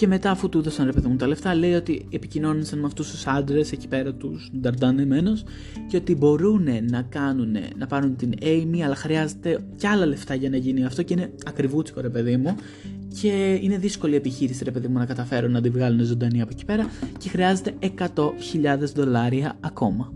Και 0.01 0.07
μετά, 0.07 0.31
αφού 0.31 0.49
του 0.49 0.59
έδωσαν 0.59 0.87
ρε 0.87 0.93
παιδί 0.93 1.09
μου 1.09 1.17
τα 1.17 1.27
λεφτά, 1.27 1.55
λέει 1.55 1.73
ότι 1.73 2.07
επικοινώνησαν 2.11 2.79
με 2.79 2.87
αυτούς 2.87 3.11
τους 3.11 3.27
άντρες 3.27 3.73
εκεί 3.73 3.89
πέρα, 3.89 4.15
τους 4.15 4.51
Νταρντάν 4.61 5.45
και 5.89 5.97
ότι 5.97 6.15
μπορούν 6.15 6.69
να 6.91 7.03
κάνουν, 7.03 7.57
να 7.77 7.87
πάρουν 7.87 8.17
την 8.17 8.33
Amy, 8.43 8.81
αλλά 8.85 8.95
χρειάζεται 8.95 9.65
κι 9.77 9.87
άλλα 9.87 10.07
λεφτά 10.07 10.35
για 10.35 10.51
να 10.51 10.57
γίνει 10.57 10.85
αυτό 10.85 11.03
και 11.03 11.13
είναι 11.13 11.33
ακριβούτσικο 11.47 12.01
ρε 12.01 12.09
παιδί 12.09 12.37
μου. 12.37 12.55
Και 13.21 13.59
είναι 13.63 13.79
δύσκολη 13.79 14.15
επιχείρηση 14.15 14.65
ρε 14.65 14.71
παιδί 14.71 14.89
μου 14.89 14.99
να 14.99 15.07
καταφέρουν 15.07 15.51
να 15.51 15.61
την 15.61 15.73
βγάλουν 15.73 16.05
ζωντανή 16.05 16.41
από 16.41 16.51
εκεί 16.53 16.65
πέρα 16.65 16.91
και 17.19 17.29
χρειάζεται 17.29 17.75
100.000 17.99 18.31
δολάρια 18.95 19.57
ακόμα. 19.61 20.13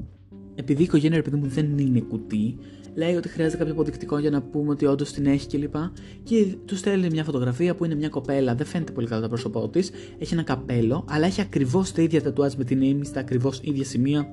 Επειδή 0.54 0.80
η 0.80 0.84
οικογένεια 0.84 1.16
ρε 1.16 1.22
παιδί 1.22 1.36
μου 1.36 1.46
δεν 1.46 1.78
είναι 1.78 2.00
κουτί, 2.00 2.58
λέει 2.94 3.14
ότι 3.14 3.28
χρειάζεται 3.28 3.56
κάποιο 3.56 3.72
αποδεικτικό 3.72 4.18
για 4.18 4.30
να 4.30 4.42
πούμε 4.42 4.70
ότι 4.70 4.86
όντως 4.86 5.12
την 5.12 5.26
έχει 5.26 5.46
κλπ. 5.46 5.74
Και, 6.22 6.42
και 6.42 6.56
του 6.64 6.76
στέλνει 6.76 7.08
μια 7.10 7.24
φωτογραφία 7.24 7.74
που 7.74 7.84
είναι 7.84 7.94
μια 7.94 8.08
κοπέλα, 8.08 8.54
δεν 8.54 8.66
φαίνεται 8.66 8.92
πολύ 8.92 9.06
καλά 9.06 9.20
το 9.20 9.28
πρόσωπό 9.28 9.68
της, 9.68 9.90
έχει 10.18 10.34
ένα 10.34 10.42
καπέλο, 10.42 11.04
αλλά 11.08 11.26
έχει 11.26 11.40
ακριβώς 11.40 11.92
τα 11.92 12.02
ίδια 12.02 12.22
τατουάζ 12.22 12.54
με 12.54 12.64
την 12.64 12.80
Amy 12.82 13.06
στα 13.06 13.20
ακριβώς 13.20 13.60
ίδια 13.62 13.84
σημεία. 13.84 14.26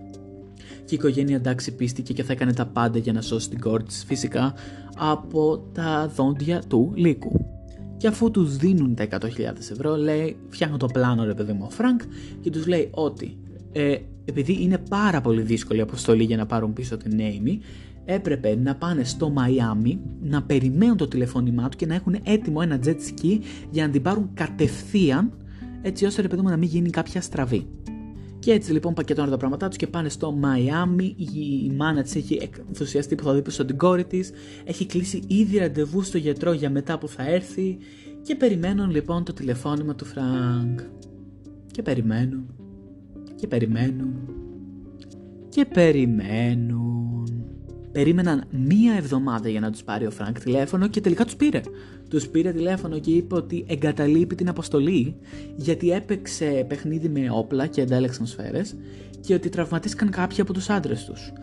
Και 0.85 0.95
η 0.95 0.97
οικογένεια 0.99 1.35
εντάξει 1.35 1.75
πίστηκε 1.75 2.13
και 2.13 2.23
θα 2.23 2.33
έκανε 2.33 2.53
τα 2.53 2.65
πάντα 2.65 2.97
για 2.97 3.13
να 3.13 3.21
σώσει 3.21 3.49
την 3.49 3.59
κόρη 3.59 3.83
της 3.83 4.03
φυσικά 4.07 4.53
από 4.97 5.69
τα 5.73 6.11
δόντια 6.15 6.61
του 6.67 6.91
λύκου. 6.95 7.45
Και 7.97 8.07
αφού 8.07 8.31
τους 8.31 8.57
δίνουν 8.57 8.95
τα 8.95 9.07
100.000 9.11 9.27
ευρώ, 9.71 9.95
λέει, 9.95 10.37
φτιάχνει 10.49 10.77
το 10.77 10.85
πλάνο 10.85 11.23
ρε 11.23 11.33
παιδί 11.33 11.53
μου 11.53 11.63
ο 11.67 11.69
Φρανκ 11.69 12.01
και 12.41 12.49
τους 12.49 12.67
λέει 12.67 12.87
ότι 12.91 13.37
ε, 13.71 13.97
επειδή 14.25 14.57
είναι 14.61 14.77
πάρα 14.89 15.21
πολύ 15.21 15.41
δύσκολη 15.41 15.79
η 15.79 15.81
αποστολή 15.81 16.23
για 16.23 16.37
να 16.37 16.45
πάρουν 16.45 16.73
πίσω 16.73 16.97
την 16.97 17.19
Amy, 17.19 17.57
έπρεπε 18.05 18.55
να 18.55 18.75
πάνε 18.75 19.03
στο 19.03 19.29
Μαϊάμι, 19.29 19.99
να 20.21 20.43
περιμένουν 20.43 20.97
το 20.97 21.07
τηλεφώνημά 21.07 21.69
του 21.69 21.77
και 21.77 21.85
να 21.85 21.95
έχουν 21.95 22.15
έτοιμο 22.23 22.59
ένα 22.63 22.79
jet 22.85 22.89
ski 22.89 23.39
για 23.69 23.85
να 23.85 23.91
την 23.91 24.01
πάρουν 24.01 24.29
κατευθείαν, 24.33 25.31
έτσι 25.81 26.05
ώστε 26.05 26.21
ρε 26.21 26.27
παιδί 26.27 26.41
μου 26.41 26.49
να 26.49 26.57
μην 26.57 26.69
γίνει 26.69 26.89
κάποια 26.89 27.21
στραβή. 27.21 27.67
Και 28.39 28.51
έτσι 28.51 28.71
λοιπόν 28.71 28.93
πακετώνουν 28.93 29.31
τα 29.31 29.37
πράγματά 29.37 29.67
τους 29.67 29.77
και 29.77 29.87
πάνε 29.87 30.09
στο 30.09 30.31
Μαϊάμι. 30.31 31.15
Η 31.17 31.71
μάνα 31.75 32.01
της 32.01 32.15
έχει 32.15 32.49
ενθουσιαστεί 32.67 33.15
που 33.15 33.23
θα 33.23 33.33
δει 33.33 33.41
πίσω 33.41 33.65
την 33.65 33.77
κόρη 33.77 34.05
της. 34.05 34.31
Έχει 34.63 34.85
κλείσει 34.85 35.21
ήδη 35.27 35.57
ραντεβού 35.57 36.01
στο 36.01 36.17
γιατρό 36.17 36.51
για 36.51 36.69
μετά 36.69 36.97
που 36.97 37.07
θα 37.07 37.29
έρθει. 37.29 37.77
Και 38.21 38.35
περιμένουν 38.35 38.89
λοιπόν 38.89 39.23
το 39.23 39.33
τηλεφώνημα 39.33 39.95
του 39.95 40.05
Φρανκ. 40.05 40.79
Και 41.71 41.81
περιμένουν. 41.81 42.45
Και 43.35 43.47
περιμένουν. 43.47 44.15
Και 45.49 45.65
περιμένουν. 45.65 46.90
Περίμεναν 47.91 48.43
μία 48.49 48.93
εβδομάδα 48.93 49.49
για 49.49 49.59
να 49.59 49.71
τους 49.71 49.83
πάρει 49.83 50.05
ο 50.05 50.11
Φρανκ 50.11 50.39
τηλέφωνο 50.39 50.87
και 50.87 51.01
τελικά 51.01 51.25
τους 51.25 51.35
πήρε. 51.35 51.61
Τους 52.09 52.27
πήρε 52.27 52.51
τηλέφωνο 52.51 52.99
και 52.99 53.11
είπε 53.11 53.35
ότι 53.35 53.65
εγκαταλείπει 53.67 54.35
την 54.35 54.49
αποστολή 54.49 55.15
γιατί 55.55 55.91
έπαιξε 55.91 56.65
παιχνίδι 56.67 57.09
με 57.09 57.29
όπλα 57.31 57.67
και 57.67 57.81
αντάλλαξαν 57.81 58.25
σφαίρες 58.25 58.75
και 59.21 59.33
ότι 59.33 59.49
τραυματίστηκαν 59.49 60.09
κάποιοι 60.09 60.41
από 60.41 60.53
τους 60.53 60.69
άντρες 60.69 61.05
τους. 61.05 61.33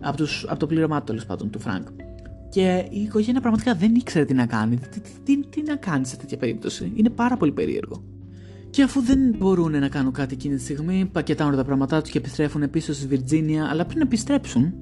Από, 0.00 0.16
τους, 0.16 0.46
από 0.48 0.58
το 0.58 0.66
πλήρωμά 0.66 0.98
του 0.98 1.04
τέλος 1.04 1.26
πάντων 1.26 1.50
του 1.50 1.58
Φρανκ. 1.60 1.86
Και 2.48 2.84
η 2.90 3.00
οικογένεια 3.00 3.40
πραγματικά 3.40 3.74
δεν 3.74 3.94
ήξερε 3.94 4.24
τι 4.24 4.34
να 4.34 4.46
κάνει. 4.46 4.76
Τι, 4.76 5.00
τι, 5.24 5.46
τι, 5.46 5.62
να 5.62 5.76
κάνει 5.76 6.06
σε 6.06 6.16
τέτοια 6.16 6.36
περίπτωση. 6.36 6.92
Είναι 6.94 7.10
πάρα 7.10 7.36
πολύ 7.36 7.52
περίεργο. 7.52 8.04
Και 8.70 8.82
αφού 8.82 9.00
δεν 9.02 9.34
μπορούν 9.38 9.78
να 9.78 9.88
κάνουν 9.88 10.12
κάτι 10.12 10.34
εκείνη 10.34 10.54
τη 10.56 10.62
στιγμή, 10.62 11.08
πακετάρουν 11.12 11.56
τα 11.56 11.64
πράγματά 11.64 12.00
τους 12.00 12.10
και 12.10 12.18
επιστρέφουν 12.18 12.70
πίσω 12.70 12.92
στη 12.92 13.06
Βιρτζίνια, 13.06 13.66
αλλά 13.70 13.84
πριν 13.84 14.00
επιστρέψουν, 14.00 14.74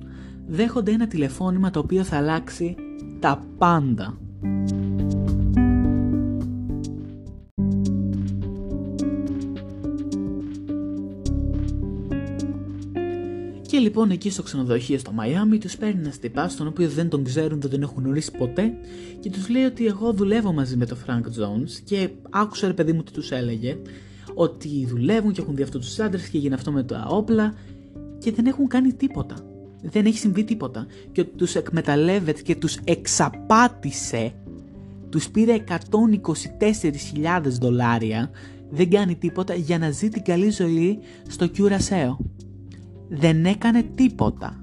δέχονται 0.47 0.91
ένα 0.91 1.07
τηλεφώνημα 1.07 1.71
το 1.71 1.79
οποίο 1.79 2.03
θα 2.03 2.17
αλλάξει 2.17 2.75
τα 3.21 3.45
πάντα. 3.59 4.19
Και 13.67 13.79
λοιπόν 13.79 14.11
εκεί 14.11 14.31
στο 14.31 14.43
ξενοδοχείο 14.43 14.99
στο 14.99 15.13
Μαϊάμι 15.13 15.59
τους 15.59 15.77
παίρνει 15.77 16.01
ένας 16.01 16.19
τυπάς, 16.19 16.57
τον 16.57 16.67
οποίο 16.67 16.89
δεν 16.89 17.09
τον 17.09 17.25
ξέρουν, 17.25 17.61
δεν 17.61 17.71
τον 17.71 17.83
έχουν 17.83 18.03
γνωρίσει 18.03 18.31
ποτέ, 18.31 18.73
και 19.21 19.31
τους 19.31 19.49
λέει 19.49 19.65
ότι 19.65 19.87
εγώ 19.87 20.13
δουλεύω 20.13 20.53
μαζί 20.53 20.77
με 20.77 20.87
τον 20.87 20.99
Frank 21.07 21.25
Jones 21.25 21.71
και 21.85 22.11
άκουσα 22.31 22.67
ρε 22.67 22.73
παιδί 22.73 22.93
μου 22.93 23.03
τι 23.03 23.13
τους 23.13 23.31
έλεγε, 23.31 23.79
ότι 24.35 24.87
δουλεύουν 24.87 25.33
και 25.33 25.41
έχουν 25.41 25.57
δει 25.57 25.63
αυτού 25.63 25.79
τους 25.79 25.99
άντρες 25.99 26.29
και 26.29 26.39
γίνει 26.39 26.55
αυτό 26.55 26.73
με 26.73 26.83
τα 26.83 27.07
όπλα 27.11 27.55
και 28.19 28.33
δεν 28.33 28.47
έχουν 28.47 28.67
κάνει 28.67 28.93
τίποτα 28.93 29.56
δεν 29.91 30.07
έχει 30.07 30.19
συμβεί 30.19 30.45
τίποτα. 30.45 30.87
Και 31.13 31.21
ότι 31.21 31.31
τους 31.37 31.55
εκμεταλλεύεται 31.55 32.43
και 32.43 32.57
τους 32.57 32.79
εξαπάτησε 32.85 34.33
τους 35.09 35.29
πήρε 35.29 35.65
124.000 35.69 37.41
δολάρια 37.43 38.31
δεν 38.71 38.91
κάνει 38.91 39.15
τίποτα 39.15 39.55
για 39.55 39.79
να 39.79 39.91
ζει 39.91 40.09
την 40.09 40.23
καλή 40.23 40.51
ζωή 40.51 40.99
στο 41.29 41.47
Κιουρασέο. 41.47 42.19
Δεν 43.09 43.45
έκανε 43.45 43.83
τίποτα. 43.95 44.61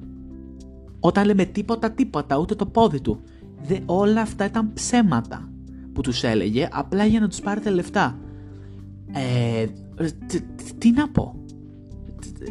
Όταν 1.00 1.26
λέμε 1.26 1.46
τίποτα 1.46 1.92
τίποτα 1.92 2.38
ούτε 2.38 2.56
το 2.56 2.66
πόδι 2.66 3.02
του. 3.02 3.22
Δε, 3.64 3.78
όλα 3.86 4.22
αυτά 4.22 4.46
ήταν 4.46 4.74
ψέματα 4.74 5.50
που 5.94 6.02
τους 6.02 6.24
έλεγε 6.24 6.68
απλά 6.72 7.06
για 7.06 7.20
να 7.20 7.28
τους 7.28 7.40
πάρετε 7.40 7.70
λεφτά. 7.70 8.20
Ε, 9.14 9.66
τι 10.78 10.92
να 10.92 11.10
πω. 11.10 11.36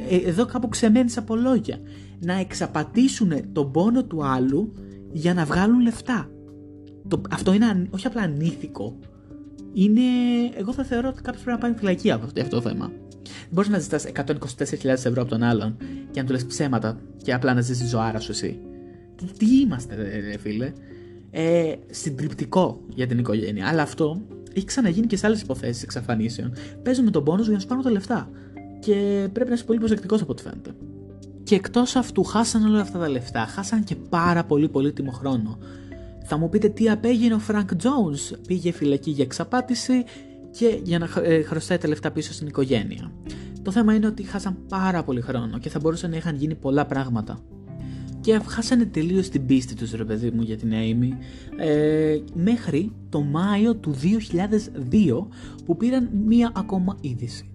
Ε, 0.08 0.16
εδώ 0.16 0.46
κάπου 0.46 0.68
ξεμένεις 0.68 1.16
από 1.16 1.36
λόγια 1.36 1.78
να 2.24 2.38
εξαπατήσουν 2.38 3.52
τον 3.52 3.70
πόνο 3.70 4.04
του 4.04 4.24
άλλου 4.24 4.72
για 5.12 5.34
να 5.34 5.44
βγάλουν 5.44 5.80
λεφτά. 5.80 6.30
Το, 7.08 7.20
αυτό 7.30 7.52
είναι 7.52 7.86
όχι 7.90 8.06
απλά 8.06 8.22
ανήθικο. 8.22 8.98
Είναι. 9.72 10.00
Εγώ 10.54 10.72
θα 10.72 10.84
θεωρώ 10.84 11.08
ότι 11.08 11.22
κάποιος 11.22 11.42
πρέπει 11.42 11.60
να 11.60 11.68
πάει 11.68 11.78
φυλακή 11.78 12.10
από 12.10 12.24
αυτό, 12.24 12.48
το 12.48 12.60
θέμα. 12.60 12.92
Δεν 13.22 13.50
μπορείς 13.50 13.70
να 13.70 13.78
ζητάς 13.78 14.06
124.000 14.14 14.84
ευρώ 14.84 15.22
από 15.22 15.30
τον 15.30 15.42
άλλον 15.42 15.76
και 16.10 16.20
να 16.20 16.26
του 16.26 16.32
λες 16.32 16.46
ψέματα 16.46 17.00
και 17.22 17.32
απλά 17.32 17.54
να 17.54 17.60
ζήσει 17.60 17.82
τη 17.82 17.88
ζωάρα 17.88 18.20
σου 18.20 18.30
εσύ. 18.30 18.58
Τι 19.36 19.60
είμαστε, 19.60 19.94
ρε, 19.94 20.38
φίλε. 20.38 20.72
Ε, 21.30 21.74
συντριπτικό 21.90 22.80
για 22.94 23.06
την 23.06 23.18
οικογένεια. 23.18 23.68
Αλλά 23.68 23.82
αυτό 23.82 24.20
έχει 24.54 24.66
ξαναγίνει 24.66 25.06
και 25.06 25.16
σε 25.16 25.26
άλλες 25.26 25.40
υποθέσεις 25.40 25.82
εξαφανίσεων. 25.82 26.52
Παίζουν 26.82 27.04
με 27.04 27.10
τον 27.10 27.24
πόνο 27.24 27.42
για 27.42 27.52
να 27.52 27.58
σου 27.58 27.66
πάρουν 27.66 27.82
τα 27.82 27.90
λεφτά. 27.90 28.30
Και 28.80 29.28
πρέπει 29.32 29.48
να 29.48 29.54
είσαι 29.54 29.64
πολύ 29.64 29.78
προσεκτικός 29.78 30.22
από 30.22 30.32
ό,τι 30.32 30.42
φαίνεται. 30.42 30.70
Και 31.42 31.54
εκτός 31.54 31.96
αυτού 31.96 32.24
χάσαν 32.24 32.64
όλα 32.64 32.80
αυτά 32.80 32.98
τα 32.98 33.08
λεφτά, 33.08 33.46
χάσαν 33.46 33.84
και 33.84 33.96
πάρα 33.96 34.44
πολύ 34.44 34.68
πολύτιμο 34.68 35.10
χρόνο. 35.10 35.58
Θα 36.24 36.36
μου 36.36 36.48
πείτε 36.48 36.68
τι 36.68 36.90
απέγινε 36.90 37.34
ο 37.34 37.40
Frank 37.48 37.70
Jones, 37.82 38.38
πήγε 38.46 38.72
φυλακή 38.72 39.10
για 39.10 39.24
εξαπάτηση 39.24 40.04
και 40.50 40.80
για 40.82 40.98
να 40.98 41.08
ε, 41.22 41.42
χρωστάει 41.42 41.78
τα 41.78 41.88
λεφτά 41.88 42.10
πίσω 42.10 42.32
στην 42.32 42.46
οικογένεια. 42.46 43.12
Το 43.62 43.70
θέμα 43.70 43.94
είναι 43.94 44.06
ότι 44.06 44.22
χάσαν 44.22 44.56
πάρα 44.68 45.02
πολύ 45.02 45.20
χρόνο 45.20 45.58
και 45.58 45.68
θα 45.68 45.78
μπορούσαν 45.78 46.10
να 46.10 46.16
είχαν 46.16 46.36
γίνει 46.36 46.54
πολλά 46.54 46.86
πράγματα. 46.86 47.38
Και 48.20 48.40
χάσανε 48.46 48.84
τελείως 48.84 49.28
την 49.28 49.46
πίστη 49.46 49.74
τους 49.74 49.92
ρε 49.92 50.04
παιδί 50.04 50.30
μου 50.30 50.42
για 50.42 50.56
την 50.56 50.72
Amy 50.72 51.08
ε, 51.56 52.18
μέχρι 52.34 52.92
το 53.08 53.20
Μάιο 53.20 53.76
του 53.76 53.94
2002 54.90 55.26
που 55.64 55.76
πήραν 55.76 56.10
μία 56.26 56.52
ακόμα 56.54 56.96
είδηση. 57.00 57.51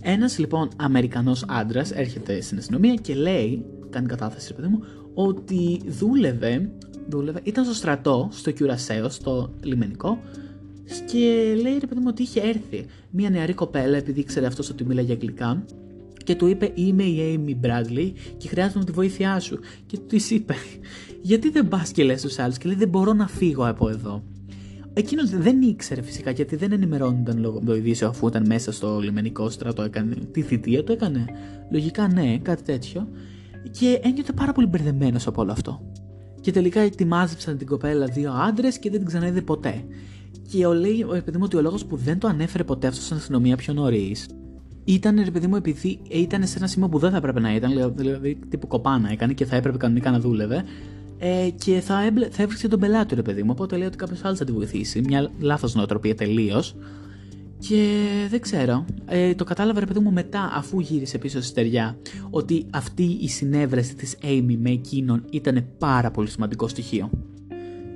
Ένας 0.00 0.38
λοιπόν 0.38 0.68
Αμερικανός 0.76 1.44
άντρας 1.48 1.90
έρχεται 1.90 2.40
στην 2.40 2.58
αστυνομία 2.58 2.94
και 2.94 3.14
λέει, 3.14 3.64
κάνει 3.90 4.06
κατάθεση, 4.06 4.54
παιδί 4.54 4.68
μου, 4.68 4.82
ότι 5.14 5.80
δούλευε, 5.86 6.70
δούλευε, 7.08 7.40
ήταν 7.42 7.64
στο 7.64 7.74
στρατό, 7.74 8.28
στο 8.32 8.50
Κιουρασέο, 8.50 9.08
στο 9.08 9.50
λιμενικό, 9.62 10.18
και 11.12 11.54
λέει 11.62 11.78
ρε 11.78 11.86
παιδί 11.86 12.00
μου 12.00 12.06
ότι 12.08 12.22
είχε 12.22 12.40
έρθει 12.40 12.86
μια 13.10 13.30
νεαρή 13.30 13.54
κοπέλα, 13.54 13.96
επειδή 13.96 14.20
ήξερε 14.20 14.46
αυτός 14.46 14.70
ότι 14.70 14.84
μίλαγε 14.84 15.12
αγγλικά, 15.12 15.64
και 16.24 16.34
του 16.34 16.46
είπε 16.46 16.72
Είμαι 16.74 17.02
η 17.02 17.40
Amy 17.46 17.66
Bradley 17.66 18.12
και 18.36 18.48
χρειάζομαι 18.48 18.84
τη 18.84 18.92
βοήθειά 18.92 19.40
σου. 19.40 19.58
Και 19.86 19.98
του 19.98 20.16
είπε, 20.28 20.54
Γιατί 21.22 21.50
δεν 21.50 21.68
πας 21.68 21.90
και 21.90 22.04
λες 22.04 22.20
στους 22.20 22.38
άλλους, 22.38 22.58
και 22.58 22.68
λέει 22.68 22.76
Δεν 22.76 22.88
μπορώ 22.88 23.12
να 23.12 23.28
φύγω 23.28 23.68
από 23.68 23.88
εδώ. 23.88 24.22
Εκείνος 25.00 25.30
δεν 25.30 25.62
ήξερε 25.62 26.02
φυσικά 26.02 26.30
γιατί 26.30 26.56
δεν 26.56 26.72
ενημερώνονταν 26.72 27.38
λόγω 27.38 27.60
το 27.64 27.76
ειδήσιο 27.76 28.08
αφού 28.08 28.26
ήταν 28.26 28.46
μέσα 28.46 28.72
στο 28.72 28.98
λιμενικό 28.98 29.50
στρατό, 29.50 29.82
έκανε 29.82 30.14
τη 30.32 30.42
θητεία 30.42 30.84
του, 30.84 30.92
έκανε 30.92 31.24
λογικά 31.70 32.08
ναι, 32.08 32.38
κάτι 32.38 32.62
τέτοιο. 32.62 33.08
Και 33.70 34.00
ένιωθε 34.02 34.32
πάρα 34.32 34.52
πολύ 34.52 34.66
μπερδεμένος 34.66 35.26
από 35.26 35.42
όλο 35.42 35.52
αυτό. 35.52 35.80
Και 36.40 36.52
τελικά 36.52 36.80
ετοιμάζεψαν 36.80 37.58
την 37.58 37.66
κοπέλα 37.66 38.06
δύο 38.06 38.32
άντρες 38.32 38.78
και 38.78 38.90
δεν 38.90 38.98
την 38.98 39.08
ξαναείδε 39.08 39.40
ποτέ. 39.40 39.84
Και 40.50 40.66
ο, 40.66 40.72
λέει, 40.72 41.02
ο 41.02 41.22
παιδί 41.24 41.36
μου 41.36 41.44
ότι 41.44 41.56
ο 41.56 41.60
λόγος 41.60 41.84
που 41.84 41.96
δεν 41.96 42.18
το 42.18 42.28
ανέφερε 42.28 42.64
ποτέ 42.64 42.86
αυτό 42.86 43.02
στην 43.02 43.16
αστυνομία 43.16 43.56
πιο 43.56 43.72
νωρίς 43.72 44.26
ήταν 44.84 45.20
ρε 45.24 45.30
παιδί 45.30 45.46
μου 45.46 45.56
επειδή 45.56 46.00
ήταν 46.10 46.46
σε 46.46 46.58
ένα 46.58 46.66
σημείο 46.66 46.88
που 46.88 46.98
δεν 46.98 47.10
θα 47.10 47.16
έπρεπε 47.16 47.40
να 47.40 47.54
ήταν, 47.54 47.92
δηλαδή 47.96 48.38
τύπου 48.48 48.66
κοπάνα 48.66 49.10
έκανε 49.10 49.32
και 49.32 49.44
θα 49.44 49.56
έπρεπε 49.56 49.76
κανονικά 49.76 50.10
να 50.10 50.20
δούλευε 50.20 50.64
ε, 51.22 51.48
και 51.50 51.80
θα, 51.80 52.04
έμπλε, 52.04 52.28
θα 52.30 52.42
έβρισκε 52.42 52.68
τον 52.68 52.80
πελάτη 52.80 53.14
ρε 53.14 53.22
παιδί 53.22 53.42
μου. 53.42 53.50
Οπότε 53.52 53.76
λέει 53.76 53.86
ότι 53.86 53.96
κάποιος 53.96 54.24
άλλος 54.24 54.38
θα 54.38 54.44
τη 54.44 54.52
βοηθήσει. 54.52 55.00
Μια 55.00 55.30
λάθος 55.40 55.74
νοοτροπία 55.74 56.14
τελείως. 56.14 56.76
Και 57.58 57.98
δεν 58.30 58.40
ξέρω. 58.40 58.84
Ε, 59.06 59.34
το 59.34 59.44
κατάλαβα 59.44 59.80
ρε 59.80 59.86
παιδί 59.86 60.00
μου 60.00 60.12
μετά, 60.12 60.50
αφού 60.54 60.80
γύρισε 60.80 61.18
πίσω 61.18 61.38
στη 61.38 61.48
στεριά, 61.48 61.98
ότι 62.30 62.66
αυτή 62.70 63.02
η 63.02 63.28
συνέβρεση 63.28 63.94
της 63.94 64.16
Amy 64.22 64.56
με 64.58 64.70
εκείνον 64.70 65.24
ήταν 65.30 65.66
πάρα 65.78 66.10
πολύ 66.10 66.28
σημαντικό 66.28 66.68
στοιχείο. 66.68 67.10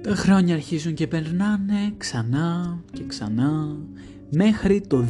Τα 0.01 0.15
χρόνια 0.15 0.55
αρχίζουν 0.55 0.95
και 0.95 1.07
περνάνε 1.07 1.95
ξανά 1.97 2.79
και 2.93 3.05
ξανά 3.07 3.77
μέχρι 4.31 4.81
το 4.81 5.05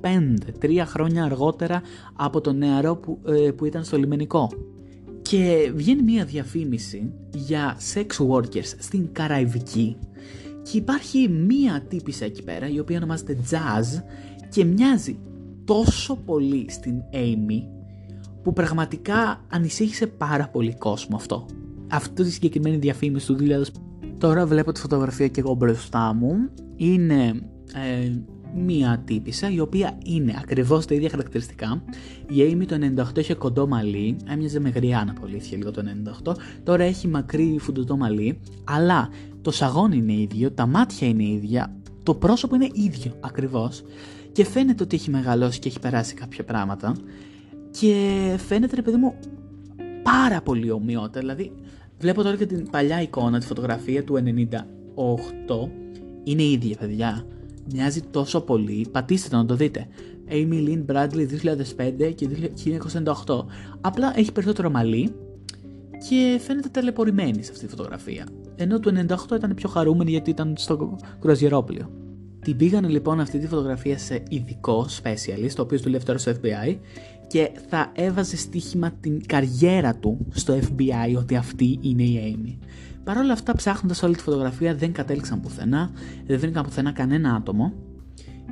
2005, 0.00 0.08
τρία 0.58 0.86
χρόνια 0.86 1.24
αργότερα 1.24 1.82
από 2.16 2.40
το 2.40 2.52
νεαρό 2.52 2.96
που, 2.96 3.18
ε, 3.26 3.50
που 3.50 3.64
ήταν 3.64 3.84
στο 3.84 3.96
λιμενικό. 3.96 4.50
Και 5.28 5.72
βγαίνει 5.74 6.02
μια 6.02 6.24
διαφήμιση 6.24 7.12
για 7.34 7.76
sex 7.94 8.26
workers 8.28 8.74
στην 8.78 9.08
Καραϊβική 9.12 9.96
και 10.62 10.76
υπάρχει 10.76 11.28
μία 11.28 11.82
τύπησα 11.88 12.24
εκεί 12.24 12.42
πέρα 12.42 12.68
η 12.68 12.78
οποία 12.78 12.96
ονομάζεται 12.96 13.36
Jazz 13.50 14.02
και 14.48 14.64
μοιάζει 14.64 15.18
τόσο 15.64 16.16
πολύ 16.16 16.66
στην 16.70 16.94
Amy 17.12 17.62
που 18.42 18.52
πραγματικά 18.52 19.44
ανησύχησε 19.48 20.06
πάρα 20.06 20.48
πολύ 20.48 20.74
κόσμο 20.78 21.16
αυτό. 21.16 21.46
Αυτό 21.88 22.22
τη 22.22 22.30
συγκεκριμένη 22.30 22.76
διαφήμιση 22.76 23.26
του 23.26 23.36
2000. 23.40 23.62
Τώρα 24.18 24.46
βλέπω 24.46 24.72
τη 24.72 24.80
φωτογραφία 24.80 25.28
και 25.28 25.40
εγώ 25.40 25.54
μπροστά 25.54 26.14
μου. 26.14 26.48
Είναι 26.76 27.40
ε, 27.74 28.12
μία 28.54 29.02
τύπησα 29.04 29.50
η 29.50 29.60
οποία 29.60 29.98
είναι 30.04 30.34
ακριβώς 30.40 30.86
τα 30.86 30.94
ίδια 30.94 31.10
χαρακτηριστικά. 31.10 31.82
Η 32.28 32.34
Amy 32.38 32.64
το 32.66 33.04
98 33.14 33.18
είχε 33.18 33.34
κοντό 33.34 33.66
μαλλί, 33.66 34.16
έμοιαζε 34.30 34.60
με 34.60 34.68
γριά 34.68 35.14
πολύ 35.20 35.42
λίγο 35.50 35.70
το 35.70 35.82
98. 36.24 36.34
Τώρα 36.62 36.84
έχει 36.84 37.08
μακρύ 37.08 37.56
φουντωτό 37.58 37.96
μαλλί, 37.96 38.38
αλλά 38.64 39.08
το 39.42 39.50
σαγόνι 39.50 39.96
είναι 39.96 40.12
ίδιο, 40.12 40.50
τα 40.50 40.66
μάτια 40.66 41.08
είναι 41.08 41.24
ίδια, 41.24 41.76
το 42.02 42.14
πρόσωπο 42.14 42.54
είναι 42.54 42.68
ίδιο 42.72 43.12
ακριβώς. 43.20 43.82
Και 44.32 44.44
φαίνεται 44.44 44.82
ότι 44.82 44.96
έχει 44.96 45.10
μεγαλώσει 45.10 45.58
και 45.58 45.68
έχει 45.68 45.80
περάσει 45.80 46.14
κάποια 46.14 46.44
πράγματα. 46.44 46.96
Και 47.70 47.94
φαίνεται 48.46 48.76
ρε 48.76 48.82
παιδί 48.82 48.96
μου 48.96 49.14
πάρα 50.02 50.40
πολύ 50.40 50.70
ομοιότητα, 50.70 51.20
δηλαδή 51.20 51.52
βλέπω 51.98 52.22
τώρα 52.22 52.36
και 52.36 52.46
την 52.46 52.70
παλιά 52.70 53.02
εικόνα, 53.02 53.38
τη 53.38 53.46
φωτογραφία 53.46 54.04
του 54.04 54.14
98, 54.14 55.68
είναι 56.24 56.42
ίδια 56.42 56.76
παιδιά, 56.76 57.24
μοιάζει 57.72 58.00
τόσο 58.00 58.40
πολύ, 58.40 58.86
πατήστε 58.92 59.28
το 59.28 59.36
να 59.36 59.44
το 59.44 59.54
δείτε. 59.54 59.86
Amy 60.30 60.68
Lynn 60.68 60.84
Bradley 60.92 61.26
2005 62.06 62.12
και 62.14 62.28
1998. 63.26 63.44
Απλά 63.80 64.12
έχει 64.16 64.32
περισσότερο 64.32 64.70
μαλλί 64.70 65.14
και 66.08 66.40
φαίνεται 66.40 66.68
ταλαιπωρημένη 66.68 67.42
σε 67.42 67.52
αυτή 67.52 67.64
τη 67.64 67.70
φωτογραφία. 67.70 68.26
Ενώ 68.56 68.80
το 68.80 69.06
98 69.30 69.36
ήταν 69.36 69.54
πιο 69.54 69.68
χαρούμενη 69.68 70.10
γιατί 70.10 70.30
ήταν 70.30 70.54
στο 70.56 70.96
κρουαζιερόπλιο. 71.20 71.90
Την 72.40 72.56
πήγανε 72.56 72.88
λοιπόν 72.88 73.20
αυτή 73.20 73.38
τη 73.38 73.46
φωτογραφία 73.46 73.98
σε 73.98 74.22
ειδικό 74.28 74.86
specialist, 75.02 75.54
ο 75.58 75.62
οποίος 75.62 75.82
δουλεύει 75.82 76.04
τώρα 76.04 76.18
στο 76.18 76.32
FBI 76.32 76.76
και 77.26 77.50
θα 77.68 77.92
έβαζε 77.94 78.36
στοίχημα 78.36 78.90
την 79.00 79.26
καριέρα 79.26 79.94
του 79.94 80.26
στο 80.30 80.58
FBI 80.58 81.16
ότι 81.16 81.36
αυτή 81.36 81.78
είναι 81.82 82.02
η 82.02 82.36
Amy. 82.36 82.66
Παρ' 83.08 83.16
όλα 83.16 83.32
αυτά, 83.32 83.52
ψάχνοντας 83.52 84.02
όλη 84.02 84.16
τη 84.16 84.22
φωτογραφία, 84.22 84.74
δεν 84.74 84.92
κατέληξαν 84.92 85.40
πουθενά, 85.40 85.90
δεν 86.26 86.38
βρήκαν 86.38 86.62
πουθενά 86.62 86.92
κανένα 86.92 87.34
άτομο. 87.34 87.72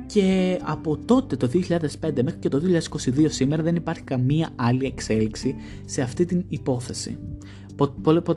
Και 0.05 0.59
από 0.63 0.97
τότε 0.97 1.35
το 1.35 1.49
2005 1.53 2.23
μέχρι 2.23 2.39
και 2.39 2.49
το 2.49 2.61
2022 2.91 3.25
σήμερα 3.29 3.63
δεν 3.63 3.75
υπάρχει 3.75 4.01
καμία 4.01 4.49
άλλη 4.55 4.85
εξέλιξη 4.85 5.55
σε 5.85 6.01
αυτή 6.01 6.25
την 6.25 6.45
υπόθεση. 6.47 7.17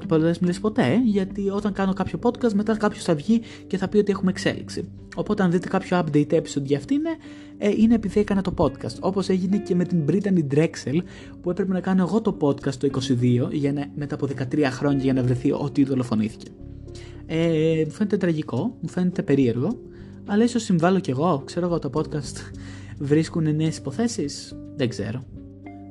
Πολλέ 0.09 0.33
μιλήσει 0.41 0.61
ποτέ, 0.61 1.01
γιατί 1.05 1.51
όταν 1.51 1.73
κάνω 1.73 1.93
κάποιο 1.93 2.19
podcast, 2.23 2.53
μετά 2.53 2.77
κάποιος 2.77 3.05
θα 3.05 3.15
βγει 3.15 3.41
και 3.67 3.77
θα 3.77 3.89
πει 3.89 3.99
ότι 3.99 4.11
έχουμε 4.11 4.31
εξέλιξη. 4.31 4.89
Οπότε, 5.17 5.43
αν 5.43 5.51
δείτε 5.51 5.69
κάποιο 5.69 5.99
update 5.99 6.33
episode 6.33 6.65
για 6.65 6.79
αυτήν, 6.79 7.01
ε, 7.59 7.71
είναι 7.77 7.95
επειδή 7.95 8.21
έκανα 8.21 8.43
το 8.43 8.55
podcast. 8.57 9.01
Όπως 9.01 9.29
έγινε 9.29 9.59
και 9.59 9.75
με 9.75 9.85
την 9.85 10.05
Brittany 10.09 10.55
Drexel, 10.55 10.99
που 11.43 11.51
έπρεπε 11.51 11.73
να 11.73 11.81
κάνω 11.81 12.03
εγώ 12.03 12.21
το 12.21 12.37
podcast 12.41 12.75
το 12.75 12.87
22, 12.87 13.49
για 13.53 13.73
να, 13.73 13.87
μετά 13.95 14.15
από 14.15 14.27
13 14.27 14.65
χρόνια 14.71 15.03
για 15.03 15.13
να 15.13 15.23
βρεθεί 15.23 15.53
ότι 15.53 15.85
δολοφονήθηκε. 15.85 16.51
Ε, 17.27 17.83
μου 17.85 17.91
φαίνεται 17.91 18.17
τραγικό, 18.17 18.77
μου 18.81 18.89
φαίνεται 18.89 19.23
περίεργο, 19.23 19.79
αλλά 20.27 20.45
ίσως 20.45 20.63
συμβάλλω 20.63 21.01
κι 21.01 21.11
εγώ. 21.11 21.43
Ξέρω 21.45 21.67
εγώ 21.67 21.79
το 21.79 21.91
podcast 21.95 22.37
βρίσκουν 22.99 23.57
νέες 23.57 23.77
υποθέσεις. 23.77 24.57
Δεν 24.77 24.89
ξέρω. 24.89 25.25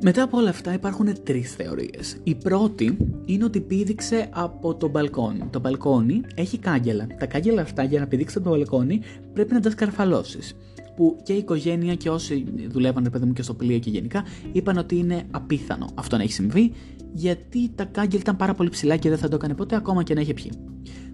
Μετά 0.02 0.24
από 0.24 0.38
όλα 0.38 0.50
αυτά 0.50 0.74
υπάρχουν 0.74 1.24
τρεις 1.24 1.52
θεωρίες. 1.52 2.18
Η 2.24 2.36
πρώτη 2.36 2.98
είναι 3.26 3.44
ότι 3.44 3.60
πήδηξε 3.62 4.30
από 4.32 4.76
το 4.76 4.90
μπαλκόνι. 4.90 5.44
Το 5.50 5.60
μπαλκόνι 5.60 6.22
έχει 6.36 6.58
κάγκελα. 6.58 7.08
Τα 7.20 7.26
κάγκελα 7.26 7.62
αυτά 7.62 7.84
για 7.84 8.00
να 8.00 8.08
πηδήξει 8.08 8.40
το 8.40 8.50
μπαλκόνι 8.50 9.02
πρέπει 9.34 9.54
να 9.54 9.60
τα 9.60 9.70
σκαρφαλώσεις. 9.70 10.56
Που 10.96 11.18
και 11.24 11.34
η 11.34 11.38
οικογένεια 11.38 11.96
και 11.96 12.10
όσοι 12.10 12.46
δουλεύαν 12.70 13.08
παιδί 13.12 13.26
μου 13.26 13.34
και 13.34 13.42
στο 13.42 13.54
πλοίο 13.54 13.80
και 13.80 13.90
γενικά 13.90 14.24
είπαν 14.52 14.78
ότι 14.78 14.98
είναι 14.98 15.24
απίθανο 15.32 15.90
αυτό 15.96 16.18
να 16.18 16.24
έχει 16.24 16.34
συμβεί 16.34 16.72
γιατί 17.14 17.72
τα 17.76 17.86
κάγκελα 17.86 18.22
ήταν 18.22 18.36
πάρα 18.36 18.54
πολύ 18.54 18.70
ψηλά 18.70 18.96
και 18.96 19.10
δεν 19.10 19.18
θα 19.18 19.28
το 19.28 19.36
έκανε 19.36 19.54
ποτέ 19.54 19.76
ακόμα 19.76 20.04
και 20.04 20.14
να 20.14 20.22
είχε 20.22 20.34
πιει. 20.34 20.52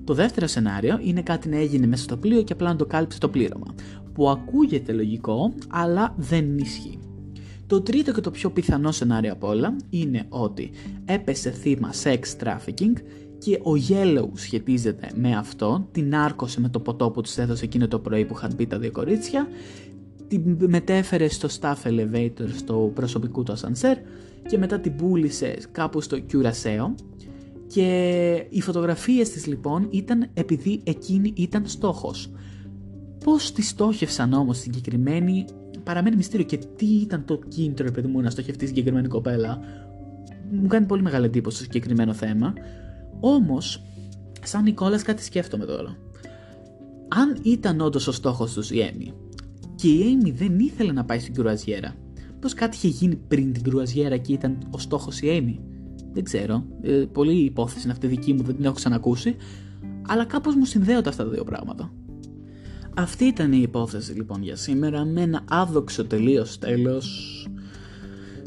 Το 0.04 0.14
δεύτερο 0.14 0.48
σενάριο 0.48 1.00
είναι 1.04 1.22
κάτι 1.22 1.50
να 1.50 1.58
έγινε 1.58 1.88
μέσα 1.88 2.04
στο 2.04 2.18
πλοίο 2.18 2.42
και 2.42 2.54
απλά 2.54 2.70
να 2.70 2.76
το 2.76 2.86
κάλυψε 2.86 3.20
το 3.20 3.30
πλήρωμα. 3.30 3.76
Που 4.14 4.30
ακούγεται 4.30 4.92
λογικό 4.92 5.54
αλλά 5.70 6.14
δεν 6.18 6.58
ισχύει. 6.58 7.00
Το 7.68 7.82
τρίτο 7.82 8.14
και 8.14 8.22
το 8.22 8.32
πιο 8.32 8.50
πιθανό 8.50 8.92
σενάριο 8.92 9.32
από 9.32 9.48
όλα 9.48 9.76
είναι 9.90 10.26
ότι 10.30 10.72
έπεσε 11.06 11.52
θύμα 11.52 11.90
sex 12.04 12.20
trafficking 12.44 12.94
και 13.38 13.54
ο 13.54 13.72
Yellow 13.90 14.30
σχετίζεται 14.34 15.12
με 15.16 15.36
αυτό, 15.36 15.88
την 15.92 16.16
άρκωσε 16.16 16.62
με 16.62 16.70
το 16.70 16.80
ποτό 16.80 17.12
που 17.12 17.22
της 17.22 17.38
έδωσε 17.38 17.66
εκείνο 17.66 17.88
το 17.88 18.00
πρωί 18.00 18.26
που 18.26 18.34
είχαν 18.38 18.56
πει 18.56 18.68
τα 18.68 18.80
δύο 18.80 18.92
κορίτσια, 18.92 19.48
την 20.28 20.58
μετέφερε 20.68 21.28
στο 21.28 21.48
staff 21.60 21.76
elevator 21.84 22.50
στο 22.58 22.92
προσωπικό 22.94 23.44
του 23.44 23.52
ασανσέρ 23.52 23.98
και 24.48 24.58
μετά 24.58 24.80
την 24.80 24.96
πούλησε 24.96 25.58
κάπου 25.72 26.02
στο 26.02 26.18
Curacao 26.32 26.94
και 27.68 28.46
οι 28.50 28.62
φωτογραφίες 28.62 29.30
της 29.30 29.46
λοιπόν 29.46 29.88
ήταν 29.90 30.30
επειδή 30.34 30.82
εκείνη 30.84 31.34
ήταν 31.36 31.64
στόχος. 31.66 32.32
Πώς 33.24 33.52
τη 33.52 33.62
στόχευσαν 33.62 34.34
όμως 34.34 34.58
συγκεκριμένη 34.58 35.46
παραμένει 35.86 36.16
μυστήριο 36.16 36.46
και 36.46 36.58
τι 36.58 36.86
ήταν 36.86 37.26
το 37.26 37.40
κίνητρο, 37.48 37.92
παιδί 37.92 38.08
μου, 38.08 38.22
να 38.22 38.30
στοχευτεί 38.30 38.68
συγκεκριμένη 38.68 39.08
κοπέλα. 39.08 39.60
Μου 40.52 40.68
κάνει 40.68 40.86
πολύ 40.86 41.02
μεγάλη 41.02 41.26
εντύπωση 41.26 41.58
το 41.58 41.64
συγκεκριμένο 41.64 42.14
θέμα. 42.14 42.54
Όμως, 43.20 43.84
σαν 44.42 44.64
Νικόλας, 44.64 45.02
κάτι 45.02 45.24
σκέφτομαι 45.24 45.66
τώρα. 45.66 45.98
Αν 47.08 47.38
ήταν 47.42 47.82
όντως 47.82 48.08
ο 48.08 48.12
στόχος 48.12 48.54
τους 48.54 48.72
η 48.72 48.80
Έμι 48.80 49.14
και 49.76 49.88
η 49.88 50.12
Έμι 50.12 50.32
δεν 50.32 50.60
ήθελε 50.60 50.92
να 50.92 51.06
πάει 51.06 51.20
στην 51.20 51.34
κρουαζιέρα, 51.34 51.96
πώς 52.40 52.54
κάτι 52.54 52.76
είχε 52.76 52.88
γίνει 52.88 53.16
πριν 53.16 53.54
την 53.54 53.64
κρουαζιέρα 53.64 54.18
και 54.18 54.34
ήταν 54.34 54.58
ο 54.70 54.78
στόχος 54.78 55.22
η 55.22 55.30
Έμι. 55.30 55.60
Δεν 56.14 56.24
ξέρω. 56.24 56.66
Ε, 56.82 56.92
πολύ 56.92 57.44
υπόθεση 57.44 57.84
είναι 57.84 57.92
αυτή 57.92 58.08
δική 58.08 58.34
μου, 58.34 58.44
δεν 58.44 58.56
την 58.56 58.66
έχω 58.66 58.74
ξανακούσει. 58.74 59.36
Αλλά 60.08 60.26
κάπως 60.26 60.56
μου 60.56 60.66
συνδέονται 60.66 61.10
αυτά 61.10 61.24
τα 61.24 61.30
δύο 61.30 61.44
πράγματα. 61.44 61.92
Αυτή 62.98 63.26
ήταν 63.26 63.52
η 63.54 63.60
υπόθεση 63.62 64.14
λοιπόν 64.14 64.44
για 64.44 64.56
σήμερα 64.56 65.06
με 65.06 65.22
ένα 65.22 65.44
άδοξο 65.50 66.06
τελείως 66.06 66.60
τέλος. 66.60 67.48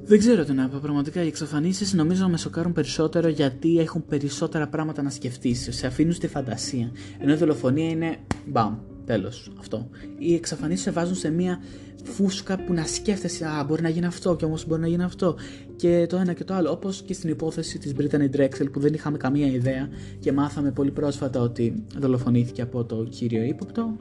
Δεν 0.04 0.18
ξέρω 0.18 0.44
τι 0.44 0.52
να 0.52 0.68
πω. 0.68 0.78
Πραγματικά 0.78 1.22
οι 1.22 1.26
εξαφανίσεις 1.26 1.94
νομίζω 1.94 2.22
να 2.22 2.28
με 2.28 2.36
σοκάρουν 2.36 2.72
περισσότερο 2.72 3.28
γιατί 3.28 3.78
έχουν 3.78 4.04
περισσότερα 4.06 4.68
πράγματα 4.68 5.02
να 5.02 5.10
σκεφτείς. 5.10 5.68
Σε 5.70 5.86
αφήνουν 5.86 6.12
στη 6.12 6.26
φαντασία. 6.26 6.90
Ενώ 7.18 7.32
η 7.32 7.36
δολοφονία 7.36 7.88
είναι 7.88 8.16
μπαμ. 8.46 8.76
Τέλος. 9.04 9.52
Αυτό. 9.58 9.88
Οι 10.18 10.34
εξαφανίσεις 10.34 10.82
σε 10.82 10.90
βάζουν 10.90 11.14
σε 11.14 11.30
μια 11.30 11.58
φούσκα 12.04 12.64
που 12.64 12.72
να 12.72 12.84
σκέφτεσαι. 12.84 13.44
Α, 13.44 13.64
μπορεί 13.68 13.82
να 13.82 13.88
γίνει 13.88 14.06
αυτό 14.06 14.36
και 14.36 14.44
όμως 14.44 14.66
μπορεί 14.66 14.80
να 14.80 14.88
γίνει 14.88 15.02
αυτό. 15.02 15.36
Και 15.76 16.06
το 16.08 16.16
ένα 16.16 16.32
και 16.32 16.44
το 16.44 16.54
άλλο. 16.54 16.70
Όπως 16.70 17.02
και 17.02 17.14
στην 17.14 17.30
υπόθεση 17.30 17.78
της 17.78 17.92
Brittany 17.98 18.36
Drexel 18.36 18.72
που 18.72 18.80
δεν 18.80 18.94
είχαμε 18.94 19.16
καμία 19.16 19.46
ιδέα 19.46 19.88
και 20.20 20.32
μάθαμε 20.32 20.70
πολύ 20.70 20.90
πρόσφατα 20.90 21.40
ότι 21.40 21.84
δολοφονήθηκε 21.98 22.62
από 22.62 22.84
το 22.84 23.06
κύριο 23.10 23.42
ύποπτο 23.42 23.96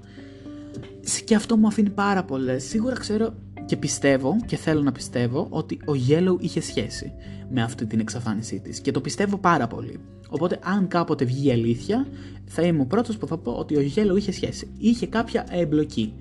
και 1.26 1.36
αυτό 1.36 1.58
μου 1.58 1.68
αφήνει 1.68 1.90
πάρα 1.90 2.24
πολλές. 2.24 2.64
Σίγουρα 2.64 2.96
ξέρω 2.96 3.34
και 3.66 3.78
πιστεύω 3.78 4.36
και 4.46 4.56
θέλω 4.56 4.82
να 4.82 4.92
πιστεύω 4.92 5.48
ότι 5.50 5.76
ο 5.76 5.92
Yellow 6.10 6.36
είχε 6.40 6.62
σχέση 6.62 7.12
με 7.50 7.62
αυτή 7.62 7.86
την 7.86 8.00
εξαφάνισή 8.00 8.60
της 8.60 8.80
και 8.80 8.92
το 8.92 9.02
πιστεύω 9.02 9.38
πάρα 9.38 9.68
πολύ. 9.68 10.00
Οπότε 10.30 10.60
αν 10.64 10.88
κάποτε 10.88 11.26
βγει 11.26 11.48
η 11.48 11.52
αλήθεια 11.52 12.08
θα 12.46 12.62
είμαι 12.62 12.82
ο 12.82 12.86
πρώτος 12.86 13.18
που 13.18 13.28
θα 13.28 13.38
πω 13.38 13.52
ότι 13.52 13.76
ο 13.76 13.82
Yellow 13.96 14.18
είχε 14.18 14.32
σχέση. 14.32 14.72
Είχε 14.78 15.08
κάποια 15.08 15.46
εμπλοκή. 15.50 16.14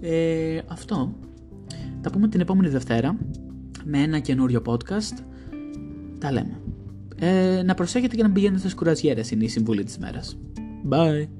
Ε, 0.00 0.58
αυτό. 0.66 1.14
Τα 2.00 2.10
πούμε 2.10 2.28
την 2.28 2.40
επόμενη 2.40 2.68
Δευτέρα 2.68 3.18
με 3.84 3.98
ένα 3.98 4.18
καινούριο 4.18 4.62
podcast. 4.66 5.22
Τα 6.18 6.32
λέμε. 6.32 6.60
Ε, 7.18 7.62
να 7.62 7.74
προσέχετε 7.74 8.16
και 8.16 8.22
να 8.22 8.30
πηγαίνετε 8.30 8.58
στις 8.58 8.74
κουραζιέρες 8.74 9.30
είναι 9.30 9.44
η 9.44 9.48
συμβουλή 9.48 9.84
της 9.84 9.98
μέρας. 9.98 10.38
Bye. 10.90 11.39